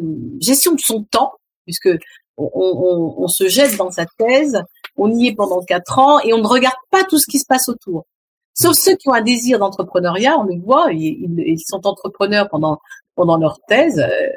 gestion 0.40 0.74
de 0.74 0.80
son 0.80 1.04
temps, 1.04 1.32
puisque 1.64 1.88
on, 2.36 2.50
on, 2.54 3.14
on, 3.18 3.28
se 3.28 3.48
jette 3.48 3.76
dans 3.76 3.90
sa 3.90 4.06
thèse, 4.18 4.60
on 4.96 5.12
y 5.14 5.28
est 5.28 5.34
pendant 5.34 5.62
quatre 5.62 5.98
ans 5.98 6.20
et 6.20 6.32
on 6.32 6.38
ne 6.38 6.46
regarde 6.46 6.76
pas 6.90 7.04
tout 7.04 7.18
ce 7.18 7.26
qui 7.28 7.38
se 7.38 7.46
passe 7.46 7.68
autour. 7.68 8.06
Sauf 8.54 8.76
ceux 8.76 8.96
qui 8.96 9.08
ont 9.08 9.12
un 9.12 9.22
désir 9.22 9.58
d'entrepreneuriat, 9.58 10.38
on 10.38 10.44
le 10.44 10.60
voit, 10.60 10.92
ils, 10.92 11.26
ils, 11.38 11.60
sont 11.60 11.86
entrepreneurs 11.86 12.48
pendant 12.48 12.78
pendant 13.14 13.36
leur 13.36 13.58
thèse. 13.68 13.98
Euh, 13.98 14.28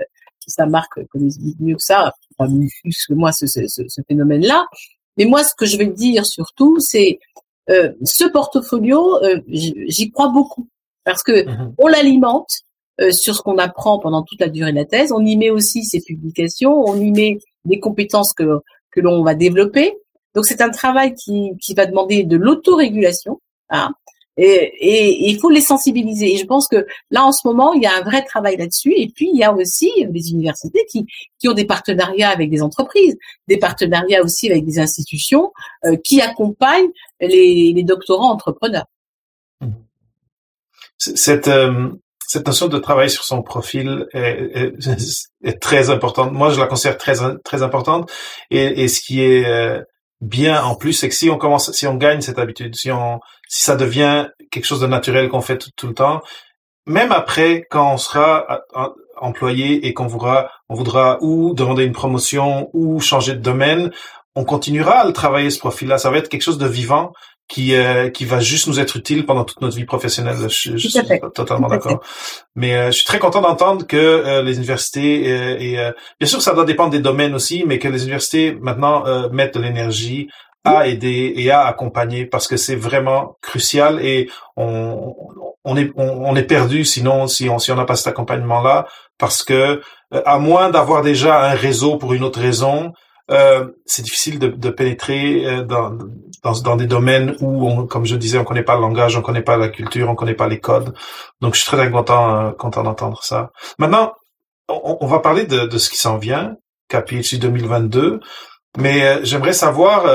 ça 0.48 0.66
marque 0.66 1.06
connaît 1.08 1.30
mieux 1.60 1.76
que 1.76 1.84
ça, 1.84 2.14
enfin, 2.38 2.52
mieux 2.52 2.68
que 2.86 3.14
moi 3.14 3.32
ce, 3.32 3.46
ce, 3.48 3.62
ce 3.68 4.02
phénomène-là. 4.08 4.66
Mais 5.18 5.26
moi, 5.26 5.44
ce 5.44 5.54
que 5.56 5.66
je 5.66 5.78
veux 5.78 5.88
dire 5.88 6.26
surtout, 6.26 6.80
c'est 6.80 7.20
euh, 7.70 7.92
ce 8.04 8.26
portfolio, 8.26 9.24
euh, 9.24 9.40
j'y 9.48 10.12
crois 10.12 10.30
beaucoup 10.30 10.68
parce 11.04 11.24
que 11.24 11.46
mhm. 11.46 11.74
on 11.78 11.88
l'alimente 11.88 12.50
euh, 13.00 13.12
sur 13.12 13.36
ce 13.36 13.42
qu'on 13.42 13.58
apprend 13.58 14.00
pendant 14.00 14.24
toute 14.24 14.40
la 14.40 14.50
durée 14.50 14.72
de 14.72 14.78
la 14.78 14.86
thèse. 14.86 15.12
On 15.12 15.26
y 15.26 15.38
met 15.38 15.50
aussi 15.50 15.84
ses 15.84 16.02
publications, 16.02 16.74
on 16.74 16.96
y 16.96 17.12
met 17.12 17.38
des 17.66 17.80
compétences 17.80 18.34
que 18.34 18.60
que 18.92 19.00
l'on 19.00 19.24
va 19.24 19.36
développer. 19.36 19.94
Donc 20.36 20.46
c'est 20.46 20.62
un 20.62 20.70
travail 20.70 21.14
qui, 21.14 21.52
qui 21.62 21.74
va 21.74 21.86
demander 21.86 22.24
de 22.24 22.38
l'autorégulation. 22.38 23.40
Hein, 23.70 23.94
et, 24.38 25.30
il 25.30 25.40
faut 25.40 25.50
les 25.50 25.62
sensibiliser. 25.62 26.34
Et 26.34 26.38
je 26.38 26.46
pense 26.46 26.68
que 26.68 26.86
là, 27.10 27.24
en 27.24 27.32
ce 27.32 27.46
moment, 27.46 27.74
il 27.74 27.84
y 27.84 27.86
a 27.86 27.96
un 27.96 28.02
vrai 28.02 28.24
travail 28.24 28.58
là-dessus. 28.58 28.94
Et 28.96 29.10
puis, 29.10 29.30
il 29.32 29.38
y 29.38 29.44
a 29.44 29.54
aussi 29.54 29.92
des 30.08 30.32
universités 30.32 30.86
qui, 30.90 31.06
qui 31.40 31.50
ont 31.50 31.54
des 31.54 31.66
partenariats 31.66 32.30
avec 32.30 32.50
des 32.50 32.62
entreprises, 32.62 33.18
des 33.48 33.58
partenariats 33.58 34.24
aussi 34.24 34.50
avec 34.50 34.66
des 34.66 34.80
institutions 34.80 35.52
euh, 35.86 35.96
qui 36.04 36.22
accompagnent 36.22 36.90
les, 37.20 37.74
les, 37.74 37.84
doctorants 37.84 38.32
entrepreneurs. 38.32 38.86
Cette, 41.02 41.48
euh, 41.48 41.90
cette 42.28 42.46
notion 42.46 42.68
de 42.68 42.78
travail 42.78 43.10
sur 43.10 43.24
son 43.24 43.42
profil 43.42 44.06
est, 44.14 44.72
est, 45.44 45.60
très 45.60 45.90
importante. 45.90 46.32
Moi, 46.32 46.52
je 46.52 46.60
la 46.60 46.68
considère 46.68 46.98
très 46.98 47.16
très 47.44 47.64
importante. 47.64 48.12
Et, 48.52 48.84
et 48.84 48.88
ce 48.88 49.02
qui 49.02 49.24
est 49.24 49.46
euh, 49.46 49.82
bien 50.22 50.64
en 50.64 50.76
plus, 50.76 50.94
c'est 50.94 51.10
que 51.10 51.16
si 51.16 51.30
on 51.30 51.38
commence, 51.38 51.72
si 51.72 51.88
on 51.88 51.96
gagne 51.96 52.22
cette 52.22 52.38
habitude, 52.38 52.76
si 52.76 52.92
on, 52.92 53.20
si 53.50 53.64
ça 53.64 53.76
devient 53.76 54.28
quelque 54.52 54.66
chose 54.66 54.80
de 54.80 54.88
naturel 54.88 55.28
qu'on 55.30 55.42
fait 55.42 55.58
tout, 55.58 55.88
le 55.88 55.96
temps, 55.96 56.22
même 56.86 57.12
après, 57.12 57.66
quand 57.72 57.94
on 57.94 57.98
sera 57.98 58.62
employé 59.20 59.88
et 59.88 59.94
qu'on 59.94 60.08
voudra, 60.08 60.52
on 60.70 60.76
voudra 60.76 61.18
ou 61.22 61.54
demander 61.56 61.84
une 61.84 61.94
promotion 61.94 62.70
ou 62.74 63.00
changer 63.00 63.34
de 63.34 63.42
domaine, 63.42 63.92
on 64.36 64.46
continuera 64.46 65.00
à 65.00 65.06
le 65.06 65.14
travailler 65.14 65.50
ce 65.50 65.60
profil-là. 65.60 65.98
Ça 65.98 66.12
va 66.12 66.18
être 66.18 66.30
quelque 66.30 66.44
chose 66.44 66.58
de 66.58 66.68
vivant 66.68 67.12
qui 67.52 67.76
euh, 67.76 68.10
qui 68.10 68.24
va 68.24 68.40
juste 68.40 68.68
nous 68.68 68.80
être 68.80 68.96
utile 68.96 69.26
pendant 69.26 69.44
toute 69.44 69.60
notre 69.60 69.76
vie 69.76 69.84
professionnelle. 69.84 70.38
Je, 70.48 70.78
je 70.78 70.88
suis 70.88 71.02
totalement 71.36 71.68
d'accord. 71.68 72.00
Mais 72.56 72.76
euh, 72.76 72.86
je 72.88 72.92
suis 72.92 73.06
très 73.06 73.20
content 73.20 73.42
d'entendre 73.42 73.86
que 73.86 73.98
euh, 73.98 74.42
les 74.42 74.56
universités 74.56 75.26
et 75.60 75.92
bien 76.20 76.28
sûr 76.30 76.42
ça 76.42 76.54
doit 76.54 76.64
dépendre 76.64 76.92
des 76.92 77.02
domaines 77.02 77.36
aussi, 77.36 77.66
mais 77.68 77.78
que 77.78 77.90
les 77.90 78.04
universités 78.04 78.58
maintenant 78.62 79.04
mettent 79.32 79.56
de 79.56 79.62
l'énergie 79.62 80.30
à 80.64 80.88
aider 80.88 81.34
et 81.36 81.52
à 81.52 81.66
accompagner 81.66 82.26
parce 82.26 82.48
que 82.48 82.56
c'est 82.56 82.76
vraiment 82.76 83.36
crucial 83.42 84.00
et 84.02 84.30
on 84.56 85.14
on 85.66 85.76
est 85.76 85.92
on, 85.96 86.36
est 86.36 86.44
perdu 86.44 86.86
sinon 86.86 87.28
si 87.28 87.50
on 87.50 87.60
si 87.60 87.72
on 87.72 87.76
n'a 87.76 87.86
pas 87.86 87.96
cet 87.96 88.08
accompagnement 88.08 88.62
là 88.62 88.88
parce 89.18 89.44
que 89.44 89.82
à 90.26 90.40
moins 90.40 90.70
d'avoir 90.70 91.02
déjà 91.02 91.50
un 91.52 91.56
réseau 91.56 91.98
pour 91.98 92.14
une 92.14 92.24
autre 92.24 92.40
raison 92.40 92.94
euh, 93.30 93.72
c'est 93.86 94.02
difficile 94.02 94.40
de, 94.40 94.48
de 94.48 94.70
pénétrer 94.70 95.46
euh, 95.46 95.64
dans, 95.64 95.92
dans, 96.44 96.60
dans, 96.62 96.76
des 96.76 96.88
domaines 96.88 97.36
où, 97.40 97.68
on, 97.68 97.86
comme 97.86 98.06
je 98.06 98.16
disais, 98.16 98.38
on 98.38 98.44
connaît 98.44 98.64
pas 98.64 98.76
le 98.76 98.82
langage, 98.82 99.16
on 99.16 99.22
connaît 99.22 99.44
pas 99.44 99.58
la 99.58 99.70
culture, 99.70 100.10
on 100.10 100.16
connaît 100.16 100.34
pas 100.34 100.48
les 100.48 100.60
codes. 100.60 100.94
Donc, 101.40 101.56
je 101.56 101.62
suis 101.62 101.70
très 101.70 101.90
content, 101.92 102.48
euh, 102.48 102.52
content 102.52 102.84
d'entendre 102.84 103.24
ça. 103.24 103.52
Maintenant, 103.78 104.14
on, 104.68 104.98
on, 105.02 105.08
va 105.08 105.20
parler 105.20 105.46
de, 105.46 105.66
de 105.66 105.78
ce 105.78 105.90
qui 105.90 105.98
s'en 105.98 106.18
vient, 106.18 106.56
KPHC 106.90 107.38
2022, 107.40 108.20
mais 108.78 109.24
j'aimerais 109.24 109.54
savoir, 109.54 110.06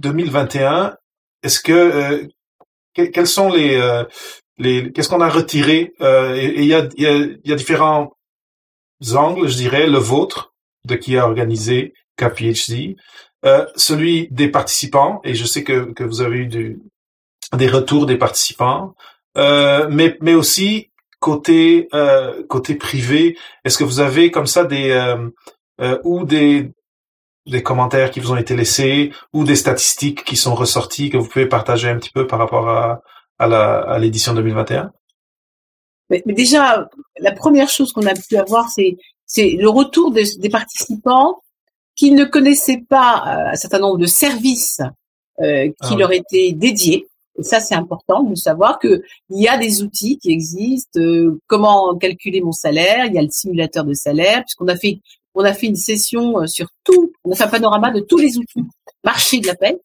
2021, 0.00 0.96
est-ce 1.42 1.60
que 1.60 2.26
quels 2.94 3.26
sont 3.26 3.50
les, 3.50 4.02
les 4.56 4.92
qu'est-ce 4.92 5.10
qu'on 5.10 5.20
a 5.20 5.28
retiré? 5.28 5.92
Et 6.00 6.62
il 6.62 6.64
y 6.64 6.74
a, 6.74 6.88
y, 6.96 7.06
a, 7.06 7.26
y 7.44 7.52
a 7.52 7.56
différents 7.56 8.12
angles, 9.14 9.48
je 9.48 9.56
dirais, 9.56 9.86
le 9.86 9.98
vôtre, 9.98 10.52
de 10.88 10.96
qui 10.96 11.16
a 11.16 11.26
organisé 11.26 11.94
KPHD, 12.16 12.96
euh, 13.44 13.66
celui 13.76 14.28
des 14.30 14.48
participants, 14.48 15.20
et 15.22 15.34
je 15.34 15.44
sais 15.44 15.62
que, 15.62 15.92
que 15.92 16.02
vous 16.02 16.20
avez 16.20 16.38
eu 16.38 16.80
des 17.52 17.68
retours 17.68 18.06
des 18.06 18.16
participants, 18.16 18.94
euh, 19.36 19.88
mais, 19.90 20.16
mais 20.20 20.34
aussi 20.34 20.90
côté, 21.20 21.88
euh, 21.94 22.44
côté 22.48 22.74
privé, 22.74 23.36
est-ce 23.64 23.78
que 23.78 23.84
vous 23.84 24.00
avez 24.00 24.30
comme 24.30 24.46
ça 24.46 24.64
des, 24.64 24.90
euh, 25.80 25.98
ou 26.04 26.24
des, 26.24 26.72
des 27.46 27.62
commentaires 27.62 28.10
qui 28.10 28.20
vous 28.20 28.32
ont 28.32 28.36
été 28.36 28.56
laissés, 28.56 29.12
ou 29.32 29.44
des 29.44 29.56
statistiques 29.56 30.24
qui 30.24 30.36
sont 30.36 30.54
ressorties 30.54 31.10
que 31.10 31.16
vous 31.16 31.28
pouvez 31.28 31.46
partager 31.46 31.88
un 31.88 31.96
petit 31.96 32.10
peu 32.10 32.26
par 32.26 32.38
rapport 32.38 32.68
à, 32.68 33.00
à 33.38 33.46
la, 33.46 33.78
à 33.80 33.98
l'édition 33.98 34.34
2021? 34.34 34.90
Mais, 36.10 36.22
mais, 36.26 36.32
déjà, 36.32 36.88
la 37.18 37.32
première 37.32 37.68
chose 37.68 37.92
qu'on 37.92 38.06
a 38.06 38.14
pu 38.14 38.36
avoir, 38.36 38.68
c'est 38.70 38.96
c'est 39.28 39.50
le 39.50 39.68
retour 39.68 40.10
des, 40.10 40.24
des, 40.38 40.48
participants 40.48 41.42
qui 41.94 42.10
ne 42.10 42.24
connaissaient 42.24 42.82
pas 42.88 43.22
euh, 43.26 43.52
un 43.52 43.54
certain 43.54 43.78
nombre 43.78 43.98
de 43.98 44.06
services 44.06 44.80
euh, 45.40 45.68
qui 45.68 45.94
ah 45.94 45.96
leur 45.96 46.12
étaient 46.12 46.52
dédiés. 46.52 47.06
Et 47.38 47.44
ça, 47.44 47.60
c'est 47.60 47.76
important 47.76 48.24
de 48.24 48.34
savoir 48.34 48.80
que 48.80 49.02
il 49.30 49.40
y 49.40 49.46
a 49.46 49.56
des 49.56 49.82
outils 49.82 50.18
qui 50.18 50.32
existent. 50.32 50.98
Euh, 50.98 51.38
comment 51.46 51.96
calculer 51.96 52.40
mon 52.40 52.52
salaire 52.52 53.06
Il 53.06 53.14
y 53.14 53.18
a 53.18 53.22
le 53.22 53.30
simulateur 53.30 53.84
de 53.84 53.94
salaire, 53.94 54.40
puisqu'on 54.40 54.66
a 54.66 54.76
fait 54.76 54.98
on 55.34 55.44
a 55.44 55.52
fait 55.52 55.66
une 55.66 55.76
session 55.76 56.44
sur 56.48 56.68
tout. 56.82 57.12
On 57.22 57.30
a 57.30 57.36
fait 57.36 57.44
un 57.44 57.48
panorama 57.48 57.92
de 57.92 58.00
tous 58.00 58.18
les 58.18 58.38
outils 58.38 58.64
marché 59.04 59.40
de 59.40 59.46
la 59.46 59.54
paix, 59.54 59.78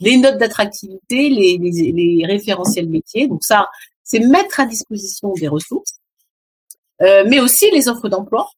les 0.00 0.16
notes 0.16 0.38
d'attractivité, 0.38 1.28
les, 1.28 1.58
les, 1.58 1.92
les 1.92 2.26
référentiels 2.26 2.88
métiers. 2.88 3.28
Donc 3.28 3.42
ça, 3.42 3.68
c'est 4.04 4.20
mettre 4.20 4.60
à 4.60 4.66
disposition 4.66 5.32
des 5.32 5.48
ressources, 5.48 5.94
euh, 7.02 7.24
mais 7.26 7.40
aussi 7.40 7.70
les 7.70 7.88
offres 7.88 8.08
d'emploi. 8.08 8.48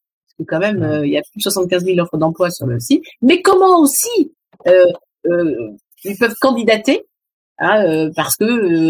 Quand 0.47 0.59
même, 0.59 0.82
euh, 0.82 1.07
il 1.07 1.12
y 1.12 1.18
a 1.18 1.22
plus 1.22 1.38
de 1.38 1.43
75 1.43 1.84
000 1.84 1.99
offres 1.99 2.16
d'emploi 2.16 2.51
sur 2.51 2.66
le 2.66 2.78
site. 2.80 3.05
Mais 3.22 3.43
comment 3.43 3.80
aussi 3.80 4.32
euh, 4.66 4.84
euh 5.26 5.70
ils 6.03 6.16
peuvent 6.16 6.34
candidater 6.41 7.05
hein, 7.59 7.84
euh, 7.84 8.11
parce 8.16 8.34
que 8.36 8.45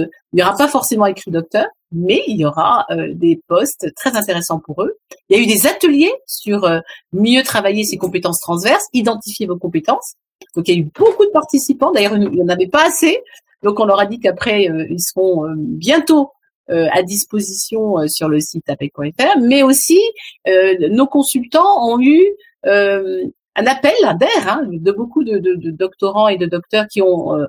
il 0.05 0.09
n'y 0.33 0.43
aura 0.43 0.57
pas 0.57 0.69
forcément 0.69 1.07
écrit 1.07 1.33
docteur, 1.33 1.67
mais 1.91 2.23
il 2.29 2.37
y 2.37 2.45
aura 2.45 2.87
des 3.15 3.41
postes 3.49 3.93
très 3.97 4.17
intéressants 4.17 4.61
pour 4.61 4.85
eux. 4.85 4.97
Il 5.29 5.37
y 5.37 5.41
a 5.41 5.43
eu 5.43 5.47
des 5.47 5.67
ateliers 5.67 6.13
sur 6.25 6.71
mieux 7.13 7.43
travailler 7.43 7.83
ses 7.83 7.97
compétences 7.97 8.39
transverses, 8.39 8.87
identifier 8.93 9.47
vos 9.49 9.57
compétences. 9.57 10.15
Donc 10.55 10.69
il 10.69 10.75
y 10.75 10.79
a 10.79 10.81
eu 10.81 10.89
beaucoup 10.97 11.25
de 11.25 11.33
participants. 11.33 11.91
D'ailleurs, 11.91 12.17
il 12.17 12.29
n'y 12.29 12.43
en 12.43 12.49
avait 12.49 12.69
pas 12.69 12.87
assez. 12.87 13.21
Donc 13.65 13.81
on 13.81 13.87
leur 13.87 13.99
a 13.99 14.07
dit 14.07 14.21
qu'après, 14.21 14.69
ils 14.89 15.03
seront 15.03 15.53
bientôt 15.57 16.31
à 16.71 17.03
disposition 17.03 17.99
euh, 17.99 18.07
sur 18.09 18.29
le 18.29 18.41
site 18.41 18.69
apec.fr, 18.69 19.39
mais 19.41 19.63
aussi 19.63 20.01
euh, 20.49 20.89
nos 20.91 21.07
consultants 21.07 21.89
ont 21.89 22.01
eu 22.01 22.25
un 22.65 23.67
appel 23.67 23.95
d'air 24.19 24.49
hein, 24.49 24.63
de 24.71 24.93
beaucoup 24.93 25.25
de, 25.25 25.39
de, 25.39 25.55
de, 25.55 25.71
doctorants 25.71 26.29
et 26.29 26.37
de 26.37 26.47
docteurs 26.47 26.87
qui 26.89 27.01
ont 27.01 27.47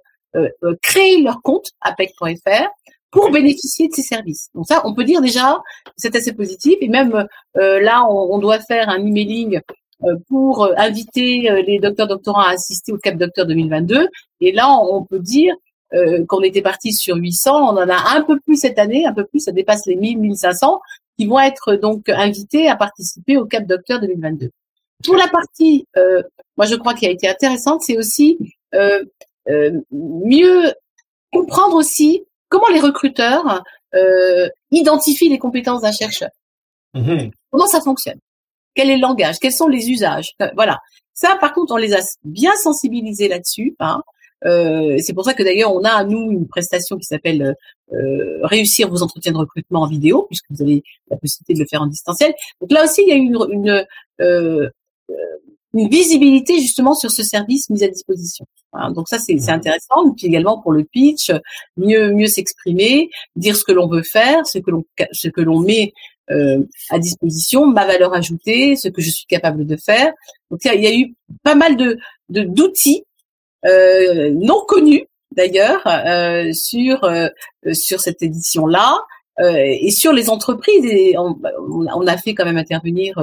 créé 0.81 1.21
leur 1.21 1.41
compte 1.41 1.71
apec.fr 1.81 2.69
pour 3.11 3.29
bénéficier 3.29 3.89
de 3.89 3.93
ces 3.93 4.03
services. 4.03 4.49
Donc 4.55 4.67
ça, 4.67 4.81
on 4.85 4.93
peut 4.93 5.03
dire 5.03 5.21
déjà, 5.21 5.57
c'est 5.97 6.15
assez 6.15 6.31
positif. 6.31 6.75
Et 6.79 6.87
même 6.87 7.27
là, 7.55 8.05
on, 8.09 8.35
on, 8.35 8.39
doit 8.39 8.59
faire 8.59 8.87
un 8.87 9.05
emailing 9.05 9.59
pour 10.29 10.69
inviter 10.77 11.61
les 11.67 11.79
docteurs 11.79 12.07
doctorants 12.07 12.39
à 12.39 12.51
assister 12.51 12.93
au 12.93 12.97
Cap 12.97 13.17
Docteur 13.17 13.45
2022. 13.45 14.07
Et 14.39 14.53
là, 14.53 14.71
on 14.71 15.03
peut 15.03 15.19
dire 15.19 15.53
euh, 15.93 16.25
qu'on 16.25 16.41
était 16.41 16.61
parti 16.61 16.93
sur 16.93 17.15
800, 17.15 17.73
on 17.73 17.77
en 17.77 17.89
a 17.89 18.15
un 18.15 18.21
peu 18.21 18.39
plus 18.39 18.55
cette 18.55 18.79
année, 18.79 19.05
un 19.05 19.13
peu 19.13 19.25
plus, 19.25 19.41
ça 19.41 19.51
dépasse 19.51 19.85
les 19.85 19.95
1000, 19.95 20.19
1500, 20.19 20.81
qui 21.17 21.25
vont 21.25 21.39
être 21.39 21.75
donc 21.75 22.09
invités 22.09 22.67
à 22.67 22.75
participer 22.75 23.37
au 23.37 23.45
Cap 23.45 23.65
Docteur 23.65 23.99
2022. 23.99 24.49
Pour 25.03 25.15
la 25.15 25.27
partie, 25.27 25.87
euh, 25.97 26.21
moi 26.57 26.65
je 26.65 26.75
crois 26.75 26.93
qui 26.93 27.05
a 27.05 27.09
été 27.09 27.27
intéressante, 27.27 27.81
c'est 27.81 27.97
aussi 27.97 28.37
euh, 28.73 29.03
euh, 29.49 29.81
mieux 29.91 30.71
comprendre 31.31 31.75
aussi 31.75 32.23
comment 32.49 32.67
les 32.67 32.79
recruteurs 32.79 33.63
euh, 33.95 34.47
identifient 34.71 35.29
les 35.29 35.39
compétences 35.39 35.81
d'un 35.81 35.91
chercheur. 35.91 36.29
Mm-hmm. 36.95 37.31
Comment 37.49 37.67
ça 37.67 37.81
fonctionne? 37.81 38.19
Quel 38.75 38.89
est 38.89 38.95
le 38.95 39.01
langage? 39.01 39.39
Quels 39.39 39.53
sont 39.53 39.67
les 39.67 39.89
usages? 39.89 40.31
Voilà. 40.55 40.79
Ça, 41.13 41.37
par 41.39 41.53
contre, 41.53 41.73
on 41.73 41.77
les 41.77 41.93
a 41.93 41.99
bien 42.23 42.53
sensibilisés 42.55 43.27
là-dessus. 43.27 43.75
Hein. 43.79 44.01
Euh, 44.45 44.97
c'est 44.99 45.13
pour 45.13 45.25
ça 45.25 45.33
que 45.33 45.43
d'ailleurs 45.43 45.73
on 45.73 45.83
a 45.83 45.91
à 45.91 46.03
nous 46.03 46.31
une 46.31 46.47
prestation 46.47 46.97
qui 46.97 47.05
s'appelle 47.05 47.55
euh, 47.93 48.39
réussir 48.43 48.89
vos 48.89 49.03
entretiens 49.03 49.31
de 49.31 49.37
recrutement 49.37 49.81
en 49.81 49.87
vidéo, 49.87 50.25
puisque 50.27 50.45
vous 50.49 50.61
avez 50.61 50.83
la 51.09 51.17
possibilité 51.17 51.53
de 51.53 51.59
le 51.59 51.65
faire 51.69 51.81
en 51.81 51.87
distanciel. 51.87 52.33
Donc 52.59 52.71
là 52.71 52.83
aussi 52.83 53.03
il 53.03 53.09
y 53.09 53.11
a 53.11 53.15
une, 53.15 53.37
une, 53.51 53.85
euh, 54.21 54.69
une 55.73 55.89
visibilité 55.89 56.59
justement 56.59 56.95
sur 56.95 57.11
ce 57.11 57.23
service 57.23 57.69
mis 57.69 57.83
à 57.83 57.87
disposition. 57.87 58.45
donc 58.95 59.07
ça 59.09 59.19
c'est 59.19 59.49
intéressant. 59.49 60.07
Et 60.07 60.15
puis 60.17 60.27
également 60.27 60.59
pour 60.59 60.71
le 60.71 60.83
pitch, 60.83 61.31
mieux 61.77 62.11
mieux 62.11 62.27
s'exprimer, 62.27 63.09
dire 63.35 63.55
ce 63.55 63.63
que 63.63 63.71
l'on 63.71 63.87
veut 63.87 64.03
faire, 64.03 64.45
ce 64.47 64.57
que 64.57 64.71
l'on 64.71 64.83
ce 65.11 65.27
que 65.27 65.41
l'on 65.41 65.59
met 65.59 65.93
euh, 66.31 66.63
à 66.89 66.99
disposition, 66.99 67.67
ma 67.67 67.85
valeur 67.85 68.13
ajoutée, 68.13 68.75
ce 68.75 68.87
que 68.87 69.01
je 69.01 69.09
suis 69.09 69.25
capable 69.25 69.65
de 69.65 69.75
faire. 69.75 70.13
Donc 70.49 70.61
il 70.63 70.81
y 70.81 70.87
a, 70.87 70.95
eu 70.95 71.13
pas 71.43 71.55
mal 71.55 71.75
de 71.75 71.97
d'outils 72.29 73.03
euh, 73.03 73.10
non 73.63 74.63
connu 74.67 75.05
d'ailleurs 75.31 75.81
euh, 75.87 76.51
sur 76.53 77.03
euh, 77.03 77.27
sur 77.73 77.99
cette 77.99 78.21
édition 78.21 78.67
là. 78.67 78.99
et 79.39 79.89
sur 79.89 80.13
les 80.13 80.29
entreprises, 80.29 80.85
et 80.85 81.15
on, 81.17 82.05
a 82.05 82.17
fait 82.17 82.35
quand 82.35 82.45
même 82.45 82.57
intervenir 82.57 83.15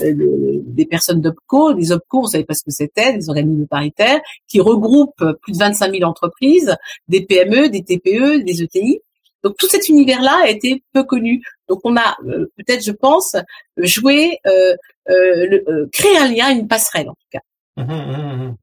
des 0.00 0.86
personnes 0.86 1.20
d'OPCO, 1.20 1.74
des 1.74 1.92
OPCO, 1.92 2.20
on 2.20 2.26
savait 2.26 2.44
pas 2.44 2.54
ce 2.54 2.64
que 2.64 2.70
c'était, 2.70 3.12
des 3.12 3.28
organismes 3.28 3.66
paritaires, 3.66 4.20
qui 4.48 4.60
regroupent 4.60 5.24
plus 5.42 5.52
de 5.52 5.58
25 5.58 5.92
000 5.92 6.04
entreprises, 6.04 6.74
des 7.08 7.20
PME, 7.26 7.68
des 7.68 7.82
TPE, 7.82 8.44
des 8.44 8.62
ETI. 8.62 9.00
Donc 9.44 9.56
tout 9.58 9.68
cet 9.68 9.88
univers-là 9.88 10.40
a 10.44 10.48
été 10.48 10.82
peu 10.94 11.04
connu. 11.04 11.42
Donc 11.68 11.80
on 11.84 11.96
a 11.96 12.16
peut-être, 12.56 12.82
je 12.82 12.92
pense, 12.92 13.36
joué, 13.76 14.38
euh, 14.46 14.74
euh, 15.10 15.86
créé 15.92 16.18
un 16.18 16.28
lien, 16.28 16.50
une 16.50 16.68
passerelle 16.68 17.08
en 17.08 17.14
tout 17.14 17.28
cas. 17.30 17.40
Mmh, 17.76 17.82
mmh, 17.82 18.46
mmh, 18.46 18.56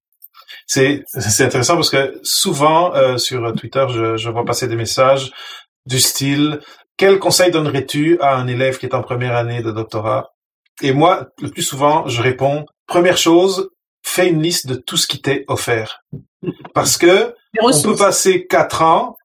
c'est 0.67 1.03
c'est 1.07 1.45
intéressant 1.45 1.75
parce 1.75 1.89
que 1.89 2.19
souvent 2.23 2.93
euh, 2.95 3.17
sur 3.17 3.53
Twitter, 3.53 3.85
je, 3.89 4.17
je 4.17 4.29
vois 4.29 4.45
passer 4.45 4.67
des 4.67 4.75
messages 4.75 5.31
du 5.85 5.99
style 5.99 6.59
quel 6.97 7.19
conseil 7.19 7.51
donnerais-tu 7.51 8.19
à 8.21 8.35
un 8.35 8.47
élève 8.47 8.77
qui 8.77 8.85
est 8.85 8.95
en 8.95 9.01
première 9.01 9.35
année 9.35 9.61
de 9.61 9.71
doctorat? 9.71 10.31
Et 10.81 10.93
moi, 10.93 11.27
le 11.41 11.49
plus 11.49 11.63
souvent, 11.63 12.07
je 12.07 12.21
réponds 12.21 12.65
première 12.87 13.17
chose, 13.17 13.69
fais 14.03 14.29
une 14.29 14.41
liste 14.41 14.67
de 14.67 14.75
tout 14.75 14.97
ce 14.97 15.07
qui 15.07 15.21
t'est 15.21 15.43
offert, 15.47 16.03
parce 16.73 16.97
que 16.97 17.33
on 17.61 17.81
peut 17.81 17.95
passer 17.95 18.45
quatre 18.45 18.81
ans 18.81 19.15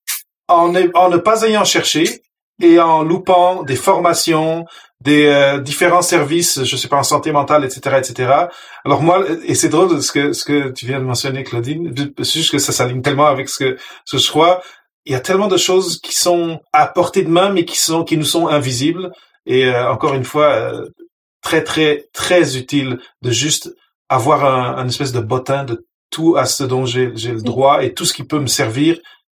en, 0.48 0.74
en 0.94 1.08
ne 1.10 1.16
pas 1.16 1.42
ayant 1.42 1.64
cherché 1.64 2.22
et 2.60 2.80
en 2.80 3.02
loupant 3.02 3.62
des 3.62 3.76
formations, 3.76 4.64
des 5.00 5.26
euh, 5.26 5.58
différents 5.58 6.02
services, 6.02 6.62
je 6.64 6.76
sais 6.76 6.88
pas 6.88 6.98
en 6.98 7.02
santé 7.02 7.32
mentale, 7.32 7.64
etc., 7.64 7.96
etc. 7.98 8.32
Alors 8.84 9.02
moi, 9.02 9.24
et 9.44 9.54
c'est 9.54 9.70
drôle 9.70 10.02
ce 10.02 10.12
que 10.12 10.32
ce 10.32 10.44
que 10.44 10.70
tu 10.70 10.86
viens 10.86 11.00
de 11.00 11.04
mentionner, 11.04 11.42
Claudine, 11.42 11.94
c'est 12.18 12.38
juste 12.38 12.52
que 12.52 12.58
ça 12.58 12.72
s'aligne 12.72 13.00
tellement 13.02 13.26
avec 13.26 13.48
ce 13.48 13.64
que 13.64 13.78
ce 14.04 14.16
que 14.16 14.22
je 14.22 14.28
crois. 14.28 14.62
Il 15.06 15.12
y 15.12 15.16
a 15.16 15.20
tellement 15.20 15.48
de 15.48 15.56
choses 15.56 16.00
qui 16.00 16.14
sont 16.14 16.60
à 16.72 16.86
portée 16.86 17.22
de 17.22 17.30
main, 17.30 17.50
mais 17.50 17.64
qui 17.64 17.78
sont 17.78 18.04
qui 18.04 18.18
nous 18.18 18.24
sont 18.24 18.48
invisibles. 18.48 19.10
Et 19.46 19.66
euh, 19.66 19.90
encore 19.90 20.14
une 20.14 20.24
fois, 20.24 20.48
euh, 20.48 20.86
très 21.42 21.64
très 21.64 22.08
très 22.12 22.58
utile 22.58 22.98
de 23.22 23.30
juste 23.30 23.74
avoir 24.10 24.44
un, 24.44 24.76
un 24.76 24.88
espèce 24.88 25.12
de 25.12 25.20
bottin 25.20 25.64
de 25.64 25.86
tout 26.10 26.36
à 26.36 26.44
ce 26.44 26.64
dont 26.64 26.84
j'ai 26.84 27.12
j'ai 27.14 27.32
le 27.32 27.40
droit 27.40 27.82
et 27.82 27.94
tout 27.94 28.04
ce 28.04 28.12
qui 28.12 28.24
peut 28.24 28.40
me 28.40 28.48
servir 28.48 28.98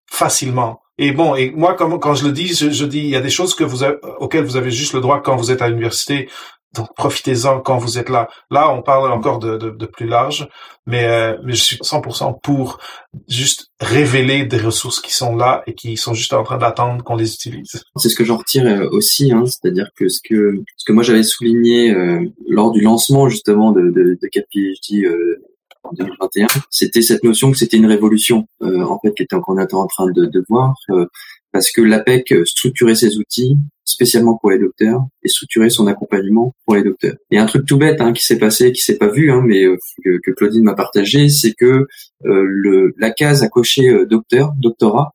facilement. 0.10 0.81
Et 1.02 1.12
bon, 1.12 1.36
et 1.36 1.52
moi, 1.52 1.74
quand, 1.74 1.98
quand 1.98 2.14
je 2.14 2.26
le 2.26 2.32
dis, 2.32 2.54
je, 2.54 2.86
dis, 2.86 3.00
il 3.00 3.10
y 3.10 3.16
a 3.16 3.22
des 3.22 3.30
choses 3.30 3.56
que 3.56 3.64
vous 3.64 3.84
auxquelles 4.20 4.46
vous 4.46 4.56
avez 4.56 4.72
juste 4.72 4.94
le 4.94 5.02
droit 5.02 5.22
quand 5.22 5.36
vous 5.36 5.52
êtes 5.52 5.62
à 5.62 5.68
l'université 5.68 6.30
donc 6.74 6.88
profitez-en 6.96 7.60
quand 7.60 7.78
vous 7.78 7.98
êtes 7.98 8.10
là. 8.10 8.30
Là, 8.50 8.74
on 8.74 8.82
parle 8.82 9.12
encore 9.12 9.40
de, 9.40 9.58
de, 9.58 9.72
de 9.72 9.86
plus 9.86 10.08
large, 10.08 10.48
mais, 10.86 11.04
euh, 11.06 11.38
mais 11.44 11.54
je 11.54 11.62
suis 11.62 11.78
100% 11.78 12.40
pour 12.42 12.80
juste 13.28 13.72
révéler 13.80 14.46
des 14.46 14.58
ressources 14.58 15.02
qui 15.02 15.14
sont 15.14 15.36
là 15.36 15.64
et 15.68 15.74
qui 15.74 15.98
sont 15.98 16.14
juste 16.14 16.34
en 16.34 16.44
train 16.44 16.58
d'attendre 16.58 17.04
qu'on 17.04 17.16
les 17.16 17.34
utilise. 17.34 17.84
C'est 17.98 18.10
ce 18.10 18.16
que 18.16 18.24
j'en 18.24 18.38
retire 18.38 18.66
euh, 18.66 18.88
aussi, 18.92 19.34
hein, 19.34 19.44
c'est-à-dire 19.46 19.90
que 19.98 20.08
ce 20.08 20.22
que 20.24 20.56
ce 20.78 20.86
que 20.86 20.94
moi 20.94 21.04
j'avais 21.04 21.24
souligné 21.24 21.92
euh, 21.92 22.22
lors 22.48 22.72
du 22.72 22.82
lancement 22.82 23.28
justement 23.28 23.72
de, 23.74 23.82
de, 23.82 24.18
de 24.22 25.06
euh, 25.06 25.42
en 25.84 25.94
2021, 25.94 26.48
c'était 26.70 27.02
cette 27.02 27.24
notion 27.24 27.52
que 27.52 27.58
c'était 27.58 27.78
une 27.78 27.86
révolution 27.86 28.48
en 28.62 29.00
fait 29.00 29.14
qui 29.14 29.24
était 29.24 29.36
en 29.36 29.42
train 29.88 30.12
de, 30.12 30.26
de 30.26 30.46
voir 30.48 30.76
parce 31.52 31.72
que 31.72 31.82
l'APEC 31.82 32.34
structurait 32.46 32.96
ses 32.96 33.18
outils 33.18 33.58
spécialement 33.92 34.38
pour 34.38 34.52
les 34.52 34.60
docteurs 34.60 35.06
et 35.24 35.28
structurer 35.28 35.70
son 35.70 35.88
accompagnement 35.88 36.54
pour 36.66 36.76
les 36.76 36.84
docteurs. 36.84 37.16
Et 37.30 37.38
un 37.38 37.46
truc 37.46 37.66
tout 37.66 37.78
bête 37.78 38.02
hein, 38.02 38.14
qui 38.14 38.24
s'est 38.24 38.38
passé, 38.38 38.72
qui 38.72 38.82
s'est 38.82 38.98
pas 38.98 39.10
vu, 39.10 39.32
hein, 39.32 39.44
mais 39.46 39.64
euh, 39.66 39.78
que, 40.04 40.32
Claudine 40.32 40.64
m'a 40.64 40.74
partagé, 40.74 41.30
c'est 41.30 41.54
que 41.54 41.88
euh, 42.26 42.94
la 42.98 43.12
case 43.12 43.44
à 43.44 43.50
cocher 43.50 43.90
euh, 43.90 44.06
docteur, 44.06 44.54
doctorat, 44.58 45.12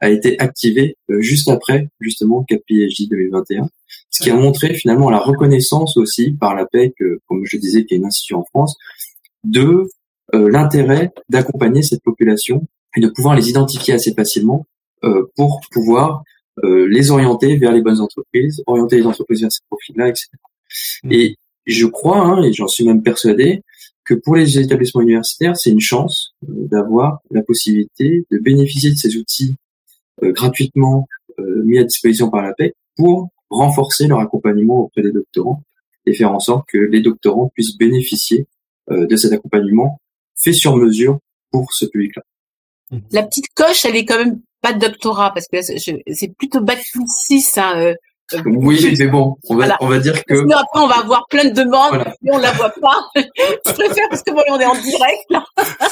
a 0.00 0.10
été 0.10 0.38
activée 0.40 0.96
juste 1.08 1.48
après 1.48 1.88
justement 2.00 2.44
CapPHD 2.44 3.08
2021, 3.08 3.66
ce 4.10 4.22
qui 4.22 4.30
a 4.30 4.36
montré 4.36 4.74
finalement 4.74 5.08
la 5.08 5.18
reconnaissance 5.18 5.96
aussi 5.96 6.32
par 6.32 6.54
l'APEC, 6.54 6.92
comme 7.26 7.46
je 7.46 7.56
disais, 7.56 7.86
qui 7.86 7.94
est 7.94 7.96
une 7.96 8.04
institution 8.04 8.40
en 8.40 8.44
France, 8.44 8.76
de 9.42 9.88
l'intérêt 10.32 11.12
d'accompagner 11.28 11.82
cette 11.82 12.02
population 12.02 12.66
et 12.96 13.00
de 13.00 13.08
pouvoir 13.08 13.34
les 13.36 13.48
identifier 13.48 13.94
assez 13.94 14.12
facilement 14.12 14.66
pour 15.36 15.60
pouvoir 15.70 16.24
euh, 16.64 16.86
les 16.88 17.10
orienter 17.10 17.56
vers 17.58 17.72
les 17.72 17.82
bonnes 17.82 18.00
entreprises, 18.00 18.62
orienter 18.66 18.96
les 18.96 19.06
entreprises 19.06 19.42
vers 19.42 19.52
ces 19.52 19.60
profils-là, 19.68 20.08
etc. 20.08 20.28
Mm. 21.04 21.12
Et 21.12 21.36
je 21.66 21.86
crois, 21.86 22.18
hein, 22.18 22.42
et 22.42 22.52
j'en 22.52 22.68
suis 22.68 22.84
même 22.84 23.02
persuadé, 23.02 23.62
que 24.04 24.14
pour 24.14 24.36
les 24.36 24.58
établissements 24.58 25.02
universitaires, 25.02 25.56
c'est 25.56 25.70
une 25.70 25.80
chance 25.80 26.34
euh, 26.44 26.66
d'avoir 26.68 27.20
la 27.30 27.42
possibilité 27.42 28.24
de 28.30 28.38
bénéficier 28.38 28.90
de 28.90 28.96
ces 28.96 29.16
outils 29.16 29.54
euh, 30.22 30.32
gratuitement 30.32 31.06
mis 31.38 31.78
à 31.78 31.84
disposition 31.84 32.30
par 32.30 32.40
la 32.40 32.54
PEC 32.54 32.74
pour 32.96 33.28
renforcer 33.50 34.06
leur 34.06 34.20
accompagnement 34.20 34.84
auprès 34.84 35.02
des 35.02 35.12
doctorants 35.12 35.62
et 36.06 36.14
faire 36.14 36.32
en 36.32 36.40
sorte 36.40 36.66
que 36.66 36.78
les 36.78 37.02
doctorants 37.02 37.50
puissent 37.52 37.76
bénéficier 37.76 38.46
de 38.90 39.16
cet 39.16 39.34
accompagnement 39.34 40.00
fait 40.36 40.52
sur 40.52 40.76
mesure 40.76 41.18
pour 41.50 41.72
ce 41.72 41.86
public-là. 41.86 42.22
La 43.10 43.22
petite 43.22 43.52
coche, 43.54 43.84
elle 43.84 43.96
est 43.96 44.04
quand 44.04 44.18
même 44.18 44.40
pas 44.62 44.72
de 44.72 44.78
doctorat 44.78 45.32
parce 45.32 45.46
que 45.48 45.60
c'est 45.60 46.28
plutôt 46.38 46.60
bac 46.60 46.82
plus 46.92 47.04
6 47.06 47.58
hein, 47.58 47.72
euh, 47.76 47.94
euh, 48.34 48.42
oui, 48.44 48.94
mais 48.98 49.06
bon, 49.06 49.36
on 49.48 49.54
va, 49.54 49.76
on 49.80 49.86
va 49.86 50.00
dire 50.00 50.24
que. 50.24 50.34
après, 50.52 50.80
on 50.80 50.88
va 50.88 50.98
avoir 50.98 51.26
plein 51.28 51.44
de 51.44 51.54
demandes, 51.54 52.04
mais 52.22 52.34
on 52.34 52.38
la 52.38 52.50
voit 52.52 52.72
pas. 52.80 53.08
je 53.16 53.72
préfère 53.72 54.08
parce 54.10 54.22
que 54.22 54.32
bon, 54.32 54.42
on 54.48 54.58
est 54.58 54.64
en 54.64 54.74
direct, 54.74 55.24
là. 55.30 55.44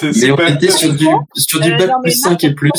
mais 0.02 0.30
on 0.32 0.56
était 0.56 0.70
sur 0.72 0.92
du, 0.94 1.06
sur 1.36 1.60
du 1.60 1.70
bac 1.76 1.90
plus 2.02 2.20
5 2.20 2.42
et 2.42 2.54
plus. 2.54 2.70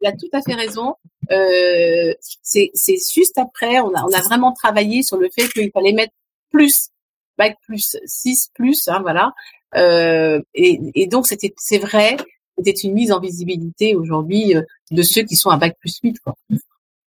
Il 0.00 0.06
a 0.06 0.12
tout 0.12 0.30
à 0.32 0.40
fait 0.40 0.54
raison. 0.54 0.94
Euh, 1.30 2.14
c'est, 2.42 2.70
c'est 2.72 2.96
juste 3.14 3.36
après, 3.36 3.80
on 3.80 3.94
a, 3.94 4.02
on 4.02 4.12
a 4.12 4.22
vraiment 4.22 4.52
travaillé 4.52 5.02
sur 5.02 5.18
le 5.18 5.28
fait 5.28 5.46
qu'il 5.48 5.70
fallait 5.72 5.92
mettre 5.92 6.14
plus, 6.50 6.88
bac 7.36 7.56
plus 7.66 7.96
6 8.06 8.50
plus, 8.54 8.88
hein, 8.88 9.00
voilà. 9.02 9.32
Euh, 9.76 10.40
et, 10.54 10.80
et 10.94 11.06
donc, 11.06 11.26
c'était, 11.26 11.54
c'est 11.58 11.78
vrai, 11.78 12.16
c'était 12.58 12.78
une 12.80 12.94
mise 12.94 13.12
en 13.12 13.20
visibilité 13.20 13.94
aujourd'hui 13.94 14.56
euh, 14.56 14.62
de 14.90 15.02
ceux 15.02 15.22
qui 15.22 15.36
sont 15.36 15.50
à 15.50 15.56
bac 15.56 15.76
plus 15.80 15.98
8. 16.02 16.18
Quoi. 16.20 16.34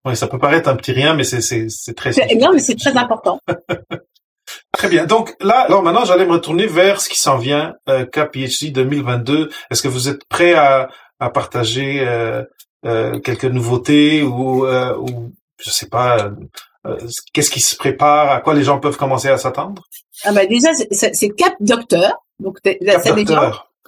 Oui, 0.05 0.17
ça 0.17 0.27
peut 0.27 0.39
paraître 0.39 0.69
un 0.69 0.77
petit 0.77 0.93
rien, 0.93 1.15
mais 1.15 1.25
c'est 1.25 1.41
c'est 1.41 1.95
très. 1.95 2.13
Non, 2.37 2.53
mais 2.53 2.61
c'est 2.61 2.77
très 2.77 2.97
important. 2.97 3.41
Très 4.73 4.89
bien. 4.89 5.07
Donc 5.07 5.37
là, 5.41 5.61
alors 5.61 5.83
maintenant, 5.83 6.05
j'allais 6.05 6.27
me 6.27 6.33
retourner 6.33 6.67
vers 6.67 7.01
ce 7.01 7.09
qui 7.09 7.19
s'en 7.19 7.39
vient, 7.39 7.75
euh, 7.89 8.05
KPHD 8.05 8.73
2022. 8.73 9.51
Est-ce 9.71 9.83
que 9.83 9.89
vous 9.89 10.09
êtes 10.09 10.25
prêt 10.25 10.55
à, 10.55 10.89
à 11.19 11.31
partager 11.31 12.01
euh, 12.01 12.43
euh, 12.87 13.19
quelques 13.21 13.45
nouveautés 13.45 14.23
ou, 14.23 14.67
euh, 14.67 14.97
ou 14.97 15.33
je 15.59 15.71
sais 15.71 15.89
pas, 15.89 16.31
euh, 16.87 16.97
qu'est-ce 17.33 17.51
qui 17.51 17.61
se 17.61 17.77
prépare, 17.77 18.31
à 18.31 18.41
quoi 18.41 18.55
les 18.55 18.65
gens 18.65 18.79
peuvent 18.81 18.97
commencer 18.97 19.29
à 19.29 19.37
s'attendre? 19.37 19.83
Ah 20.25 20.33
bah 20.33 20.47
déjà, 20.47 20.71
c'est 20.75 21.31
Cap 21.31 21.55
Docteur. 21.61 22.15
Donc. 22.41 22.59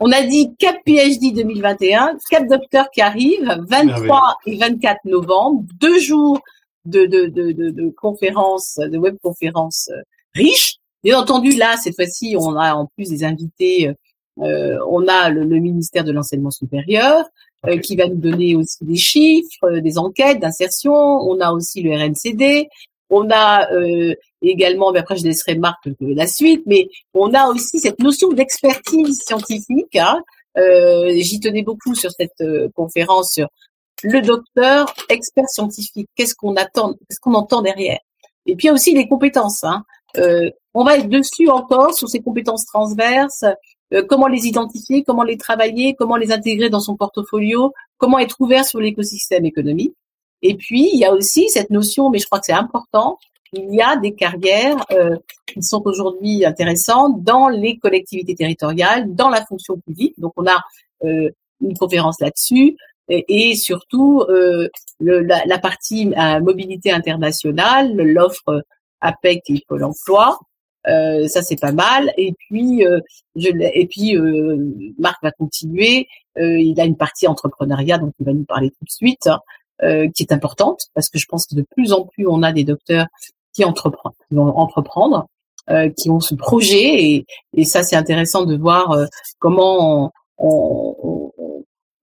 On 0.00 0.10
a 0.10 0.22
dit 0.22 0.54
Cap 0.58 0.76
PhD 0.84 1.34
2021, 1.34 2.16
Cap 2.30 2.46
Docteur 2.48 2.90
qui 2.90 3.02
arrive, 3.02 3.44
23 3.68 4.36
et 4.46 4.56
24 4.56 5.04
novembre, 5.04 5.64
deux 5.80 6.00
jours 6.00 6.40
de, 6.86 7.06
de, 7.06 7.26
de, 7.26 7.52
de, 7.52 7.70
de 7.70 7.90
conférences, 7.90 8.76
de 8.78 8.98
webconférences 8.98 9.90
euh, 9.92 10.02
riches. 10.34 10.76
Bien 11.04 11.18
entendu, 11.18 11.50
là, 11.50 11.76
cette 11.76 11.94
fois-ci, 11.94 12.36
on 12.38 12.56
a 12.56 12.74
en 12.74 12.86
plus 12.86 13.10
des 13.10 13.22
invités, 13.22 13.92
euh, 14.40 14.78
on 14.88 15.06
a 15.08 15.30
le, 15.30 15.44
ministère 15.44 16.04
de 16.04 16.12
l'enseignement 16.12 16.50
supérieur, 16.50 17.24
euh, 17.66 17.76
qui 17.78 17.96
va 17.96 18.08
nous 18.08 18.16
donner 18.16 18.56
aussi 18.56 18.84
des 18.84 18.96
chiffres, 18.96 19.78
des 19.78 19.98
enquêtes 19.98 20.40
d'insertion. 20.40 20.94
On 20.94 21.40
a 21.40 21.52
aussi 21.52 21.82
le 21.82 21.94
RNCD, 21.94 22.68
on 23.10 23.28
a 23.30 23.70
euh, 23.72 24.14
également, 24.50 24.92
mais 24.92 25.00
après 25.00 25.16
je 25.16 25.24
laisserai 25.24 25.56
Marc 25.56 25.86
la 26.00 26.26
suite, 26.26 26.62
mais 26.66 26.88
on 27.14 27.32
a 27.34 27.48
aussi 27.48 27.78
cette 27.78 27.98
notion 28.00 28.32
d'expertise 28.32 29.20
scientifique. 29.24 29.96
Hein. 29.96 30.22
Euh, 30.58 31.12
j'y 31.16 31.40
tenais 31.40 31.62
beaucoup 31.62 31.94
sur 31.94 32.10
cette 32.10 32.40
euh, 32.40 32.68
conférence 32.74 33.32
sur 33.32 33.48
le 34.02 34.20
docteur 34.20 34.92
expert 35.08 35.48
scientifique. 35.48 36.08
Qu'est-ce 36.16 36.34
qu'on 36.34 36.56
attend, 36.56 36.94
qu'est-ce 36.94 37.20
qu'on 37.20 37.34
entend 37.34 37.62
derrière? 37.62 38.00
Et 38.46 38.56
puis 38.56 38.66
il 38.66 38.68
y 38.68 38.70
a 38.70 38.74
aussi 38.74 38.94
les 38.94 39.08
compétences. 39.08 39.62
Hein. 39.64 39.84
on 40.74 40.84
va 40.84 40.98
être 40.98 41.08
dessus 41.08 41.48
encore 41.48 41.94
sur 41.94 42.08
ces 42.08 42.20
compétences 42.20 42.66
transverses. 42.66 43.44
comment 44.08 44.26
les 44.26 44.46
identifier, 44.46 45.04
comment 45.04 45.22
les 45.22 45.36
travailler, 45.36 45.94
comment 45.94 46.16
les 46.16 46.32
intégrer 46.32 46.68
dans 46.68 46.80
son 46.80 46.96
portfolio, 46.96 47.72
comment 47.98 48.18
être 48.18 48.36
ouvert 48.40 48.64
sur 48.64 48.80
l'écosystème 48.80 49.46
économique. 49.46 49.94
Et 50.42 50.56
puis, 50.56 50.90
il 50.92 50.98
y 50.98 51.04
a 51.04 51.12
aussi 51.12 51.48
cette 51.48 51.70
notion, 51.70 52.10
mais 52.10 52.18
je 52.18 52.26
crois 52.26 52.40
que 52.40 52.46
c'est 52.46 52.52
important, 52.52 53.18
il 53.52 53.74
y 53.74 53.82
a 53.82 53.96
des 53.96 54.14
carrières 54.14 54.84
euh, 54.92 55.16
qui 55.46 55.62
sont 55.62 55.82
aujourd'hui 55.84 56.44
intéressantes 56.44 57.22
dans 57.22 57.48
les 57.48 57.78
collectivités 57.78 58.34
territoriales, 58.34 59.14
dans 59.14 59.28
la 59.28 59.44
fonction 59.44 59.78
publique. 59.78 60.14
Donc, 60.18 60.32
on 60.36 60.46
a 60.46 60.62
euh, 61.04 61.30
une 61.60 61.76
conférence 61.76 62.20
là-dessus 62.20 62.76
et, 63.08 63.54
surtout 63.56 64.22
euh, 64.28 64.68
le, 65.00 65.20
la, 65.20 65.44
la, 65.44 65.58
partie 65.58 66.06
mobilité 66.40 66.92
internationale, 66.92 67.94
l'offre 67.94 68.64
APEC 69.00 69.42
et 69.50 69.62
Pôle 69.68 69.84
Emploi. 69.84 70.38
ça 70.86 71.42
c'est 71.42 71.60
pas 71.60 71.72
mal. 71.72 72.12
Et 72.16 72.32
puis, 72.38 72.84
je, 73.36 73.48
et 73.74 73.86
puis 73.86 74.16
Marc 74.98 75.22
va 75.22 75.30
continuer. 75.32 76.06
il 76.36 76.80
a 76.80 76.84
une 76.84 76.96
partie 76.96 77.26
entrepreneuriat, 77.26 77.98
donc 77.98 78.14
il 78.18 78.24
va 78.24 78.32
nous 78.32 78.44
parler 78.44 78.70
tout 78.70 78.84
de 78.84 78.90
suite. 78.90 79.26
Hein. 79.26 79.40
Euh, 79.82 80.08
qui 80.14 80.22
est 80.22 80.32
importante 80.32 80.82
parce 80.94 81.08
que 81.08 81.18
je 81.18 81.26
pense 81.26 81.44
que 81.44 81.56
de 81.56 81.66
plus 81.74 81.92
en 81.92 82.04
plus 82.04 82.28
on 82.28 82.44
a 82.44 82.52
des 82.52 82.62
docteurs 82.62 83.06
qui 83.52 83.64
entreprennent, 83.64 84.12
qui 84.28 84.34
vont 84.34 84.56
entreprendre, 84.56 85.26
euh, 85.70 85.90
qui 85.96 86.10
ont 86.10 86.18
ce 86.18 86.34
projet 86.34 87.04
et, 87.04 87.26
et 87.56 87.64
ça 87.64 87.84
c'est 87.84 87.94
intéressant 87.94 88.44
de 88.44 88.56
voir 88.56 88.90
euh, 88.90 89.06
comment 89.38 90.12
on, 90.36 91.32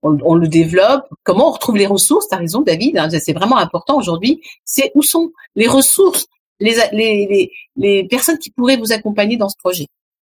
on, 0.01 0.35
le 0.35 0.47
développe, 0.47 1.03
comment 1.25 1.49
on 1.49 1.51
retrouve 1.51 1.75
les 1.75 1.85
ressources. 1.85 2.29
T'as 2.29 2.37
raison, 2.37 2.61
David, 2.61 2.97
hein, 2.97 3.09
c'est 3.09 3.33
vraiment 3.33 3.57
important 3.57 3.97
aujourd'hui. 3.97 4.41
C'est 4.63 4.93
où 4.95 5.03
sont 5.03 5.33
les 5.55 5.67
ressources, 5.67 6.27
les, 6.61 6.73
les, 6.93 7.51
les, 7.75 8.07
personnes 8.07 8.37
qui 8.37 8.49
pourraient 8.49 8.77
vous 8.77 8.93
accompagner 8.93 9.35
dans 9.35 9.49
ce 9.49 9.57
projet? 9.57 9.87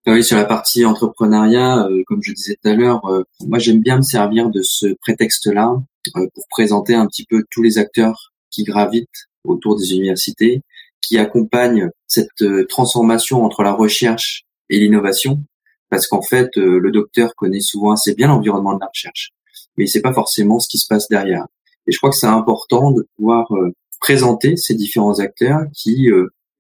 Oui, 0.09 0.25
sur 0.25 0.37
la 0.37 0.45
partie 0.45 0.85
entrepreneuriat, 0.85 1.87
euh, 1.87 2.03
comme 2.09 2.23
je 2.25 2.33
disais 2.33 2.57
tout 2.61 2.69
à 2.69 2.75
l'heure, 2.75 3.03
moi 3.47 3.61
j'aime 3.61 3.81
bien 3.81 3.99
me 3.99 4.03
servir 4.03 4.51
de 4.51 4.63
ce 4.63 4.87
prétexte-là 5.03 5.77
pour 6.15 6.45
présenter 6.51 6.97
un 6.97 7.07
petit 7.07 7.27
peu 7.31 7.45
tous 7.49 7.63
les 7.63 7.79
acteurs 7.79 8.33
qui 8.51 8.65
gravitent 8.65 9.29
autour 9.45 9.79
des 9.79 9.93
universités, 9.93 10.63
qui 11.03 11.19
accompagnent 11.19 11.91
cette 12.07 12.45
transformation 12.69 13.45
entre 13.45 13.63
la 13.63 13.73
recherche 13.73 14.43
et 14.69 14.79
l'innovation, 14.79 15.43
parce 15.91 16.07
qu'en 16.07 16.23
fait, 16.23 16.51
le 16.57 16.91
docteur 16.91 17.35
connaît 17.37 17.61
souvent 17.61 17.93
assez 17.93 18.15
bien 18.15 18.29
l'environnement 18.29 18.75
de 18.75 18.81
la 18.81 18.87
recherche, 18.87 19.31
mais 19.77 19.85
il 19.85 19.89
sait 19.89 20.03
pas 20.03 20.13
forcément 20.13 20.61
ce 20.61 20.69
qui 20.69 20.79
se 20.79 20.87
passe 20.89 21.09
derrière. 21.09 21.47
Et 21.87 21.93
je 21.93 21.99
crois 21.99 22.11
que 22.11 22.17
c'est 22.17 22.27
important 22.27 22.93
de 22.93 23.07
pouvoir 23.17 23.49
présenter 24.01 24.57
ces 24.57 24.75
différents 24.75 25.19
acteurs 25.19 25.63
qui 25.75 26.09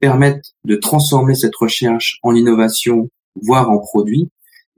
permettent 0.01 0.53
de 0.64 0.76
transformer 0.76 1.34
cette 1.34 1.55
recherche 1.55 2.18
en 2.22 2.34
innovation 2.34 3.09
voire 3.36 3.70
en 3.70 3.78
produit, 3.78 4.28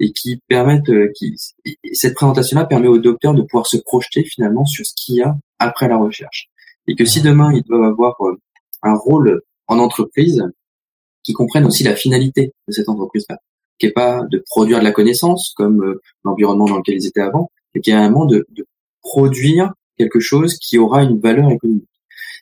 et 0.03 0.13
qui 0.13 0.41
permettent, 0.49 0.91
euh, 0.91 1.13
qui, 1.15 1.37
cette 1.93 2.15
présentation-là 2.15 2.65
permet 2.65 2.89
aux 2.89 2.99
docteurs 2.99 3.35
de 3.35 3.43
pouvoir 3.43 3.67
se 3.67 3.77
projeter 3.77 4.25
finalement 4.25 4.65
sur 4.65 4.85
ce 4.85 4.93
qu'il 4.97 5.17
y 5.17 5.23
a 5.23 5.37
après 5.59 5.89
la 5.89 5.97
recherche. 5.97 6.49
Et 6.89 6.97
que 6.97 7.05
si 7.05 7.23
demain 7.23 7.53
ils 7.53 7.63
doivent 7.63 7.85
avoir 7.85 8.17
euh, 8.23 8.37
un 8.83 8.95
rôle 8.95 9.43
en 9.69 9.79
entreprise, 9.79 10.43
qui 11.23 11.33
comprennent 11.33 11.67
aussi 11.67 11.85
la 11.85 11.97
finalité 11.97 12.53
de 12.67 12.73
cette 12.73 12.89
entreprise-là, 12.89 13.39
qui 13.79 13.87
est 13.87 13.93
pas 13.93 14.25
de 14.31 14.43
produire 14.51 14.81
de 14.81 14.85
la 14.85 14.93
connaissance 14.93 15.53
comme 15.57 15.83
euh, 15.83 16.01
l'environnement 16.25 16.67
dans 16.67 16.79
lequel 16.79 16.97
ils 16.97 17.07
étaient 17.07 17.21
avant, 17.21 17.51
mais 17.75 17.81
qui 17.81 17.91
est 17.91 17.97
vraiment 17.97 18.27
de, 18.27 18.47
de 18.51 18.67
produire 19.03 19.73
quelque 19.97 20.21
chose 20.21 20.55
qui 20.59 20.79
aura 20.79 21.03
une 21.03 21.21
valeur 21.21 21.51
économique. 21.51 21.89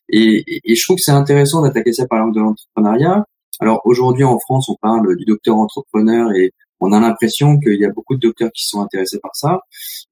Et, 0.09 0.45
et, 0.64 0.75
je 0.75 0.83
trouve 0.83 0.97
que 0.97 1.03
c'est 1.03 1.12
intéressant 1.12 1.62
d'attaquer 1.62 1.93
ça 1.93 2.07
par 2.07 2.18
l'angle 2.18 2.35
de 2.35 2.41
l'entrepreneuriat, 2.41 3.25
Alors 3.61 3.81
aujourd'hui 3.85 4.25
en 4.25 4.39
France, 4.39 4.68
on 4.68 4.77
parle 4.81 5.16
du 5.16 5.25
docteur 5.25 5.57
entrepreneur 5.57 6.33
et 6.33 6.53
on 6.81 6.93
a 6.93 7.01
l'impression 7.01 7.61
qu'il 7.61 7.79
y 7.79 7.85
a 7.85 7.91
beaucoup 7.91 8.16
de 8.16 8.21
docteurs 8.21 8.51
qui 8.53 8.66
sont 8.66 8.81
intéressés 8.81 9.21
par 9.21 9.37
ça. 9.37 9.61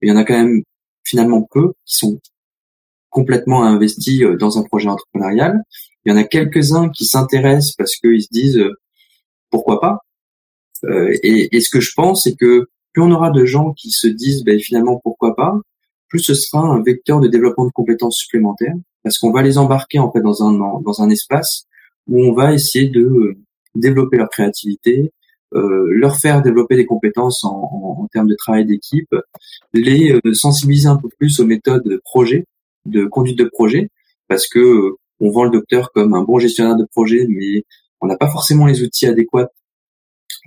Mais 0.00 0.08
il 0.08 0.10
y 0.10 0.12
en 0.12 0.16
a 0.16 0.24
quand 0.24 0.36
même 0.36 0.62
finalement 1.04 1.42
peu 1.50 1.72
qui 1.84 1.96
sont 1.96 2.20
complètement 3.10 3.64
investis 3.64 4.22
euh, 4.22 4.36
dans 4.36 4.58
un 4.58 4.62
projet 4.62 4.88
entrepreneurial. 4.88 5.62
Il 6.08 6.12
y 6.12 6.14
en 6.14 6.16
a 6.16 6.24
quelques-uns 6.24 6.88
qui 6.88 7.04
s'intéressent 7.04 7.74
parce 7.76 7.96
qu'ils 7.96 8.22
se 8.22 8.28
disent 8.30 8.56
euh, 8.56 8.72
pourquoi 9.50 9.78
pas. 9.78 9.98
Euh, 10.84 11.14
et, 11.22 11.54
et, 11.54 11.60
ce 11.60 11.68
que 11.68 11.80
je 11.80 11.92
pense, 11.94 12.24
c'est 12.24 12.34
que 12.34 12.68
plus 12.94 13.02
on 13.02 13.10
aura 13.10 13.30
de 13.30 13.44
gens 13.44 13.74
qui 13.74 13.90
se 13.90 14.06
disent 14.06 14.42
ben, 14.42 14.58
finalement 14.58 14.98
pourquoi 15.04 15.36
pas, 15.36 15.60
plus 16.08 16.20
ce 16.20 16.32
sera 16.32 16.62
un 16.62 16.82
vecteur 16.82 17.20
de 17.20 17.28
développement 17.28 17.66
de 17.66 17.72
compétences 17.72 18.16
supplémentaires, 18.16 18.72
parce 19.02 19.18
qu'on 19.18 19.32
va 19.32 19.42
les 19.42 19.58
embarquer 19.58 19.98
en 19.98 20.10
fait 20.10 20.22
dans 20.22 20.42
un 20.42 20.80
dans 20.80 21.02
un 21.02 21.10
espace 21.10 21.66
où 22.06 22.24
on 22.24 22.32
va 22.32 22.54
essayer 22.54 22.88
de 22.88 23.02
euh, 23.02 23.36
développer 23.74 24.16
leur 24.16 24.30
créativité, 24.30 25.12
euh, 25.52 25.88
leur 25.90 26.16
faire 26.16 26.40
développer 26.40 26.76
des 26.76 26.86
compétences 26.86 27.44
en, 27.44 27.98
en, 28.00 28.06
termes 28.06 28.28
de 28.28 28.36
travail 28.36 28.64
d'équipe, 28.64 29.14
les 29.74 30.12
euh, 30.12 30.32
sensibiliser 30.32 30.88
un 30.88 30.96
peu 30.96 31.10
plus 31.18 31.38
aux 31.38 31.44
méthodes 31.44 31.84
de 31.84 32.00
projet, 32.02 32.46
de 32.86 33.04
conduite 33.04 33.38
de 33.38 33.44
projet, 33.44 33.90
parce 34.26 34.48
que 34.48 34.96
on 35.20 35.30
vend 35.30 35.44
le 35.44 35.50
docteur 35.50 35.90
comme 35.92 36.14
un 36.14 36.22
bon 36.22 36.38
gestionnaire 36.38 36.76
de 36.76 36.84
projet, 36.84 37.26
mais 37.28 37.64
on 38.00 38.06
n'a 38.06 38.16
pas 38.16 38.30
forcément 38.30 38.66
les 38.66 38.82
outils 38.82 39.06
adéquats 39.06 39.50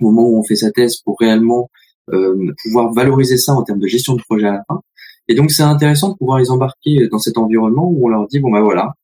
au 0.00 0.10
moment 0.10 0.28
où 0.28 0.38
on 0.38 0.42
fait 0.42 0.56
sa 0.56 0.70
thèse 0.70 0.96
pour 1.04 1.18
réellement 1.18 1.70
euh, 2.12 2.52
pouvoir 2.62 2.92
valoriser 2.92 3.36
ça 3.36 3.52
en 3.52 3.62
termes 3.62 3.78
de 3.78 3.86
gestion 3.86 4.14
de 4.14 4.22
projet 4.22 4.46
à 4.46 4.52
la 4.52 4.64
fin. 4.66 4.80
Et 5.28 5.34
donc 5.34 5.50
c'est 5.52 5.62
intéressant 5.62 6.10
de 6.10 6.16
pouvoir 6.16 6.38
les 6.38 6.50
embarquer 6.50 7.08
dans 7.08 7.18
cet 7.18 7.38
environnement 7.38 7.88
où 7.88 8.06
on 8.06 8.08
leur 8.08 8.26
dit 8.26 8.40
bon 8.40 8.50
ben 8.50 8.62
voilà, 8.62 8.94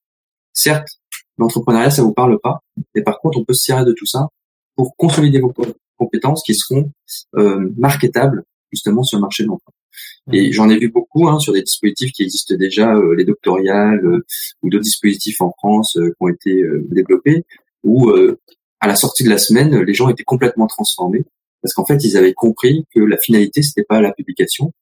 certes 0.53 0.89
l'entrepreneuriat 1.37 1.91
ça 1.91 2.03
vous 2.03 2.13
parle 2.13 2.39
pas, 2.41 2.61
mais 2.95 3.03
par 3.03 3.21
contre 3.21 3.39
on 3.39 3.45
peut 3.45 3.55
se 3.55 3.65
servir 3.65 3.85
de 3.85 3.93
tout 3.93 4.07
ça 4.07 4.29
pour 4.75 4.97
consolider 4.97 5.41
vos 5.41 5.53
compétences 5.97 6.43
qui 6.43 6.55
seront 6.55 6.91
euh, 7.37 7.73
marketables 7.77 8.45
justement 8.73 9.03
sur 9.05 9.19
le 9.19 9.23
marché 9.23 9.45
de 9.45 9.49
l'emploi. 9.49 9.73
Et 10.33 10.53
j'en 10.53 10.69
ai 10.69 10.79
vu 10.79 10.91
beaucoup 10.91 11.29
hein, 11.29 11.39
sur 11.39 11.53
des 11.53 11.63
dispositifs 11.63 12.13
qui 12.13 12.23
existent 12.23 12.55
déjà, 12.55 12.95
euh, 12.95 13.15
les 13.15 13.25
doctoriales 13.25 14.05
euh, 14.05 14.25
ou 14.63 14.71
d'autres 14.71 14.85
dispositifs 14.85 15.41
en 15.41 15.53
France 15.57 15.97
euh, 15.97 16.09
qui 16.09 16.17
ont 16.21 16.29
été 16.29 16.63
euh, 16.63 16.87
développés, 16.91 17.45
où 17.85 18.11
à 18.81 18.89
la 18.89 18.97
sortie 18.97 19.23
de 19.23 19.31
la 19.31 19.39
semaine, 19.39 19.81
les 19.83 19.95
gens 19.95 20.09
étaient 20.09 20.25
complètement 20.25 20.67
transformés 20.67 21.25
parce 21.63 21.75
qu'en 21.75 21.85
fait, 21.85 22.05
ils 22.05 22.17
avaient 22.17 22.35
compris 22.35 22.85
que 22.95 23.01
la 23.01 23.17
finalité, 23.19 23.63
c'était 23.63 23.85
pas 23.85 24.01
la 24.01 24.13
publication, 24.13 24.73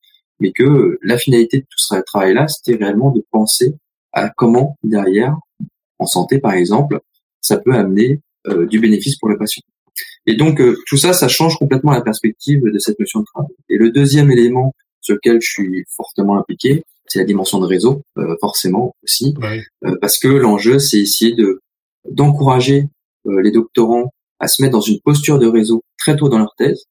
mais 0.40 0.52
que 0.52 0.98
la 1.02 1.18
finalité 1.18 1.58
de 1.58 1.62
tout 1.62 1.78
ce 1.78 1.94
travail-là, 2.06 2.48
c'était 2.48 2.76
réellement 2.76 3.10
de 3.10 3.24
penser 3.30 3.74
à 4.12 4.30
comment 4.30 4.76
derrière, 4.82 5.36
en 5.98 6.06
santé 6.06 6.38
par 6.38 6.52
exemple, 6.52 7.00
ça 7.40 7.58
peut 7.58 7.74
amener 7.74 8.20
euh, 8.48 8.66
du 8.66 8.80
bénéfice 8.80 9.16
pour 9.16 9.28
le 9.28 9.38
patient. 9.38 9.62
Et 10.26 10.36
donc 10.36 10.60
euh, 10.60 10.76
tout 10.86 10.96
ça, 10.96 11.12
ça 11.12 11.28
change 11.28 11.56
complètement 11.56 11.92
la 11.92 12.02
perspective 12.02 12.62
de 12.62 12.78
cette 12.78 12.98
notion 12.98 13.20
de 13.20 13.24
travail. 13.24 13.54
Et 13.68 13.76
le 13.76 13.90
deuxième 13.90 14.30
élément 14.30 14.74
sur 15.06 15.14
lequel 15.14 15.40
je 15.40 15.48
suis 15.48 15.84
fortement 15.96 16.38
impliqué, 16.38 16.84
c'est 17.06 17.20
la 17.20 17.24
dimension 17.24 17.60
de 17.60 17.66
réseau, 17.66 18.02
euh, 18.18 18.36
forcément 18.40 18.94
aussi, 19.04 19.34
parce 20.00 20.18
que 20.18 20.28
l'enjeu, 20.28 20.78
c'est 20.78 21.00
essayer 21.00 21.34
de 21.34 21.60
d'encourager 22.08 22.84
les 23.24 23.50
doctorants 23.50 24.12
à 24.38 24.46
se 24.46 24.62
mettre 24.62 24.72
dans 24.72 24.80
une 24.80 25.00
posture 25.00 25.38
de 25.38 25.46
réseau 25.46 25.82
très 25.98 26.16
tôt 26.16 26.28
dans 26.28 26.38
leur 26.38 26.54
thèse, 26.56 26.84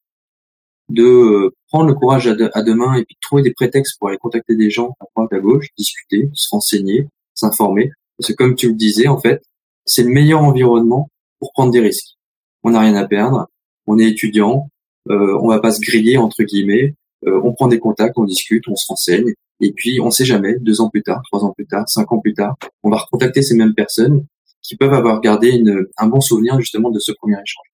de 0.88 1.02
euh, 1.02 1.54
prendre 1.68 1.88
le 1.88 1.94
courage 1.94 2.28
à, 2.28 2.62
deux 2.62 2.74
mains 2.74 2.94
et 2.94 3.04
puis 3.04 3.16
trouver 3.20 3.42
des 3.42 3.52
prétextes 3.52 3.98
pour 3.98 4.08
aller 4.08 4.18
contacter 4.18 4.54
des 4.54 4.70
gens 4.70 4.94
à 5.00 5.06
droite, 5.14 5.32
à 5.32 5.38
gauche, 5.38 5.68
discuter, 5.76 6.30
se 6.34 6.48
renseigner, 6.50 7.08
s'informer. 7.34 7.90
Parce 8.18 8.28
que 8.28 8.34
comme 8.34 8.54
tu 8.54 8.68
le 8.68 8.74
disais, 8.74 9.08
en 9.08 9.18
fait, 9.18 9.42
c'est 9.84 10.02
le 10.02 10.10
meilleur 10.10 10.42
environnement 10.42 11.10
pour 11.38 11.52
prendre 11.52 11.72
des 11.72 11.80
risques. 11.80 12.16
On 12.62 12.70
n'a 12.70 12.80
rien 12.80 12.94
à 12.94 13.06
perdre, 13.06 13.48
on 13.86 13.98
est 13.98 14.08
étudiant, 14.08 14.68
euh, 15.10 15.38
on 15.40 15.48
va 15.48 15.60
pas 15.60 15.72
se 15.72 15.80
griller 15.80 16.16
entre 16.16 16.42
guillemets, 16.42 16.94
euh, 17.26 17.40
on 17.44 17.52
prend 17.52 17.68
des 17.68 17.78
contacts, 17.78 18.16
on 18.18 18.24
discute, 18.24 18.64
on 18.68 18.76
se 18.76 18.86
renseigne, 18.88 19.32
et 19.60 19.72
puis 19.72 20.00
on 20.00 20.10
sait 20.10 20.24
jamais, 20.24 20.56
deux 20.60 20.80
ans 20.80 20.90
plus 20.90 21.02
tard, 21.02 21.20
trois 21.30 21.44
ans 21.44 21.52
plus 21.52 21.66
tard, 21.66 21.88
cinq 21.88 22.12
ans 22.12 22.18
plus 22.18 22.34
tard, 22.34 22.56
on 22.82 22.90
va 22.90 22.98
recontacter 22.98 23.42
ces 23.42 23.54
mêmes 23.54 23.74
personnes 23.74 24.24
qui 24.62 24.76
peuvent 24.76 24.92
avoir 24.92 25.20
gardé 25.20 25.50
une, 25.50 25.86
un 25.96 26.06
bon 26.08 26.20
souvenir 26.20 26.58
justement 26.60 26.90
de 26.90 26.98
ce 26.98 27.12
premier 27.12 27.34
échange. 27.34 27.66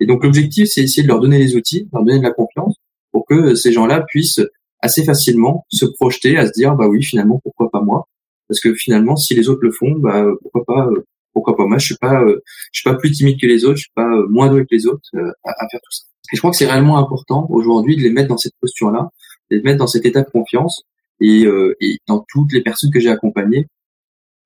Et 0.00 0.06
donc 0.06 0.24
l'objectif, 0.24 0.68
c'est 0.68 0.82
essayer 0.82 1.02
de 1.02 1.08
leur 1.08 1.20
donner 1.20 1.38
les 1.38 1.56
outils, 1.56 1.88
leur 1.92 2.04
donner 2.04 2.18
de 2.18 2.24
la 2.24 2.32
confiance, 2.32 2.76
pour 3.12 3.26
que 3.26 3.54
ces 3.54 3.72
gens-là 3.72 4.04
puissent 4.08 4.40
assez 4.80 5.04
facilement 5.04 5.64
se 5.68 5.86
projeter 5.86 6.36
à 6.36 6.46
se 6.46 6.52
dire 6.52 6.74
bah 6.76 6.86
oui 6.86 7.02
finalement 7.02 7.40
pourquoi 7.42 7.70
pas 7.70 7.80
moi? 7.80 8.06
Parce 8.48 8.60
que 8.60 8.74
finalement 8.74 9.16
si 9.16 9.34
les 9.34 9.48
autres 9.48 9.62
le 9.62 9.72
font 9.72 9.92
bah 9.98 10.24
pourquoi 10.42 10.64
pas 10.64 10.86
euh, 10.86 11.04
pourquoi 11.38 11.56
pas. 11.56 11.66
Moi 11.66 11.78
je 11.78 11.86
suis 11.86 11.96
pas 11.96 12.22
euh, 12.22 12.42
je 12.72 12.80
suis 12.80 12.90
pas 12.90 12.96
plus 12.96 13.10
timide 13.10 13.40
que 13.40 13.46
les 13.46 13.64
autres 13.64 13.76
je 13.76 13.82
suis 13.82 13.92
pas 13.94 14.08
euh, 14.08 14.26
moins 14.28 14.48
doué 14.48 14.62
que 14.62 14.74
les 14.74 14.86
autres 14.86 15.08
à, 15.14 15.50
à, 15.50 15.68
faire 15.70 15.80
tout 15.82 15.90
ça. 15.90 16.04
Et 16.32 16.36
je 16.36 16.40
crois 16.40 16.50
que 16.50 16.56
c'est 16.56 16.66
réellement 16.66 16.98
important 16.98 17.46
aujourd'hui 17.50 17.96
de 17.96 18.02
les 18.02 18.10
mettre 18.10 18.28
dans 18.28 18.36
cette 18.36 18.54
posture 18.60 18.90
là 18.90 19.10
de 19.50 19.56
les 19.56 19.62
mettre 19.62 19.78
dans 19.78 19.86
cet 19.86 20.04
état 20.04 20.22
de 20.22 20.30
confiance. 20.30 20.82
Et, 21.20 21.46
et 21.80 21.98
dans 22.06 22.24
toutes 22.28 22.52
les 22.52 22.62
personnes 22.62 22.92
que 22.92 23.00
j'ai 23.00 23.10
accompagnées 23.10 23.66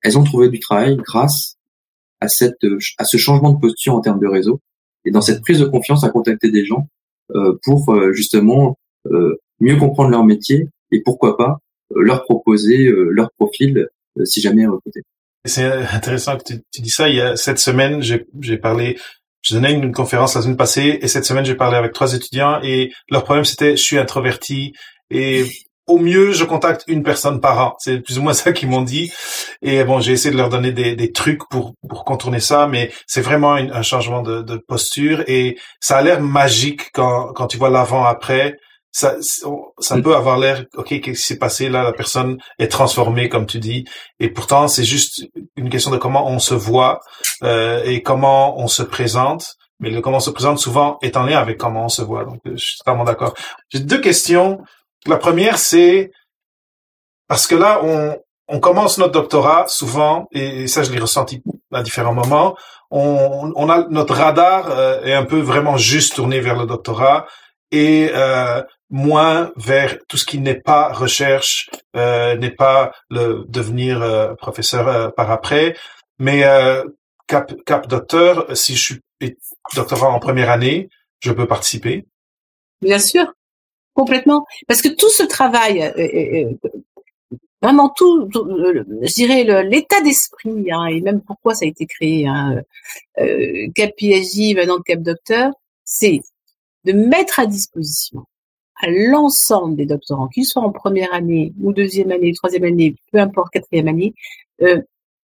elles 0.03 0.19
ont 0.19 0.25
trouvé 0.25 0.49
du 0.49 0.59
travail 0.59 0.97
grâce 0.97 1.57
à 2.21 2.29
cette 2.29 2.65
à 2.99 3.05
ce 3.05 3.17
changement 3.19 3.53
de 3.53 3.59
posture 3.59 3.95
en 3.95 4.01
termes 4.01 4.21
de 4.21 4.27
réseau. 4.27 4.61
Et 5.05 5.11
dans 5.11 5.21
cette 5.21 5.43
prise 5.43 5.59
de 5.59 5.67
confiance 5.67 6.05
à 6.05 6.11
contacter 6.11 6.51
des 6.51 6.65
gens 6.65 6.89
euh, 7.35 7.59
pour 7.63 7.93
euh, 7.93 8.13
justement 8.13 8.79
euh, 9.07 9.37
mieux 9.61 9.77
comprendre 9.77 10.11
leur 10.11 10.25
métier 10.25 10.69
et 10.91 11.03
pourquoi 11.03 11.37
pas 11.37 11.59
leur 11.95 12.25
proposer 12.25 12.91
leur 13.11 13.31
profil 13.33 13.87
si 14.25 14.41
jamais 14.41 14.67
recruté. 14.67 15.03
C'est 15.45 15.65
intéressant 15.93 16.37
que 16.37 16.45
tu, 16.45 16.81
dis 16.81 16.91
ça. 16.91 17.09
Il 17.09 17.17
y 17.17 17.21
a 17.21 17.37
cette 17.37 17.59
semaine, 17.59 18.03
j'ai 18.03 18.59
parlé, 18.59 18.99
je 19.43 19.55
donnais 19.55 19.73
une 19.73 19.93
conférence 19.93 20.35
la 20.35 20.43
semaine 20.43 20.57
passée 20.57 20.99
et 21.03 21.09
cette 21.09 21.25
semaine 21.25 21.45
j'ai 21.45 21.57
parlé 21.57 21.77
avec 21.77 21.93
trois 21.93 22.15
étudiants 22.15 22.61
et 22.63 22.93
leur 23.11 23.25
problème 23.25 23.45
c'était 23.45 23.77
je 23.77 23.83
suis 23.83 23.99
introverti 23.99 24.73
et 25.11 25.45
au 25.87 25.99
mieux, 25.99 26.33
je 26.33 26.45
contacte 26.45 26.85
une 26.87 27.03
personne 27.03 27.41
par 27.41 27.59
an. 27.59 27.75
C'est 27.79 28.01
plus 28.01 28.19
ou 28.19 28.23
moins 28.23 28.35
ça 28.35 28.53
qu'ils 28.53 28.69
m'ont 28.69 28.83
dit. 28.83 29.13
Et 29.63 29.85
bon, 29.85 30.01
j'ai 30.01 30.13
essayé 30.13 30.33
de 30.33 30.37
leur 30.37 30.49
donner 30.49 30.73
des, 30.73 30.95
des 30.95 31.13
trucs 31.13 31.49
pour, 31.49 31.75
pour 31.89 32.05
contourner 32.05 32.41
ça, 32.41 32.67
mais 32.67 32.93
c'est 33.07 33.21
vraiment 33.21 33.55
un 33.55 33.83
changement 33.83 34.23
de, 34.23 34.43
de, 34.43 34.57
posture 34.57 35.25
et 35.27 35.59
ça 35.81 35.99
a 35.99 36.03
l'air 36.03 36.21
magique 36.21 36.91
quand, 36.93 37.33
quand 37.33 37.47
tu 37.47 37.59
vois 37.59 37.71
l'avant-après. 37.71 38.59
Ça, 38.93 39.17
ça 39.79 40.01
peut 40.03 40.15
avoir 40.15 40.39
l'air, 40.39 40.67
ok, 40.75 40.89
qu'est-ce 40.89 41.21
qui 41.21 41.27
s'est 41.27 41.39
passé? 41.39 41.71
Là 41.71 41.83
La 41.83 41.93
personne 41.93 42.39
est 42.59 42.69
transformée, 42.69 43.31
comme 43.31 43.47
tu 43.47 43.59
dis. 43.59 43.85
Et 44.21 44.29
pourtant, 44.29 44.69
c'est 44.69 44.85
juste 44.85 45.25
une 45.57 45.71
question 45.71 45.91
de 45.91 45.97
comment 45.97 46.29
on 46.29 46.39
se 46.39 46.55
voit 46.55 47.01
euh, 47.43 47.83
et 47.85 48.03
comment 48.03 48.59
on 48.59 48.69
se 48.69 48.83
présente. 48.83 49.57
Mais 49.81 49.91
le 49.91 50.01
comment 50.01 50.19
on 50.19 50.21
se 50.21 50.31
présente 50.31 50.59
souvent 50.59 50.99
est 51.03 51.17
en 51.17 51.25
lien 51.25 51.39
avec 51.39 51.57
comment 51.59 51.87
on 51.87 51.89
se 51.89 52.03
voit. 52.03 52.25
Donc, 52.25 52.41
je 52.45 52.57
suis 52.57 52.77
totalement 52.79 53.05
d'accord. 53.05 53.35
J'ai 53.71 53.81
deux 53.81 54.01
questions 54.01 54.61
la 55.07 55.17
première, 55.17 55.59
c'est 55.59 56.13
parce 57.29 57.47
que 57.47 57.55
là, 57.55 57.81
on, 57.83 58.17
on 58.49 58.61
commence 58.61 58.99
notre 58.99 59.13
doctorat 59.13 59.67
souvent, 59.67 60.27
et 60.33 60.67
ça 60.67 60.83
je 60.83 60.93
l'ai 60.93 61.01
ressenti 61.01 61.43
à 61.73 61.83
différents 61.83 62.15
moments, 62.15 62.57
on, 62.91 63.53
on 63.57 63.71
a 63.71 63.89
notre 63.89 64.15
radar 64.15 64.71
euh, 64.71 65.03
est 65.03 65.15
un 65.15 65.25
peu 65.25 65.41
vraiment 65.41 65.77
juste 65.77 66.17
tourné 66.17 66.41
vers 66.41 66.59
le 66.59 66.67
doctorat 66.67 67.27
et 67.71 68.11
euh, 68.15 68.63
moins 68.93 69.53
vers 69.57 69.99
tout 70.07 70.19
ce 70.19 70.27
qui 70.27 70.39
n'est 70.39 70.61
pas 70.61 70.93
recherche, 70.93 71.71
euh, 71.97 72.37
n'est 72.37 72.51
pas 72.51 72.93
le 73.11 73.45
devenir 73.49 74.03
euh, 74.03 74.35
professeur 74.35 74.87
euh, 74.87 75.09
par 75.09 75.31
après. 75.31 75.75
Mais 76.19 76.45
euh, 76.45 76.85
cap, 77.27 77.53
cap 77.65 77.89
docteur, 77.89 78.55
si 78.55 78.77
je 78.77 78.83
suis 78.85 79.01
doctorat 79.75 80.11
en 80.11 80.21
première 80.21 80.51
année, 80.51 80.91
je 81.21 81.33
peux 81.33 81.47
participer. 81.47 82.05
Bien 82.83 82.99
sûr. 82.99 83.33
Complètement. 83.95 84.47
Parce 84.69 84.83
que 84.83 84.89
tout 84.89 85.09
ce 85.09 85.23
travail, 85.23 85.83
euh, 85.83 85.93
euh, 85.99 86.71
vraiment 87.63 87.89
tout, 87.91 88.29
je 88.33 89.15
dirais 89.15 89.45
l'état 89.65 90.01
d'esprit, 90.03 90.71
hein, 90.71 90.87
et 90.87 91.01
même 91.01 91.23
pourquoi 91.23 91.55
ça 91.55 91.65
a 91.65 91.69
été 91.69 91.87
créé, 91.87 92.27
hein, 92.27 92.63
Cap 93.75 93.91
PhD, 93.99 94.55
maintenant 94.55 94.81
Cap 94.81 95.01
Docteur, 95.01 95.53
c'est 95.85 96.21
de 96.85 96.93
mettre 96.93 97.39
à 97.39 97.47
disposition 97.47 98.25
l'ensemble 98.89 99.77
des 99.77 99.87
doctorants, 99.87 100.29
qu'ils 100.29 100.47
soient 100.47 100.63
en 100.63 100.73
première 100.73 101.13
année 101.15 101.53
ou 101.61 101.73
deuxième 101.73 102.11
année, 102.11 102.33
troisième 102.33 102.65
année, 102.65 102.97
peu 103.13 103.19
importe, 103.19 103.53
quatrième 103.53 103.89
année, 103.89 104.15
euh, 104.63 104.81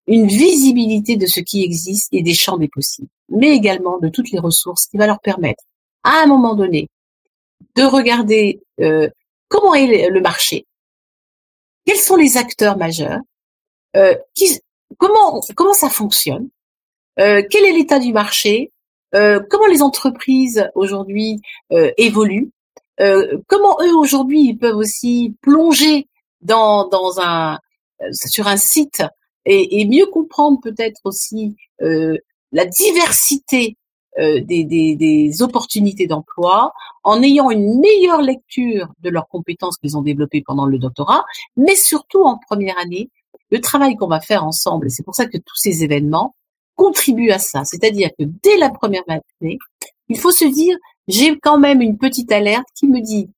une 0.06 0.26
visibilité 0.26 1.16
de 1.16 1.26
ce 1.26 1.40
qui 1.40 1.62
existe 1.62 2.08
et 2.12 2.22
des 2.22 2.34
champs 2.34 2.56
des 2.56 2.68
possibles, 2.68 3.08
mais 3.28 3.54
également 3.54 3.98
de 3.98 4.08
toutes 4.08 4.30
les 4.30 4.38
ressources 4.38 4.86
qui 4.86 4.96
va 4.96 5.06
leur 5.06 5.20
permettre, 5.20 5.62
à 6.02 6.22
un 6.22 6.26
moment 6.26 6.54
donné, 6.54 6.88
de 7.76 7.82
regarder 7.82 8.60
euh, 8.80 9.08
comment 9.48 9.74
est 9.74 10.08
le 10.08 10.20
marché, 10.20 10.66
quels 11.84 11.98
sont 11.98 12.16
les 12.16 12.36
acteurs 12.36 12.78
majeurs, 12.78 13.20
euh, 13.96 14.14
comment 14.96 15.40
comment 15.54 15.74
ça 15.74 15.90
fonctionne, 15.90 16.48
quel 17.16 17.64
est 17.64 17.72
l'état 17.72 17.98
du 17.98 18.12
marché, 18.12 18.70
comment 19.12 19.66
les 19.70 19.82
entreprises 19.82 20.70
aujourd'hui 20.74 21.42
évoluent, 21.96 22.50
comment 23.46 23.76
eux 23.82 23.94
aujourd'hui 23.94 24.48
ils 24.48 24.58
peuvent 24.58 24.76
aussi 24.76 25.34
plonger 25.42 26.08
dans 26.40 26.88
un 27.20 27.58
sur 28.12 28.46
un 28.46 28.56
site 28.56 29.02
et, 29.44 29.86
mieux 29.86 30.06
comprendre 30.06 30.58
peut-être 30.60 31.00
aussi 31.04 31.56
la 31.80 32.66
diversité 32.66 33.76
euh, 34.18 34.40
des, 34.40 34.64
des, 34.64 34.96
des, 34.96 35.42
opportunités 35.42 36.08
d'emploi, 36.08 36.72
en 37.04 37.22
ayant 37.22 37.50
une 37.50 37.78
meilleure 37.78 38.20
lecture 38.20 38.88
de 39.00 39.10
leurs 39.10 39.28
compétences 39.28 39.76
qu'ils 39.76 39.96
ont 39.96 40.02
développées 40.02 40.42
pendant 40.44 40.66
le 40.66 40.76
doctorat, 40.78 41.24
mais 41.56 41.76
surtout 41.76 42.24
en 42.24 42.36
première 42.36 42.76
année, 42.78 43.10
le 43.52 43.60
travail 43.60 43.94
qu'on 43.94 44.08
va 44.08 44.20
faire 44.20 44.44
ensemble, 44.44 44.90
c'est 44.90 45.04
pour 45.04 45.14
ça 45.14 45.26
que 45.26 45.36
tous 45.36 45.54
ces 45.54 45.84
événements 45.84 46.34
contribuent 46.74 47.30
à 47.30 47.38
ça. 47.38 47.64
C'est-à-dire 47.64 48.10
que 48.18 48.24
dès 48.42 48.56
la 48.56 48.70
première 48.70 49.04
année, 49.08 49.58
il 50.08 50.18
faut 50.18 50.32
se 50.32 50.46
dire, 50.46 50.76
j'ai 51.08 51.38
quand 51.38 51.58
même 51.58 51.80
une 51.80 51.98
petite 51.98 52.30
alerte 52.30 52.66
qui 52.74 52.86
me 52.86 53.00
dit 53.00 53.28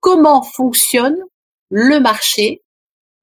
comment 0.00 0.42
fonctionne 0.42 1.16
le 1.70 2.00
marché 2.00 2.60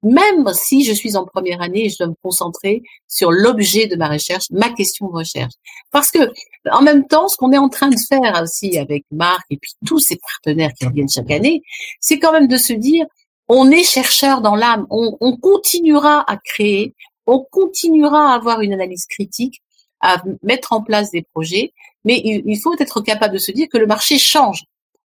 même 0.04 0.48
si 0.54 0.84
je 0.84 0.94
suis 0.94 1.16
en 1.16 1.26
première 1.26 1.62
année 1.62 1.86
et 1.86 1.90
je 1.90 1.98
dois 1.98 2.08
me 2.08 2.16
concentrer 2.22 2.84
sur 3.08 3.32
l'objet 3.32 3.88
de 3.88 3.96
ma 3.96 4.08
recherche, 4.10 4.46
ma 4.52 4.70
question 4.70 5.08
de 5.08 5.14
recherche. 5.14 5.54
Parce 5.92 6.12
que, 6.12 6.32
en 6.72 6.82
même 6.82 7.08
temps, 7.08 7.28
ce 7.28 7.36
qu'on 7.36 7.52
est 7.52 7.58
en 7.58 7.70
train 7.70 7.90
de 7.90 7.98
faire 7.98 8.42
aussi 8.42 8.78
avec 8.78 9.06
Marc 9.12 9.46
et 9.50 9.58
puis 9.58 9.72
tous 9.86 10.00
ces 10.00 10.18
partenaires 10.18 10.72
qui 10.80 10.86
reviennent 10.86 11.10
chaque 11.10 11.32
année, 11.32 11.62
c'est 12.00 12.20
quand 12.20 12.32
même 12.32 12.48
de 12.48 12.58
se 12.58 12.74
dire, 12.74 13.06
on 13.48 13.72
est 13.72 13.84
chercheur 13.84 14.42
dans 14.42 14.56
l'âme, 14.56 14.86
on 14.90 15.38
continuera 15.38 16.30
à 16.32 16.38
créer, 16.38 16.94
on 17.26 17.40
continuera 17.40 18.32
à 18.32 18.36
avoir 18.36 18.62
une 18.62 18.74
analyse 18.74 19.06
critique, 19.08 19.62
à 20.02 20.22
mettre 20.44 20.74
en 20.74 20.84
place 20.84 21.12
des 21.12 21.24
projets, 21.34 21.74
mais 22.08 22.22
il, 22.24 22.42
il 22.46 22.60
faut 22.60 22.74
être 22.80 23.02
capable 23.02 23.34
de 23.34 23.40
se 23.40 23.52
dire 23.52 23.68
que 23.72 23.78
le 23.78 23.86
marché 23.86 24.18
change. 24.18 24.64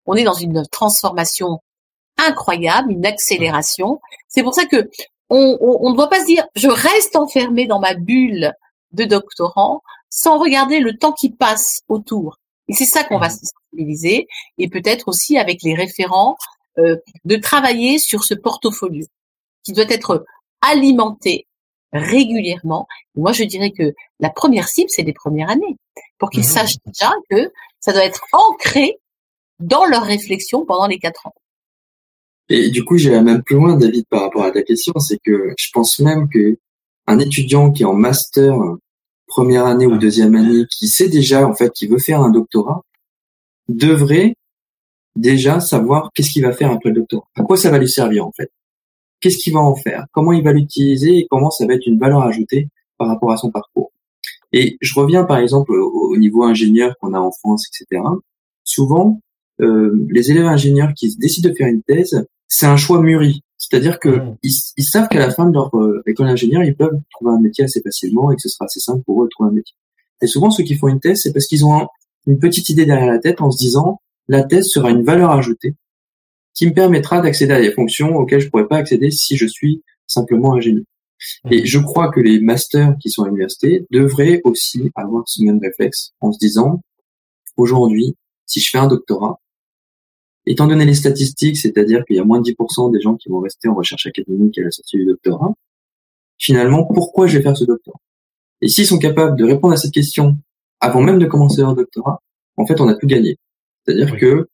On 0.06 0.14
est 0.14 0.24
dans 0.24 0.34
une 0.34 0.62
transformation 0.70 1.60
incroyable, 2.18 2.92
une 2.92 3.06
accélération. 3.06 4.00
C'est 4.28 4.42
pour 4.42 4.54
ça 4.54 4.66
que 4.66 4.88
on, 5.30 5.90
ne 5.90 5.96
doit 5.96 6.10
pas 6.10 6.20
se 6.20 6.26
dire 6.26 6.44
je 6.56 6.68
reste 6.68 7.16
enfermé 7.16 7.66
dans 7.66 7.78
ma 7.78 7.94
bulle 7.94 8.52
de 8.92 9.04
doctorant 9.04 9.82
sans 10.10 10.38
regarder 10.38 10.80
le 10.80 10.96
temps 10.96 11.12
qui 11.12 11.30
passe 11.30 11.80
autour. 11.88 12.38
Et 12.68 12.74
c'est 12.74 12.84
ça 12.84 13.04
qu'on 13.04 13.18
va 13.18 13.28
mmh. 13.28 13.38
sensibiliser 13.42 14.26
et 14.58 14.68
peut-être 14.68 15.08
aussi 15.08 15.38
avec 15.38 15.62
les 15.62 15.74
référents 15.74 16.36
euh, 16.78 16.96
de 17.24 17.36
travailler 17.36 17.98
sur 17.98 18.24
ce 18.24 18.34
portfolio 18.34 19.06
qui 19.64 19.72
doit 19.72 19.88
être 19.88 20.24
alimenté 20.62 21.46
régulièrement. 21.92 22.86
moi, 23.14 23.32
je 23.32 23.44
dirais 23.44 23.72
que 23.72 23.94
la 24.20 24.30
première 24.30 24.68
cible, 24.68 24.90
c'est 24.90 25.02
les 25.02 25.12
premières 25.12 25.50
années, 25.50 25.76
pour 26.18 26.30
qu'ils 26.30 26.42
mmh. 26.42 26.44
sachent 26.44 26.76
déjà 26.86 27.10
que 27.30 27.52
ça 27.80 27.92
doit 27.92 28.04
être 28.04 28.24
ancré 28.32 28.98
dans 29.58 29.84
leur 29.84 30.02
réflexion 30.02 30.64
pendant 30.64 30.86
les 30.86 30.98
quatre 30.98 31.26
ans. 31.26 31.34
Et 32.48 32.70
du 32.70 32.84
coup, 32.84 32.96
j'irai 32.96 33.22
même 33.22 33.42
plus 33.42 33.56
loin, 33.56 33.76
David, 33.76 34.06
par 34.08 34.22
rapport 34.22 34.44
à 34.44 34.50
ta 34.50 34.62
question, 34.62 34.92
c'est 34.98 35.18
que 35.24 35.54
je 35.56 35.68
pense 35.72 36.00
même 36.00 36.28
que 36.28 36.58
un 37.06 37.18
étudiant 37.18 37.70
qui 37.70 37.82
est 37.82 37.86
en 37.86 37.94
master 37.94 38.54
première 39.26 39.66
année 39.66 39.86
ou 39.86 39.96
deuxième 39.96 40.34
année, 40.34 40.64
qui 40.70 40.88
sait 40.88 41.08
déjà 41.08 41.46
en 41.46 41.54
fait 41.54 41.72
qu'il 41.72 41.88
veut 41.88 41.98
faire 41.98 42.20
un 42.20 42.30
doctorat, 42.30 42.82
devrait 43.68 44.34
déjà 45.16 45.60
savoir 45.60 46.10
qu'est-ce 46.14 46.30
qu'il 46.30 46.42
va 46.42 46.52
faire 46.52 46.70
après 46.70 46.90
le 46.90 46.96
doctorat. 46.96 47.26
À 47.36 47.42
quoi 47.42 47.56
ça 47.56 47.70
va 47.70 47.78
lui 47.78 47.88
servir 47.88 48.26
en 48.26 48.32
fait? 48.32 48.50
Qu'est-ce 49.20 49.38
qu'il 49.38 49.52
va 49.52 49.60
en 49.60 49.74
faire 49.74 50.06
Comment 50.12 50.32
il 50.32 50.42
va 50.42 50.52
l'utiliser 50.52 51.18
et 51.18 51.26
comment 51.28 51.50
ça 51.50 51.66
va 51.66 51.74
être 51.74 51.86
une 51.86 51.98
valeur 51.98 52.22
ajoutée 52.22 52.68
par 52.98 53.08
rapport 53.08 53.32
à 53.32 53.36
son 53.36 53.50
parcours 53.50 53.92
Et 54.52 54.76
je 54.80 54.94
reviens 54.94 55.24
par 55.24 55.38
exemple 55.38 55.72
au, 55.72 56.16
niveau 56.16 56.42
ingénieur 56.42 56.94
qu'on 57.00 57.14
a 57.14 57.20
en 57.20 57.30
France, 57.30 57.66
etc. 57.68 58.02
Souvent, 58.64 59.20
euh, 59.60 60.06
les 60.10 60.30
élèves 60.30 60.46
ingénieurs 60.46 60.92
qui 60.94 61.14
décident 61.16 61.48
de 61.48 61.54
faire 61.54 61.68
une 61.68 61.82
thèse 61.82 62.24
c'est 62.50 62.66
un 62.66 62.76
choix 62.76 63.00
mûri. 63.00 63.42
C'est-à-dire 63.56 63.98
que 64.00 64.08
mmh. 64.08 64.36
ils, 64.42 64.84
savent 64.84 65.08
qu'à 65.08 65.20
la 65.20 65.30
fin 65.30 65.46
de 65.46 65.54
leur 65.54 65.74
euh, 65.76 66.02
école 66.06 66.26
d'ingénieur, 66.26 66.64
ils 66.64 66.74
peuvent 66.74 66.98
trouver 67.12 67.30
un 67.30 67.40
métier 67.40 67.64
assez 67.64 67.80
facilement 67.80 68.30
et 68.30 68.36
que 68.36 68.42
ce 68.42 68.48
sera 68.48 68.64
assez 68.64 68.80
simple 68.80 69.02
pour 69.04 69.22
eux 69.22 69.26
de 69.26 69.30
trouver 69.30 69.50
un 69.50 69.52
métier. 69.52 69.76
Et 70.20 70.26
souvent, 70.26 70.50
ceux 70.50 70.64
qui 70.64 70.74
font 70.74 70.88
une 70.88 71.00
thèse, 71.00 71.22
c'est 71.22 71.32
parce 71.32 71.46
qu'ils 71.46 71.64
ont 71.64 71.86
une 72.26 72.38
petite 72.38 72.68
idée 72.68 72.84
derrière 72.84 73.06
la 73.06 73.18
tête 73.18 73.40
en 73.40 73.50
se 73.50 73.58
disant, 73.58 74.00
la 74.28 74.42
thèse 74.42 74.66
sera 74.66 74.90
une 74.90 75.04
valeur 75.04 75.30
ajoutée 75.30 75.76
qui 76.60 76.66
me 76.66 76.74
permettra 76.74 77.22
d'accéder 77.22 77.54
à 77.54 77.60
des 77.62 77.72
fonctions 77.72 78.14
auxquelles 78.16 78.40
je 78.40 78.50
pourrais 78.50 78.68
pas 78.68 78.76
accéder 78.76 79.10
si 79.10 79.34
je 79.34 79.46
suis 79.46 79.82
simplement 80.06 80.52
ingénieur. 80.52 80.84
Et 81.50 81.64
je 81.64 81.78
crois 81.78 82.10
que 82.10 82.20
les 82.20 82.38
masters 82.38 82.98
qui 83.00 83.08
sont 83.08 83.22
à 83.22 83.28
l'université 83.28 83.86
devraient 83.90 84.42
aussi 84.44 84.90
avoir 84.94 85.22
ce 85.26 85.42
même 85.42 85.58
réflexe 85.58 86.12
en 86.20 86.32
se 86.32 86.38
disant, 86.38 86.82
aujourd'hui, 87.56 88.14
si 88.44 88.60
je 88.60 88.68
fais 88.68 88.76
un 88.76 88.88
doctorat, 88.88 89.40
Étant 90.44 90.66
donné 90.66 90.84
les 90.84 90.94
statistiques, 90.94 91.56
c'est-à-dire 91.56 92.04
qu'il 92.04 92.16
y 92.16 92.18
a 92.18 92.24
moins 92.24 92.40
de 92.40 92.50
10% 92.50 92.92
des 92.92 93.00
gens 93.00 93.14
qui 93.14 93.30
vont 93.30 93.40
rester 93.40 93.68
en 93.68 93.74
recherche 93.74 94.06
académique 94.06 94.58
à 94.58 94.62
la 94.64 94.70
sortie 94.70 94.98
du 94.98 95.06
doctorat, 95.06 95.54
finalement, 96.38 96.84
pourquoi 96.84 97.26
je 97.26 97.38
vais 97.38 97.42
faire 97.42 97.56
ce 97.56 97.64
doctorat? 97.64 98.00
Et 98.60 98.68
s'ils 98.68 98.86
sont 98.86 98.98
capables 98.98 99.38
de 99.38 99.44
répondre 99.44 99.72
à 99.72 99.76
cette 99.78 99.92
question 99.92 100.36
avant 100.80 101.00
même 101.00 101.18
de 101.18 101.26
commencer 101.26 101.62
leur 101.62 101.74
doctorat, 101.74 102.20
en 102.56 102.66
fait, 102.66 102.80
on 102.80 102.88
a 102.88 102.94
tout 102.94 103.06
gagné. 103.06 103.38
C'est-à-dire 103.84 104.18
que 104.18 104.48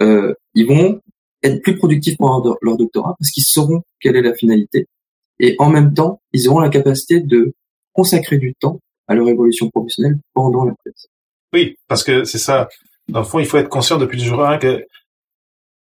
euh, 0.00 0.34
ils 0.54 0.66
vont 0.66 1.00
être 1.42 1.62
plus 1.62 1.76
productifs 1.76 2.16
pendant 2.18 2.56
leur 2.62 2.76
doctorat 2.76 3.14
parce 3.18 3.30
qu'ils 3.30 3.44
sauront 3.44 3.82
quelle 4.00 4.16
est 4.16 4.22
la 4.22 4.34
finalité 4.34 4.86
et 5.40 5.56
en 5.58 5.70
même 5.70 5.94
temps, 5.94 6.20
ils 6.32 6.48
auront 6.48 6.60
la 6.60 6.68
capacité 6.68 7.20
de 7.20 7.54
consacrer 7.92 8.38
du 8.38 8.54
temps 8.54 8.78
à 9.08 9.14
leur 9.14 9.26
évolution 9.28 9.70
professionnelle 9.70 10.18
pendant 10.34 10.64
la 10.64 10.74
thèse. 10.84 11.08
Oui, 11.52 11.76
parce 11.88 12.04
que 12.04 12.24
c'est 12.24 12.38
ça. 12.38 12.68
Dans 13.08 13.20
le 13.20 13.24
fond, 13.24 13.40
il 13.40 13.46
faut 13.46 13.56
être 13.56 13.68
conscient 13.68 13.96
depuis 13.96 14.18
le 14.18 14.24
jour 14.24 14.44
1 14.44 14.58
que 14.58 14.84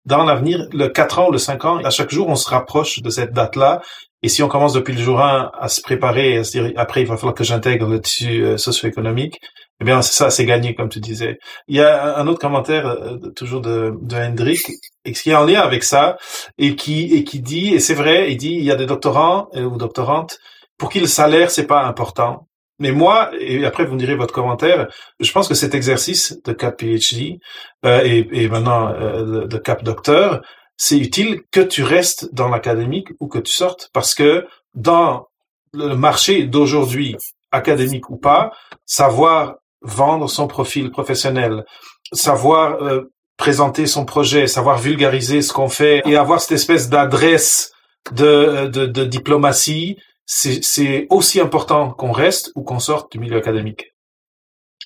dans 0.06 0.26
l'avenir, 0.26 0.68
le 0.74 0.88
4 0.90 1.20
ans 1.20 1.30
le 1.30 1.38
5 1.38 1.66
ans, 1.66 1.78
à 1.78 1.90
chaque 1.92 2.10
jour, 2.10 2.28
on 2.28 2.36
se 2.36 2.50
rapproche 2.50 3.02
de 3.02 3.10
cette 3.10 3.32
date-là. 3.32 3.82
Et 4.24 4.28
si 4.28 4.44
on 4.44 4.50
commence 4.50 4.74
depuis 4.74 4.94
le 4.94 5.02
jour 5.02 5.22
1 5.22 5.52
à 5.58 5.70
se 5.70 5.82
préparer, 5.82 6.38
à 6.38 6.44
se 6.44 6.52
dire, 6.52 6.74
après, 6.76 7.02
il 7.02 7.08
va 7.08 7.16
falloir 7.16 7.36
que 7.36 7.44
j'intègre 7.44 7.88
le 7.88 8.02
tissu 8.02 8.44
euh, 8.44 8.58
socio-économique, 8.58 9.40
eh 9.84 9.86
bien, 9.86 10.02
c'est 10.02 10.16
ça, 10.16 10.30
c'est 10.30 10.46
gagné, 10.46 10.76
comme 10.76 10.90
tu 10.90 11.00
disais. 11.00 11.40
Il 11.68 11.76
y 11.76 11.82
a 11.82 12.18
un 12.18 12.28
autre 12.28 12.40
commentaire, 12.40 12.88
euh, 12.88 13.18
toujours 13.36 13.62
de, 13.62 13.94
de 14.02 14.16
Hendrik, 14.16 14.62
qui 15.06 15.30
est 15.30 15.36
en 15.36 15.46
lien 15.46 15.62
avec 15.62 15.84
ça, 15.84 16.18
et 16.58 16.76
qui, 16.76 17.14
et 17.14 17.24
qui 17.24 17.42
dit, 17.42 17.74
et 17.74 17.80
c'est 17.80 17.94
vrai, 17.94 18.32
il 18.32 18.38
dit, 18.38 18.54
il 18.54 18.64
y 18.64 18.72
a 18.72 18.76
des 18.76 18.86
doctorants 18.86 19.50
euh, 19.56 19.64
ou 19.64 19.78
doctorantes 19.78 20.40
pour 20.78 20.90
qui 20.90 21.00
le 21.00 21.08
salaire, 21.08 21.52
c'est 21.52 21.68
pas 21.68 21.86
important. 21.86 22.48
Mais 22.80 22.92
moi, 22.92 23.32
et 23.40 23.66
après 23.66 23.86
vous 23.86 23.94
me 23.94 24.00
direz 24.00 24.16
votre 24.16 24.34
commentaire, 24.34 24.88
je 25.20 25.32
pense 25.32 25.48
que 25.48 25.54
cet 25.54 25.76
exercice 25.76 26.38
de 26.44 26.54
cap 26.54 26.80
PhD 26.80 27.40
euh, 27.86 28.02
et, 28.04 28.28
et, 28.32 28.50
maintenant 28.50 28.90
euh, 28.90 29.46
de 29.46 29.58
cap 29.58 29.84
docteur, 29.84 30.42
c'est 30.76 30.98
utile 30.98 31.42
que 31.52 31.62
tu 31.62 31.84
restes 31.84 32.34
dans 32.34 32.50
l'académique 32.50 33.10
ou 33.20 33.28
que 33.28 33.40
tu 33.40 33.54
sortes, 33.54 33.90
parce 33.94 34.16
que 34.16 34.46
dans 34.74 35.28
le 35.72 35.96
marché 35.96 36.46
d'aujourd'hui, 36.48 37.16
académique 37.52 38.10
ou 38.10 38.18
pas, 38.18 38.52
savoir 38.86 39.56
vendre 39.84 40.30
son 40.30 40.48
profil 40.48 40.92
professionnel, 40.92 41.66
savoir 42.12 42.82
euh, 42.84 43.12
présenter 43.38 43.88
son 43.88 44.06
projet, 44.06 44.48
savoir 44.48 44.78
vulgariser 44.78 45.42
ce 45.42 45.54
qu'on 45.54 45.70
fait 45.70 46.02
et 46.06 46.16
avoir 46.16 46.40
cette 46.42 46.54
espèce 46.54 46.90
d'adresse 46.90 47.72
de, 48.12 48.68
de, 48.68 48.86
de 48.86 49.04
diplomatie, 49.04 49.98
c'est 50.26 51.08
aussi 51.10 51.40
important 51.40 51.92
qu'on 51.92 52.12
reste 52.12 52.52
ou 52.56 52.64
qu'on 52.64 52.80
sorte 52.80 53.12
du 53.12 53.20
milieu 53.20 53.38
académique, 53.38 53.94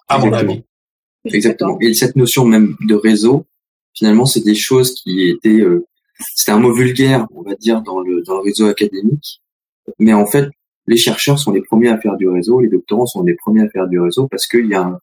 à 0.08 0.18
mon 0.18 0.34
avis. 0.34 0.64
Exactement. 1.26 1.78
Et 1.82 1.94
cette 1.94 2.16
notion 2.16 2.46
même 2.46 2.76
de 2.82 2.96
réseau, 2.96 3.46
finalement, 3.94 4.26
c'est 4.26 4.44
des 4.44 4.56
choses 4.56 4.94
qui 4.94 5.30
étaient, 5.30 5.62
euh, 5.62 5.86
c'était 6.36 6.52
un 6.52 6.60
mot 6.60 6.74
vulgaire, 6.74 7.28
on 7.36 7.42
va 7.42 7.56
dire, 7.56 7.82
dans 7.82 8.00
le, 8.00 8.24
dans 8.24 8.36
le 8.36 8.42
réseau 8.42 8.68
académique. 8.68 9.42
Mais 10.00 10.14
en 10.14 10.26
fait, 10.26 10.50
les 10.88 10.98
chercheurs 10.98 11.38
sont 11.38 11.52
les 11.52 11.62
premiers 11.62 11.90
à 11.90 11.98
faire 11.98 12.16
du 12.16 12.28
réseau, 12.28 12.62
les 12.62 12.70
doctorants 12.70 13.06
sont 13.06 13.24
les 13.24 13.36
premiers 13.36 13.62
à 13.62 13.70
faire 13.70 13.88
du 13.88 14.00
réseau 14.00 14.28
parce 14.28 14.48
qu'il 14.48 14.66
y 14.66 14.70
y 14.70 14.76
a 14.76 15.00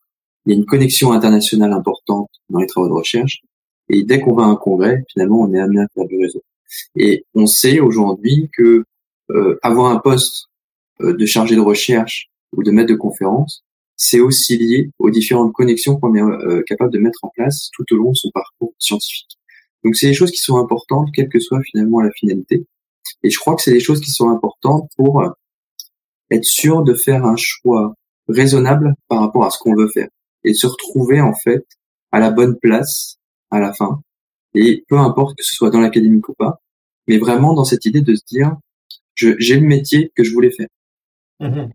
une 0.46 0.64
connexion 0.64 1.12
internationale 1.12 1.72
importante 1.72 2.28
dans 2.50 2.58
les 2.58 2.66
travaux 2.66 2.88
de 2.88 2.94
recherche. 2.94 3.42
Et 3.90 4.02
dès 4.02 4.20
qu'on 4.20 4.34
va 4.34 4.44
à 4.44 4.46
un 4.46 4.56
congrès, 4.56 5.04
finalement, 5.12 5.42
on 5.42 5.52
est 5.52 5.60
amené 5.60 5.82
à 5.82 5.86
faire 5.94 6.06
du 6.06 6.18
réseau. 6.18 6.42
Et 6.96 7.24
on 7.34 7.46
sait 7.46 7.80
aujourd'hui 7.80 8.50
que 8.56 8.84
euh, 9.30 9.58
avoir 9.62 9.90
un 9.90 9.98
poste 9.98 10.46
euh, 11.00 11.14
de 11.14 11.26
chargé 11.26 11.54
de 11.54 11.60
recherche 11.60 12.28
ou 12.56 12.62
de 12.62 12.70
maître 12.70 12.90
de 12.90 12.96
conférence, 12.96 13.64
c'est 13.96 14.20
aussi 14.20 14.56
lié 14.56 14.90
aux 14.98 15.10
différentes 15.10 15.52
connexions 15.52 15.96
qu'on 15.96 16.14
est 16.14 16.22
euh, 16.22 16.62
capable 16.66 16.92
de 16.92 16.98
mettre 16.98 17.20
en 17.22 17.30
place 17.34 17.70
tout 17.72 17.84
au 17.92 17.96
long 17.96 18.10
de 18.10 18.16
son 18.16 18.30
parcours 18.30 18.74
scientifique. 18.78 19.38
Donc 19.84 19.96
c'est 19.96 20.08
des 20.08 20.14
choses 20.14 20.30
qui 20.30 20.38
sont 20.38 20.56
importantes, 20.56 21.08
quelle 21.14 21.28
que 21.28 21.40
soit 21.40 21.60
finalement 21.62 22.00
la 22.00 22.10
finalité. 22.10 22.66
Et 23.22 23.30
je 23.30 23.38
crois 23.38 23.54
que 23.54 23.62
c'est 23.62 23.72
des 23.72 23.80
choses 23.80 24.00
qui 24.00 24.10
sont 24.10 24.30
importantes 24.30 24.90
pour 24.96 25.22
être 26.30 26.44
sûr 26.44 26.82
de 26.82 26.94
faire 26.94 27.24
un 27.24 27.36
choix 27.36 27.94
raisonnable 28.28 28.94
par 29.08 29.20
rapport 29.20 29.44
à 29.44 29.50
ce 29.50 29.58
qu'on 29.58 29.74
veut 29.74 29.88
faire 29.88 30.08
et 30.44 30.54
se 30.54 30.66
retrouver 30.66 31.20
en 31.20 31.34
fait 31.34 31.64
à 32.12 32.20
la 32.20 32.30
bonne 32.30 32.56
place 32.58 33.16
à 33.50 33.60
la 33.60 33.72
fin. 33.72 34.00
Et 34.54 34.84
peu 34.88 34.98
importe 34.98 35.36
que 35.36 35.44
ce 35.44 35.54
soit 35.54 35.70
dans 35.70 35.80
l'académique 35.80 36.28
ou 36.28 36.34
pas, 36.34 36.60
mais 37.08 37.18
vraiment 37.18 37.54
dans 37.54 37.64
cette 37.64 37.84
idée 37.86 38.02
de 38.02 38.14
se 38.14 38.22
dire 38.26 38.56
j'ai 39.16 39.56
le 39.56 39.66
métier 39.66 40.12
que 40.16 40.24
je 40.24 40.32
voulais 40.32 40.50
faire. 40.50 40.68
Mhm. 41.40 41.70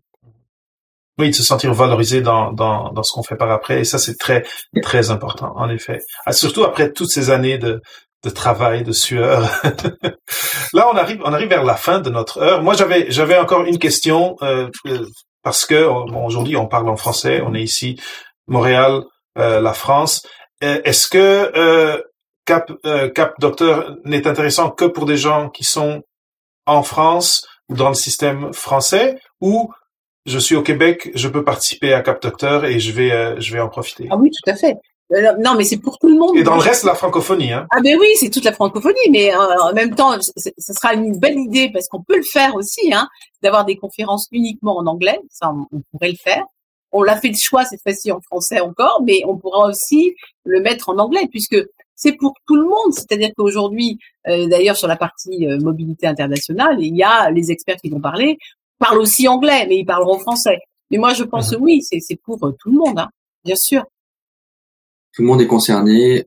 Oui, 1.18 1.30
de 1.30 1.34
se 1.34 1.42
sentir 1.42 1.74
valorisé 1.74 2.22
dans, 2.22 2.52
dans, 2.52 2.92
dans 2.92 3.02
ce 3.02 3.12
qu'on 3.12 3.22
fait 3.22 3.36
par 3.36 3.50
après. 3.50 3.80
Et 3.80 3.84
ça, 3.84 3.98
c'est 3.98 4.16
très, 4.16 4.42
très 4.80 5.10
important, 5.10 5.52
en 5.54 5.68
effet. 5.68 6.00
Ah, 6.24 6.32
surtout 6.32 6.64
après 6.64 6.92
toutes 6.92 7.10
ces 7.10 7.28
années 7.28 7.58
de, 7.58 7.82
de 8.22 8.30
travail, 8.30 8.84
de 8.84 8.92
sueur. 8.92 9.62
Là, 10.72 10.88
on 10.92 10.96
arrive, 10.96 11.20
on 11.24 11.32
arrive 11.32 11.48
vers 11.48 11.64
la 11.64 11.76
fin 11.76 12.00
de 12.00 12.10
notre 12.10 12.38
heure. 12.38 12.62
Moi, 12.62 12.74
j'avais, 12.74 13.10
j'avais 13.10 13.38
encore 13.38 13.64
une 13.64 13.78
question, 13.78 14.36
euh, 14.42 14.68
euh 14.86 15.06
parce 15.42 15.64
que 15.64 15.86
bon, 15.86 16.26
aujourd'hui, 16.26 16.56
on 16.56 16.66
parle 16.66 16.88
en 16.90 16.96
français. 16.96 17.40
On 17.42 17.54
est 17.54 17.62
ici, 17.62 17.98
Montréal, 18.46 19.04
la 19.36 19.72
France. 19.72 20.26
Est-ce 20.60 21.08
que 21.08 22.04
Cap 22.44 22.70
Cap 23.14 23.32
Docteur 23.38 23.96
n'est 24.04 24.26
intéressant 24.26 24.68
que 24.68 24.84
pour 24.84 25.06
des 25.06 25.16
gens 25.16 25.48
qui 25.48 25.64
sont 25.64 26.02
en 26.66 26.82
France 26.82 27.48
ou 27.70 27.74
dans 27.74 27.88
le 27.88 27.94
système 27.94 28.52
français 28.52 29.16
ou 29.40 29.72
je 30.26 30.38
suis 30.38 30.56
au 30.56 30.62
Québec, 30.62 31.10
je 31.14 31.28
peux 31.28 31.42
participer 31.42 31.94
à 31.94 32.02
Cap 32.02 32.20
Docteur 32.20 32.66
et 32.66 32.78
je 32.78 32.92
vais 32.92 33.40
je 33.40 33.50
vais 33.54 33.60
en 33.60 33.70
profiter? 33.70 34.08
Ah 34.10 34.16
oui, 34.16 34.30
tout 34.30 34.50
à 34.50 34.56
fait. 34.56 34.76
Euh, 35.12 35.32
non, 35.38 35.54
mais 35.56 35.64
c'est 35.64 35.78
pour 35.78 35.98
tout 35.98 36.08
le 36.08 36.16
monde. 36.16 36.36
Et 36.36 36.42
dans 36.42 36.54
le 36.54 36.60
reste, 36.60 36.84
la 36.84 36.94
francophonie. 36.94 37.52
Hein. 37.52 37.66
Ah 37.70 37.80
ben 37.80 37.96
oui, 37.98 38.08
c'est 38.16 38.30
toute 38.30 38.44
la 38.44 38.52
francophonie, 38.52 39.10
mais 39.10 39.34
euh, 39.34 39.62
en 39.62 39.72
même 39.72 39.94
temps, 39.94 40.16
ce 40.20 40.72
sera 40.72 40.94
une 40.94 41.18
belle 41.18 41.38
idée 41.38 41.70
parce 41.72 41.88
qu'on 41.88 42.02
peut 42.02 42.16
le 42.16 42.22
faire 42.22 42.54
aussi, 42.54 42.92
hein, 42.92 43.08
d'avoir 43.42 43.64
des 43.64 43.76
conférences 43.76 44.28
uniquement 44.30 44.76
en 44.76 44.86
anglais. 44.86 45.18
Ça, 45.30 45.52
on, 45.52 45.82
pourrait 45.90 46.10
le 46.10 46.16
faire. 46.22 46.44
On 46.92 47.02
l'a 47.02 47.16
fait 47.20 47.28
le 47.28 47.36
choix 47.36 47.64
cette 47.64 47.82
fois-ci 47.82 48.12
en 48.12 48.20
français 48.20 48.60
encore, 48.60 49.02
mais 49.04 49.22
on 49.26 49.36
pourra 49.36 49.68
aussi 49.68 50.14
le 50.44 50.60
mettre 50.60 50.88
en 50.88 50.98
anglais 50.98 51.26
puisque 51.30 51.56
c'est 51.94 52.12
pour 52.12 52.34
tout 52.46 52.56
le 52.56 52.64
monde. 52.64 52.92
C'est-à-dire 52.92 53.30
qu'aujourd'hui, 53.36 53.98
euh, 54.28 54.46
d'ailleurs 54.48 54.76
sur 54.76 54.88
la 54.88 54.96
partie 54.96 55.46
mobilité 55.60 56.06
internationale, 56.06 56.76
il 56.80 56.96
y 56.96 57.02
a 57.02 57.30
les 57.30 57.50
experts 57.50 57.76
qui 57.76 57.90
vont 57.90 58.00
parler, 58.00 58.38
parlent 58.78 58.98
aussi 58.98 59.28
anglais, 59.28 59.66
mais 59.68 59.78
ils 59.78 59.84
parleront 59.84 60.18
français. 60.18 60.58
Mais 60.90 60.98
moi, 60.98 61.14
je 61.14 61.22
pense 61.22 61.52
mmh. 61.52 61.56
oui, 61.60 61.82
c'est 61.82 62.16
pour 62.24 62.38
tout 62.40 62.70
le 62.70 62.78
monde, 62.78 62.98
hein, 62.98 63.08
bien 63.44 63.56
sûr 63.56 63.84
tout 65.12 65.22
le 65.22 65.28
monde 65.28 65.40
est 65.40 65.46
concerné. 65.46 66.26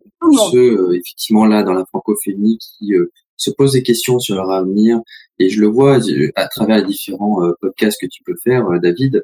Ceux, 0.52 0.78
euh, 0.78 0.94
effectivement, 0.94 1.46
là, 1.46 1.64
dans 1.64 1.74
la 1.74 1.86
francophonie, 1.86 2.58
qui 2.58 2.94
euh, 2.94 3.12
se 3.36 3.52
posent 3.52 3.74
des 3.74 3.84
questions 3.84 4.20
sur 4.20 4.36
leur 4.36 4.52
avenir. 4.52 5.00
Et 5.40 5.50
je 5.50 5.60
le 5.62 5.68
vois 5.68 6.00
euh, 6.00 6.32
à 6.36 6.48
travers 6.48 6.78
les 6.78 6.86
différents 6.86 7.42
podcasts 7.62 8.00
que 8.00 8.08
tu 8.08 8.24
peux 8.24 8.36
faire, 8.44 8.66
David. 8.82 9.24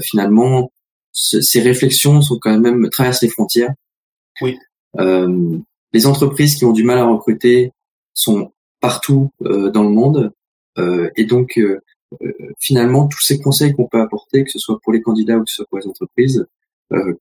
finalement, 0.00 0.72
ces 1.12 1.60
réflexions 1.60 2.20
sont 2.20 2.38
quand 2.40 2.58
même 2.58 2.88
traversent 2.90 3.22
les 3.22 3.28
frontières. 3.28 3.74
Oui. 4.40 4.56
les 5.92 6.06
entreprises 6.06 6.56
qui 6.56 6.64
ont 6.64 6.72
du 6.72 6.84
mal 6.84 6.98
à 6.98 7.06
recruter 7.06 7.72
sont 8.14 8.52
partout 8.80 9.30
dans 9.40 9.82
le 9.82 9.90
monde. 9.90 10.32
et 11.16 11.24
donc, 11.24 11.60
finalement, 12.58 13.06
tous 13.06 13.20
ces 13.20 13.40
conseils 13.40 13.74
qu'on 13.74 13.86
peut 13.86 14.00
apporter, 14.00 14.44
que 14.44 14.50
ce 14.50 14.58
soit 14.58 14.78
pour 14.82 14.92
les 14.92 15.02
candidats 15.02 15.36
ou 15.36 15.44
que 15.44 15.50
ce 15.50 15.56
soit 15.56 15.66
pour 15.68 15.78
les 15.78 15.86
entreprises, 15.86 16.46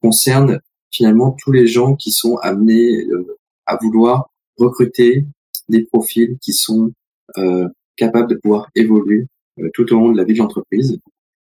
concernent 0.01 0.61
finalement 0.91 1.35
tous 1.39 1.51
les 1.51 1.67
gens 1.67 1.95
qui 1.95 2.11
sont 2.11 2.37
amenés 2.37 3.05
euh, 3.05 3.37
à 3.65 3.77
vouloir 3.81 4.29
recruter 4.57 5.25
des 5.69 5.83
profils 5.83 6.37
qui 6.41 6.53
sont 6.53 6.91
euh, 7.37 7.67
capables 7.95 8.29
de 8.29 8.35
pouvoir 8.35 8.69
évoluer 8.75 9.27
euh, 9.59 9.69
tout 9.73 9.91
au 9.93 9.99
long 9.99 10.11
de 10.11 10.17
la 10.17 10.23
vie 10.23 10.33
de 10.33 10.39
l'entreprise. 10.39 10.97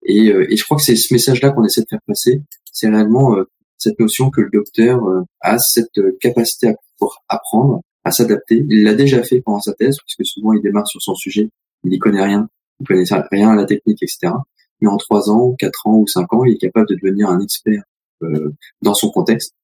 Et, 0.06 0.28
et, 0.28 0.58
je 0.58 0.64
crois 0.66 0.76
que 0.76 0.84
c'est 0.84 0.98
ce 0.98 1.14
message-là 1.14 1.52
qu'on 1.52 1.64
essaie 1.64 1.82
de 1.82 1.88
faire 1.90 2.02
passer. 2.06 2.42
C'est 2.74 2.90
réellement 2.90 3.38
cette 3.78 3.98
notion 4.02 4.30
que 4.32 4.42
le 4.42 4.50
docteur 4.52 5.02
a 5.40 5.58
cette 5.60 5.98
capacité 6.20 6.68
à 6.68 6.74
pouvoir 6.98 7.24
apprendre, 7.30 7.80
à 8.04 8.12
s'adapter. 8.12 8.66
Il 8.70 8.84
l'a 8.84 8.96
déjà 8.96 9.24
fait 9.24 9.40
pendant 9.40 9.62
sa 9.62 9.74
thèse, 9.74 9.96
puisque 10.06 10.30
souvent 10.30 10.52
il 10.52 10.62
démarre 10.62 10.88
sur 10.88 11.02
son 11.02 11.16
sujet, 11.16 11.50
il 11.86 11.90
n'y 11.90 12.00
connaît 12.00 12.22
rien, 12.22 12.50
il 12.82 12.86
connaît 12.86 13.06
rien 13.32 13.52
à 13.52 13.56
la 13.56 13.64
technique, 13.64 14.04
etc. 14.04 14.34
Mais 14.82 14.90
en 14.90 14.98
trois 14.98 15.30
ans, 15.30 15.56
quatre 15.58 15.88
ans 15.88 16.00
ou 16.00 16.08
cinq 16.08 16.34
ans, 16.34 16.44
il 16.44 16.56
est 16.56 16.58
capable 16.58 16.90
de 16.90 16.96
devenir 17.02 17.30
un 17.30 17.40
expert 17.40 17.84
dans 18.82 18.94
son 18.94 19.10
contexte. 19.10 19.56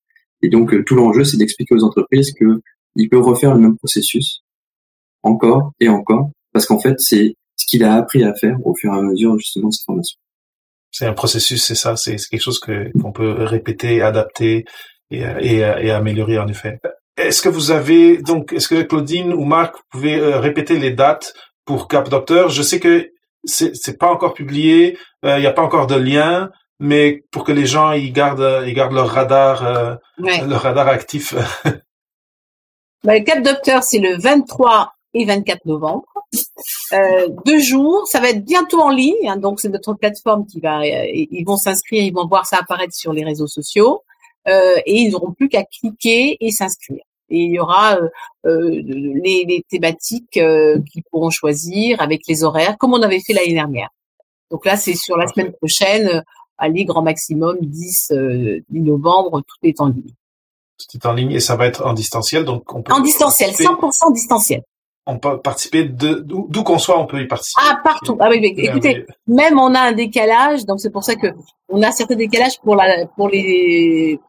Et 0.42 0.50
donc 0.50 0.74
euh, 0.74 0.84
tout 0.84 0.96
l'enjeu, 0.96 1.24
c'est 1.24 1.38
d'expliquer 1.38 1.76
aux 1.76 1.84
entreprises 1.84 2.34
que 2.34 2.62
ils 2.96 3.10
peuvent 3.10 3.24
refaire 3.24 3.54
le 3.54 3.62
même 3.62 3.78
processus 3.78 4.42
encore 5.24 5.74
et 5.80 5.90
encore, 5.90 6.30
parce 6.54 6.66
qu'en 6.66 6.80
fait, 6.80 6.96
c'est 6.98 7.36
ce 7.56 7.66
qu'il 7.68 7.84
a 7.84 7.96
appris 7.96 8.24
à 8.24 8.34
faire 8.34 8.56
au 8.66 8.74
fur 8.74 8.94
et 8.94 8.98
à 8.98 9.02
mesure 9.02 9.38
justement 9.38 9.68
de 9.68 9.74
sa 9.74 9.84
formation. 9.86 10.18
C'est 10.92 11.06
un 11.06 11.14
processus, 11.14 11.64
c'est 11.64 11.76
ça, 11.76 11.96
c'est 11.96 12.16
quelque 12.16 12.42
chose 12.42 12.60
que 12.60 12.92
qu'on 13.00 13.12
peut 13.12 13.44
répéter, 13.44 14.02
adapter 14.02 14.66
et, 15.12 15.20
et, 15.42 15.92
améliorer 15.92 16.40
en 16.40 16.48
effet. 16.48 16.80
Est-ce 17.18 17.42
que 17.42 17.50
vous 17.50 17.72
avez 17.72 18.18
donc, 18.18 18.54
est-ce 18.54 18.68
que 18.68 18.82
Claudine 18.82 19.34
ou 19.34 19.44
Marc, 19.44 19.76
vous 19.76 19.84
pouvez 19.92 20.16
euh, 20.16 20.40
répéter 20.40 20.80
les 20.80 20.92
dates 20.92 21.34
pour 21.66 21.88
Cap 21.88 22.10
Docteur? 22.10 22.50
Je 22.50 22.64
sais 22.64 22.80
que 22.80 23.10
c'est 23.44 23.98
pas 24.00 24.12
encore 24.12 24.34
publié, 24.34 24.98
il 25.24 25.40
n'y 25.40 25.46
a 25.46 25.54
pas 25.54 25.62
encore 25.62 25.88
de 25.88 25.96
lien, 25.96 26.50
mais 26.80 27.24
pour 27.32 27.44
que 27.44 27.52
les 27.52 27.66
gens 27.66 27.92
ils 27.92 28.14
gardent 28.14 28.64
ils 28.66 28.74
gardent 28.74 28.94
leur 28.94 29.10
radar 29.10 29.66
euh, 29.66 29.96
leur 30.18 30.62
radar 30.62 30.88
actif. 30.88 31.34
bah, 33.04 33.18
le 33.18 33.24
Cap 33.24 33.42
Docteur 33.42 33.84
c'est 33.84 34.00
le 34.00 34.18
23 34.18 34.94
et 35.14 35.26
24 35.26 35.66
novembre. 35.66 36.06
Euh, 36.94 37.28
deux 37.46 37.60
jours, 37.60 38.08
ça 38.08 38.20
va 38.20 38.30
être 38.30 38.46
bientôt 38.46 38.82
en 38.82 38.90
ligne, 38.90 39.28
hein, 39.28 39.38
donc 39.38 39.60
c'est 39.60 39.70
notre 39.70 39.94
plateforme 39.94 40.46
qui 40.46 40.60
va, 40.60 40.82
euh, 40.82 41.08
ils 41.14 41.44
vont 41.44 41.58
s'inscrire, 41.58 42.04
ils 42.04 42.14
vont 42.14 42.28
voir 42.28 42.46
ça 42.46 42.58
apparaître 42.58 42.94
sur 42.94 43.14
les 43.14 43.24
réseaux 43.24 43.48
sociaux 43.48 44.04
euh, 44.48 44.78
et 44.86 45.02
ils 45.02 45.12
n'auront 45.12 45.34
plus 45.34 45.50
qu'à 45.50 45.64
cliquer 45.64 46.38
et 46.40 46.52
s'inscrire. 46.52 47.04
Et 47.32 47.44
il 47.44 47.52
y 47.52 47.60
aura 47.60 47.98
euh, 47.98 48.10
euh 48.48 48.70
les, 48.70 49.46
les, 49.48 49.64
thématiques 49.70 50.32
qu'ils 50.32 51.04
pourront 51.12 51.30
choisir 51.30 52.02
avec 52.02 52.22
les 52.28 52.44
horaires, 52.44 52.78
comme 52.78 52.94
on 52.94 53.02
avait 53.02 53.20
fait 53.20 53.34
l'année 53.34 53.54
dernière. 53.54 53.90
Donc 54.50 54.66
là, 54.66 54.78
c'est 54.78 54.96
sur 54.96 55.16
la 55.16 55.28
semaine 55.28 55.52
prochaine 55.54 56.24
aller 56.60 56.86
grand 56.86 57.02
maximum 57.02 57.58
10, 57.62 57.68
10 57.70 58.12
euh, 58.12 58.60
novembre, 58.70 59.42
tout 59.42 59.68
est 59.68 59.82
en 59.82 59.88
ligne. 59.88 60.14
Tout 60.78 60.98
est 60.98 61.06
en 61.06 61.14
ligne 61.14 61.32
et 61.32 61.40
ça 61.40 61.56
va 61.56 61.66
être 61.66 61.86
en 61.86 61.94
distanciel, 61.94 62.46
donc 62.46 62.74
on 62.74 62.82
peut 62.82 62.94
en 62.94 63.00
distanciel, 63.00 63.52
100% 63.52 64.14
distanciel. 64.14 64.62
On 65.06 65.18
peut 65.18 65.40
participer 65.40 65.86
d'où 65.86 66.64
qu'on 66.64 66.78
soit, 66.78 67.00
on 67.00 67.08
peut 67.08 67.22
y 67.22 67.28
participer. 67.28 67.62
Ah 67.68 67.80
partout. 67.84 68.16
Ah 68.20 68.28
oui, 68.30 68.40
écoutez, 68.44 69.06
même 69.28 69.58
on 69.58 69.74
a 69.74 69.80
un 69.80 69.92
décalage, 69.92 70.66
donc 70.66 70.80
c'est 70.80 70.92
pour 70.92 71.04
ça 71.04 71.16
que 71.16 71.28
on 71.68 71.82
a 71.82 71.92
certains 71.92 72.16
décalages 72.16 72.60
pour 72.62 72.76
la 72.76 73.08
pour 73.08 73.28
les, 73.30 74.20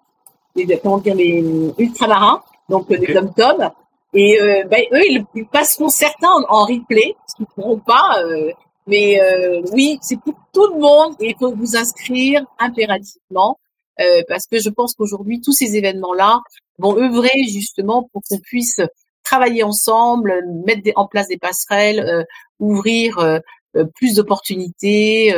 les 0.56 0.78
comment 0.82 0.98
dire 0.98 1.14
les 1.14 1.44
ultramarins, 1.78 2.42
donc 2.68 2.88
les 2.88 3.12
dom 3.12 3.30
tom 3.36 3.70
et 4.14 4.40
euh, 4.40 4.64
ben, 4.68 4.82
eux 4.92 5.24
ils 5.34 5.46
passeront 5.46 5.88
certains 5.88 6.32
en, 6.48 6.64
replay, 6.64 7.14
ce 7.28 7.36
qu'ils 7.36 7.46
pourront 7.46 7.78
pas. 7.78 8.22
Euh, 8.24 8.50
mais 8.86 9.20
euh, 9.20 9.62
oui, 9.72 9.98
c'est 10.02 10.20
pour 10.20 10.34
tout 10.52 10.66
le 10.74 10.80
monde 10.80 11.14
et 11.20 11.30
il 11.30 11.36
faut 11.38 11.54
vous 11.54 11.76
inscrire 11.76 12.42
impérativement 12.58 13.58
euh, 14.00 14.22
parce 14.28 14.46
que 14.46 14.58
je 14.58 14.68
pense 14.70 14.94
qu'aujourd'hui, 14.94 15.40
tous 15.40 15.52
ces 15.52 15.76
événements-là 15.76 16.40
vont 16.78 16.96
œuvrer 16.96 17.44
justement 17.48 18.08
pour 18.12 18.22
qu'on 18.28 18.38
puisse 18.38 18.80
travailler 19.22 19.62
ensemble, 19.62 20.42
mettre 20.66 20.90
en 20.96 21.06
place 21.06 21.28
des 21.28 21.38
passerelles, 21.38 22.00
euh, 22.00 22.24
ouvrir 22.58 23.40
plus 23.94 24.16
d'opportunités 24.16 25.28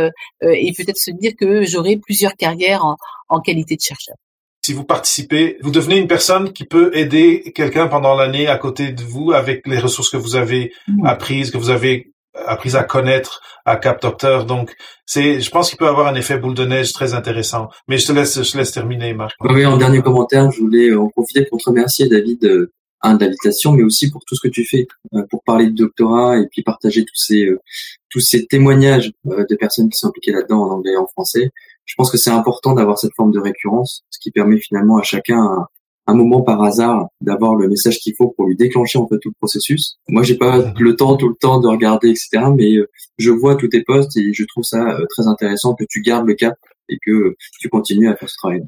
et 0.41 0.73
peut-être 0.73 0.97
se 0.97 1.11
dire 1.11 1.33
que 1.39 1.65
j'aurai 1.65 1.99
plusieurs 1.99 2.35
carrières 2.35 2.83
en, 2.83 2.97
en 3.29 3.41
qualité 3.41 3.77
de 3.77 3.83
chercheur 3.83 4.17
si 4.65 4.73
vous 4.73 4.85
participez, 4.85 5.59
vous 5.61 5.73
devenez 5.73 5.99
une 5.99 6.07
personne 6.07 6.53
qui 6.53 6.65
peut 6.65 6.97
aider 6.97 7.53
quelqu'un 7.53 7.89
pendant 7.89 8.15
l'année 8.15 8.47
à 8.47 8.57
côté 8.57 8.93
de 8.93 9.03
vous 9.03 9.33
avec 9.33 9.67
les 9.67 9.81
ressources 9.81 10.09
que 10.09 10.17
vous 10.17 10.37
avez 10.37 10.73
mmh. 10.87 11.05
apprises, 11.05 11.51
que 11.51 11.59
vous 11.59 11.71
avez 11.71 12.12
appris 12.35 12.77
à 12.77 12.83
connaître 12.83 13.43
à 13.65 13.77
Cap 13.77 14.01
Docteur. 14.03 14.47
Donc, 14.47 14.75
c'est, 15.07 15.41
je 15.41 15.51
pense 15.51 15.69
qu'il 15.69 15.79
peut 15.79 15.87
avoir 15.87 16.07
un 16.07 16.15
effet 16.15 16.39
boule 16.39 16.55
de 16.55 16.65
neige 16.65 16.93
très 16.93 17.15
intéressant. 17.15 17.69
Mais 17.89 17.99
je 17.99 18.07
te 18.07 18.13
laisse, 18.13 18.43
je 18.43 18.57
laisse 18.57 18.73
terminer, 18.73 19.15
Marc. 19.15 19.35
Oui, 19.41 19.65
en 19.67 19.77
dernier 19.77 20.03
commentaire, 20.03 20.51
je 20.51 20.61
voulais 20.61 20.89
euh, 20.89 21.01
en 21.01 21.09
profiter 21.09 21.45
pour 21.45 21.59
te 21.59 21.69
remercier, 21.69 22.09
David, 22.09 22.45
euh, 22.45 22.73
un, 23.03 23.15
de 23.15 23.25
l'invitation, 23.25 23.73
mais 23.73 23.83
aussi 23.83 24.11
pour 24.11 24.23
tout 24.27 24.35
ce 24.35 24.47
que 24.47 24.53
tu 24.53 24.65
fais 24.65 24.87
euh, 25.15 25.23
pour 25.31 25.43
parler 25.45 25.67
de 25.67 25.75
doctorat 25.75 26.39
et 26.39 26.47
puis 26.51 26.63
partager 26.63 27.05
tous 27.05 27.17
ces, 27.17 27.49
tous 28.11 28.21
ces 28.21 28.47
témoignages 28.47 29.13
de 29.25 29.57
personnes 29.57 29.89
qui 29.89 29.99
sont 29.99 30.09
impliquées 30.09 30.33
là-dedans 30.33 30.63
en 30.63 30.71
anglais 30.71 30.93
et 30.93 30.97
en 30.97 31.07
français. 31.07 31.51
Je 31.85 31.95
pense 31.97 32.11
que 32.11 32.17
c'est 32.17 32.31
important 32.31 32.75
d'avoir 32.75 32.99
cette 32.99 33.15
forme 33.17 33.33
de 33.33 33.41
récurrence, 33.41 34.05
ce 34.09 34.19
qui 34.21 34.31
permet 34.31 34.59
finalement 34.59 34.99
à 34.99 35.03
chacun 35.03 35.39
un 35.39 35.67
moment 36.09 36.43
par 36.43 36.63
hasard 36.63 37.07
d'avoir 37.21 37.55
le 37.55 37.69
message 37.69 37.99
qu'il 37.99 38.15
faut 38.17 38.35
pour 38.37 38.47
lui 38.47 38.57
déclencher 38.57 38.99
en 38.99 39.07
fait 39.07 39.19
tout 39.21 39.29
le 39.29 39.35
processus. 39.39 39.99
Moi, 40.09 40.23
j'ai 40.23 40.37
pas 40.37 40.73
le 40.79 40.97
temps 40.97 41.17
tout 41.17 41.29
le 41.29 41.37
temps 41.37 41.61
de 41.61 41.69
regarder, 41.69 42.11
etc. 42.11 42.47
Mais 42.55 42.75
euh, 42.75 42.91
je 43.19 43.31
vois 43.31 43.57
tous 43.57 43.69
tes 43.69 43.83
posts 43.83 44.17
et 44.17 44.33
je 44.33 44.45
trouve 44.45 44.65
ça 44.65 44.83
euh, 44.83 45.07
très 45.09 45.27
intéressant 45.27 45.75
que 45.75 45.85
tu 45.89 46.03
gardes 46.03 46.27
le 46.27 46.35
cap 46.35 46.57
et 46.89 46.99
que 47.05 47.37
tu 47.61 47.69
continues 47.69 48.09
à 48.09 48.17
faire 48.17 48.29
ce 48.29 48.37
travail. 48.37 48.63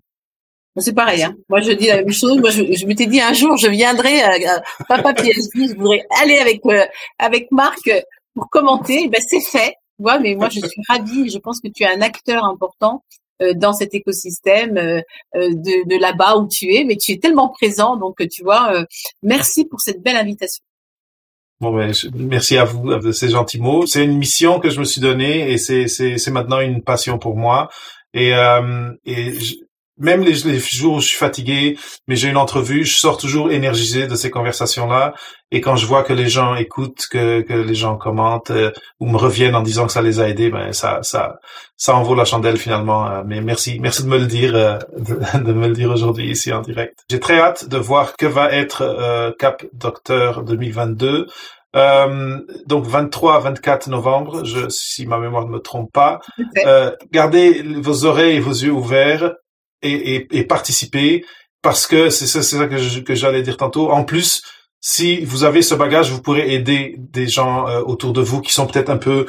C'est 0.76 0.95
pareil. 0.95 1.22
Hein. 1.22 1.37
Moi, 1.49 1.61
je 1.61 1.72
dis 1.72 1.87
la 1.87 1.99
même 1.99 2.12
chose. 2.12 2.39
Moi, 2.39 2.51
je, 2.51 2.64
je 2.72 2.87
m'étais 2.87 3.07
dit 3.07 3.20
un 3.20 3.32
jour, 3.32 3.57
je 3.57 3.68
viendrai 3.68 4.22
à, 4.22 4.62
Papa 4.89 5.14
PSB, 5.14 5.68
je 5.68 5.76
voudrais 5.76 6.05
aller 6.20 6.37
avec 6.37 6.61
euh, 6.66 6.85
avec 7.18 7.51
Marc 7.53 7.91
pour 8.35 8.49
commenter. 8.51 9.09
Ben, 9.09 9.20
c'est 9.26 9.41
fait. 9.41 9.74
Ouais, 10.01 10.18
mais 10.20 10.35
moi, 10.35 10.49
je 10.49 10.59
suis 10.61 10.82
ravie. 10.89 11.30
Je 11.30 11.39
pense 11.39 11.61
que 11.61 11.68
tu 11.68 11.85
es 11.85 11.87
un 11.87 12.01
acteur 12.01 12.45
important 12.45 13.05
euh, 13.05 13.24
dans 13.55 13.72
cet 13.72 13.95
écosystème 13.95 14.76
euh, 14.76 15.01
euh, 15.37 15.49
de, 15.51 15.89
de 15.89 16.01
là-bas 16.01 16.37
où 16.37 16.49
tu 16.49 16.74
es, 16.74 16.85
mais 16.85 16.97
tu 16.97 17.12
es 17.12 17.18
tellement 17.18 17.49
présent, 17.49 17.97
donc 17.97 18.16
tu 18.28 18.43
vois, 18.43 18.85
merci 19.22 19.64
pour 19.64 19.80
cette 19.80 20.03
belle 20.03 20.16
invitation. 20.16 20.62
Bon, 21.61 21.74
ben, 21.74 21.93
merci 22.14 22.57
à 22.57 22.64
vous 22.64 22.95
de 22.95 23.12
ces 23.12 23.30
gentils 23.30 23.61
mots. 23.61 23.87
C'est 23.87 24.05
une 24.05 24.18
mission 24.18 24.59
que 24.61 24.70
je 24.70 24.80
me 24.80 24.85
suis 24.85 25.01
donnée 25.01 25.53
et 25.53 25.59
c'est 25.59 26.30
maintenant 26.30 26.61
une 26.61 26.82
passion 26.82 27.18
pour 27.18 27.37
moi. 27.37 27.70
Et 28.12 28.35
euh, 28.35 28.93
et 29.05 29.32
même 29.99 30.22
les, 30.22 30.34
les, 30.51 30.59
jours 30.59 30.97
où 30.97 31.01
je 31.01 31.07
suis 31.07 31.16
fatigué, 31.16 31.78
mais 32.09 32.16
j'ai 32.16 32.28
une 32.28 32.36
entrevue, 32.36 32.84
je 32.84 32.97
sors 32.97 33.16
toujours 33.16 33.53
énergisé 33.53 34.07
de 34.07 34.14
ces 34.14 34.30
conversations-là. 34.30 35.14
Et 35.51 35.61
quand 35.61 35.76
je 35.76 35.86
vois 35.86 36.03
que 36.03 36.12
les 36.12 36.28
gens 36.28 36.57
écoutent, 36.57 37.07
que, 37.11 37.42
que 37.42 37.53
les 37.53 37.74
gens 37.74 37.97
commentent 37.97 38.51
euh, 38.51 38.72
ou 38.99 39.07
me 39.07 39.16
reviennent 39.16 39.55
en 39.55 39.62
disant 39.62 39.86
que 39.86 39.92
ça 39.92 40.03
les 40.03 40.18
a 40.18 40.28
aidés, 40.28 40.51
ben 40.51 40.72
ça, 40.72 40.99
ça, 41.03 41.36
ça 41.76 41.95
en 41.95 42.03
vaut 42.03 42.16
la 42.16 42.24
chandelle 42.24 42.57
finalement. 42.57 43.07
Euh, 43.09 43.22
mais 43.24 43.40
merci, 43.40 43.78
merci 43.80 44.03
de 44.03 44.09
me 44.09 44.18
le 44.18 44.26
dire, 44.26 44.57
euh, 44.57 44.78
de, 44.99 45.53
me 45.53 45.68
le 45.68 45.74
dire 45.74 45.90
aujourd'hui 45.90 46.30
ici 46.30 46.53
en 46.53 46.61
direct. 46.61 46.99
J'ai 47.09 47.20
très 47.20 47.38
hâte 47.38 47.68
de 47.68 47.76
voir 47.76 48.16
que 48.16 48.26
va 48.26 48.51
être 48.53 49.34
Cap 49.38 49.64
Docteur 49.72 50.42
2022. 50.42 51.26
Euh, 51.74 52.38
donc 52.66 52.86
23 52.86 53.40
24 53.40 53.88
novembre, 53.88 54.45
je, 54.45 54.68
si 54.68 55.07
ma 55.07 55.18
mémoire 55.18 55.47
ne 55.47 55.53
me 55.53 55.59
trompe 55.59 55.92
pas. 55.92 56.20
Euh, 56.66 56.92
gardez 57.12 57.62
vos 57.62 58.05
oreilles 58.05 58.36
et 58.36 58.40
vos 58.40 58.53
yeux 58.53 58.70
ouverts 58.70 59.34
et, 59.85 60.16
et, 60.16 60.39
et 60.39 60.45
participez 60.45 61.24
parce 61.62 61.87
que 61.87 62.11
c'est 62.11 62.26
ça, 62.26 62.43
c'est 62.43 62.59
ça 62.59 62.66
que, 62.66 63.14
j'allais 63.14 63.43
dire 63.43 63.57
tantôt. 63.57 63.91
En 63.91 64.05
plus, 64.05 64.43
si 64.80 65.24
vous 65.24 65.45
avez 65.45 65.62
ce 65.62 65.74
bagage, 65.74 66.11
vous 66.11 66.20
pourrez 66.20 66.53
aider 66.53 66.95
des 66.99 67.26
gens 67.26 67.66
euh, 67.68 67.80
autour 67.80 68.12
de 68.12 68.20
vous 68.20 68.43
qui 68.43 68.53
sont 68.53 68.66
peut-être 68.66 68.91
un 68.91 68.99
peu 68.99 69.26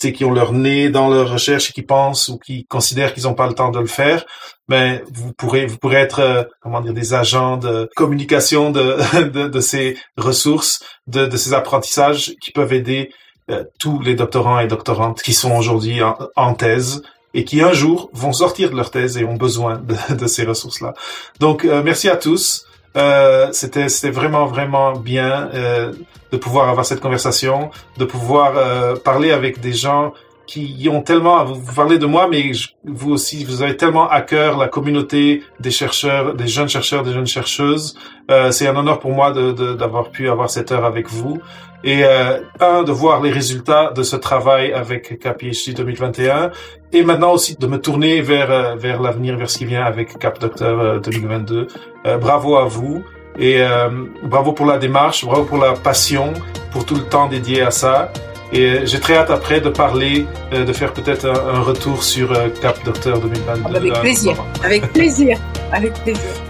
qui 0.00 0.24
ont 0.24 0.32
leur 0.32 0.52
nez 0.52 0.90
dans 0.90 1.08
leur 1.08 1.32
recherche 1.32 1.70
et 1.70 1.72
qui 1.72 1.82
pensent 1.82 2.28
ou 2.28 2.38
qui 2.38 2.64
considèrent 2.66 3.12
qu'ils 3.12 3.24
n'ont 3.24 3.34
pas 3.34 3.48
le 3.48 3.54
temps 3.54 3.70
de 3.70 3.80
le 3.80 3.86
faire, 3.86 4.24
ben 4.68 5.02
vous 5.12 5.32
pourrez 5.32 5.66
vous 5.66 5.76
pourrez 5.76 5.96
être 5.96 6.20
euh, 6.20 6.44
comment 6.60 6.80
dire 6.80 6.92
des 6.92 7.14
agents 7.14 7.56
de 7.56 7.90
communication 7.96 8.70
de 8.70 8.96
de, 9.28 9.48
de 9.48 9.60
ces 9.60 9.96
ressources, 10.16 10.84
de, 11.08 11.26
de 11.26 11.36
ces 11.36 11.52
apprentissages 11.52 12.34
qui 12.40 12.52
peuvent 12.52 12.72
aider 12.72 13.10
euh, 13.50 13.64
tous 13.80 14.00
les 14.00 14.14
doctorants 14.14 14.60
et 14.60 14.68
doctorantes 14.68 15.20
qui 15.22 15.32
sont 15.32 15.56
aujourd'hui 15.56 16.00
en, 16.36 16.54
thèse 16.54 17.02
et 17.38 17.44
qui 17.44 17.62
un 17.62 17.72
jour 17.72 18.10
vont 18.12 18.32
sortir 18.32 18.68
de 18.70 18.74
leur 18.74 18.90
thèse 18.90 19.16
et 19.16 19.24
ont 19.24 19.36
besoin 19.36 19.80
de, 20.10 20.26
ces 20.26 20.44
ressources-là. 20.44 20.94
Donc 21.38 21.64
euh, 21.64 21.82
merci 21.84 22.08
à 22.08 22.16
tous. 22.16 22.66
Euh, 22.96 23.48
c'était 23.52 23.88
c'était 23.88 24.10
vraiment 24.10 24.46
vraiment 24.46 24.92
bien 24.94 25.48
euh, 25.54 25.92
de 26.32 26.36
pouvoir 26.36 26.68
avoir 26.68 26.84
cette 26.84 26.98
conversation, 26.98 27.70
de 27.96 28.04
pouvoir 28.04 28.54
euh, 28.56 28.96
parler 28.96 29.30
avec 29.30 29.60
des 29.60 29.72
gens 29.72 30.14
qui 30.48 30.88
ont 30.90 31.02
tellement, 31.02 31.44
vous 31.44 31.74
parlez 31.74 31.98
de 31.98 32.06
moi, 32.06 32.26
mais 32.28 32.50
vous 32.84 33.12
aussi, 33.12 33.44
vous 33.44 33.62
avez 33.62 33.76
tellement 33.76 34.08
à 34.08 34.22
cœur 34.22 34.56
la 34.56 34.66
communauté 34.66 35.42
des 35.60 35.70
chercheurs, 35.70 36.34
des 36.34 36.48
jeunes 36.48 36.70
chercheurs, 36.70 37.02
des 37.02 37.12
jeunes 37.12 37.26
chercheuses. 37.26 37.96
Euh, 38.30 38.50
c'est 38.50 38.66
un 38.66 38.74
honneur 38.74 38.98
pour 38.98 39.12
moi 39.12 39.30
d'avoir 39.32 40.04
de, 40.04 40.08
pu 40.08 40.28
avoir 40.30 40.48
cette 40.48 40.72
heure 40.72 40.86
avec 40.86 41.08
vous. 41.10 41.38
Et 41.84 42.02
euh, 42.02 42.40
un, 42.60 42.82
de 42.82 42.90
voir 42.90 43.20
les 43.20 43.30
résultats 43.30 43.92
de 43.94 44.02
ce 44.02 44.16
travail 44.16 44.72
avec 44.72 45.20
KPHD 45.20 45.74
2021, 45.76 46.50
et 46.92 47.02
maintenant 47.04 47.32
aussi 47.32 47.54
de 47.54 47.66
me 47.66 47.78
tourner 47.78 48.22
vers 48.22 48.50
euh, 48.50 48.74
vers 48.74 49.00
l'avenir, 49.02 49.36
vers 49.36 49.50
ce 49.50 49.58
qui 49.58 49.66
vient 49.66 49.84
avec 49.84 50.18
Cap 50.18 50.40
Docteur 50.40 51.00
2022. 51.00 51.68
Euh, 52.06 52.16
bravo 52.16 52.56
à 52.56 52.64
vous. 52.64 53.04
Et 53.38 53.62
euh, 53.62 53.88
bravo 54.24 54.52
pour 54.52 54.66
la 54.66 54.78
démarche, 54.78 55.24
bravo 55.24 55.44
pour 55.44 55.58
la 55.58 55.72
passion, 55.74 56.32
pour 56.72 56.84
tout 56.84 56.96
le 56.96 57.04
temps 57.04 57.28
dédié 57.28 57.62
à 57.62 57.70
ça. 57.70 58.10
Et 58.52 58.86
j'ai 58.86 59.00
très 59.00 59.16
hâte 59.16 59.30
après 59.30 59.60
de 59.60 59.68
parler, 59.68 60.26
euh, 60.52 60.64
de 60.64 60.72
faire 60.72 60.92
peut-être 60.92 61.26
un, 61.26 61.56
un, 61.56 61.60
retour 61.60 62.02
sur 62.02 62.32
euh, 62.32 62.48
Cap 62.62 62.82
Docteur 62.84 63.20
2022. 63.20 63.76
Avec 63.76 63.92
plaisir, 64.00 64.44
avec 64.64 64.92
plaisir, 64.92 65.38
avec 65.72 65.92
plaisir. 66.02 66.47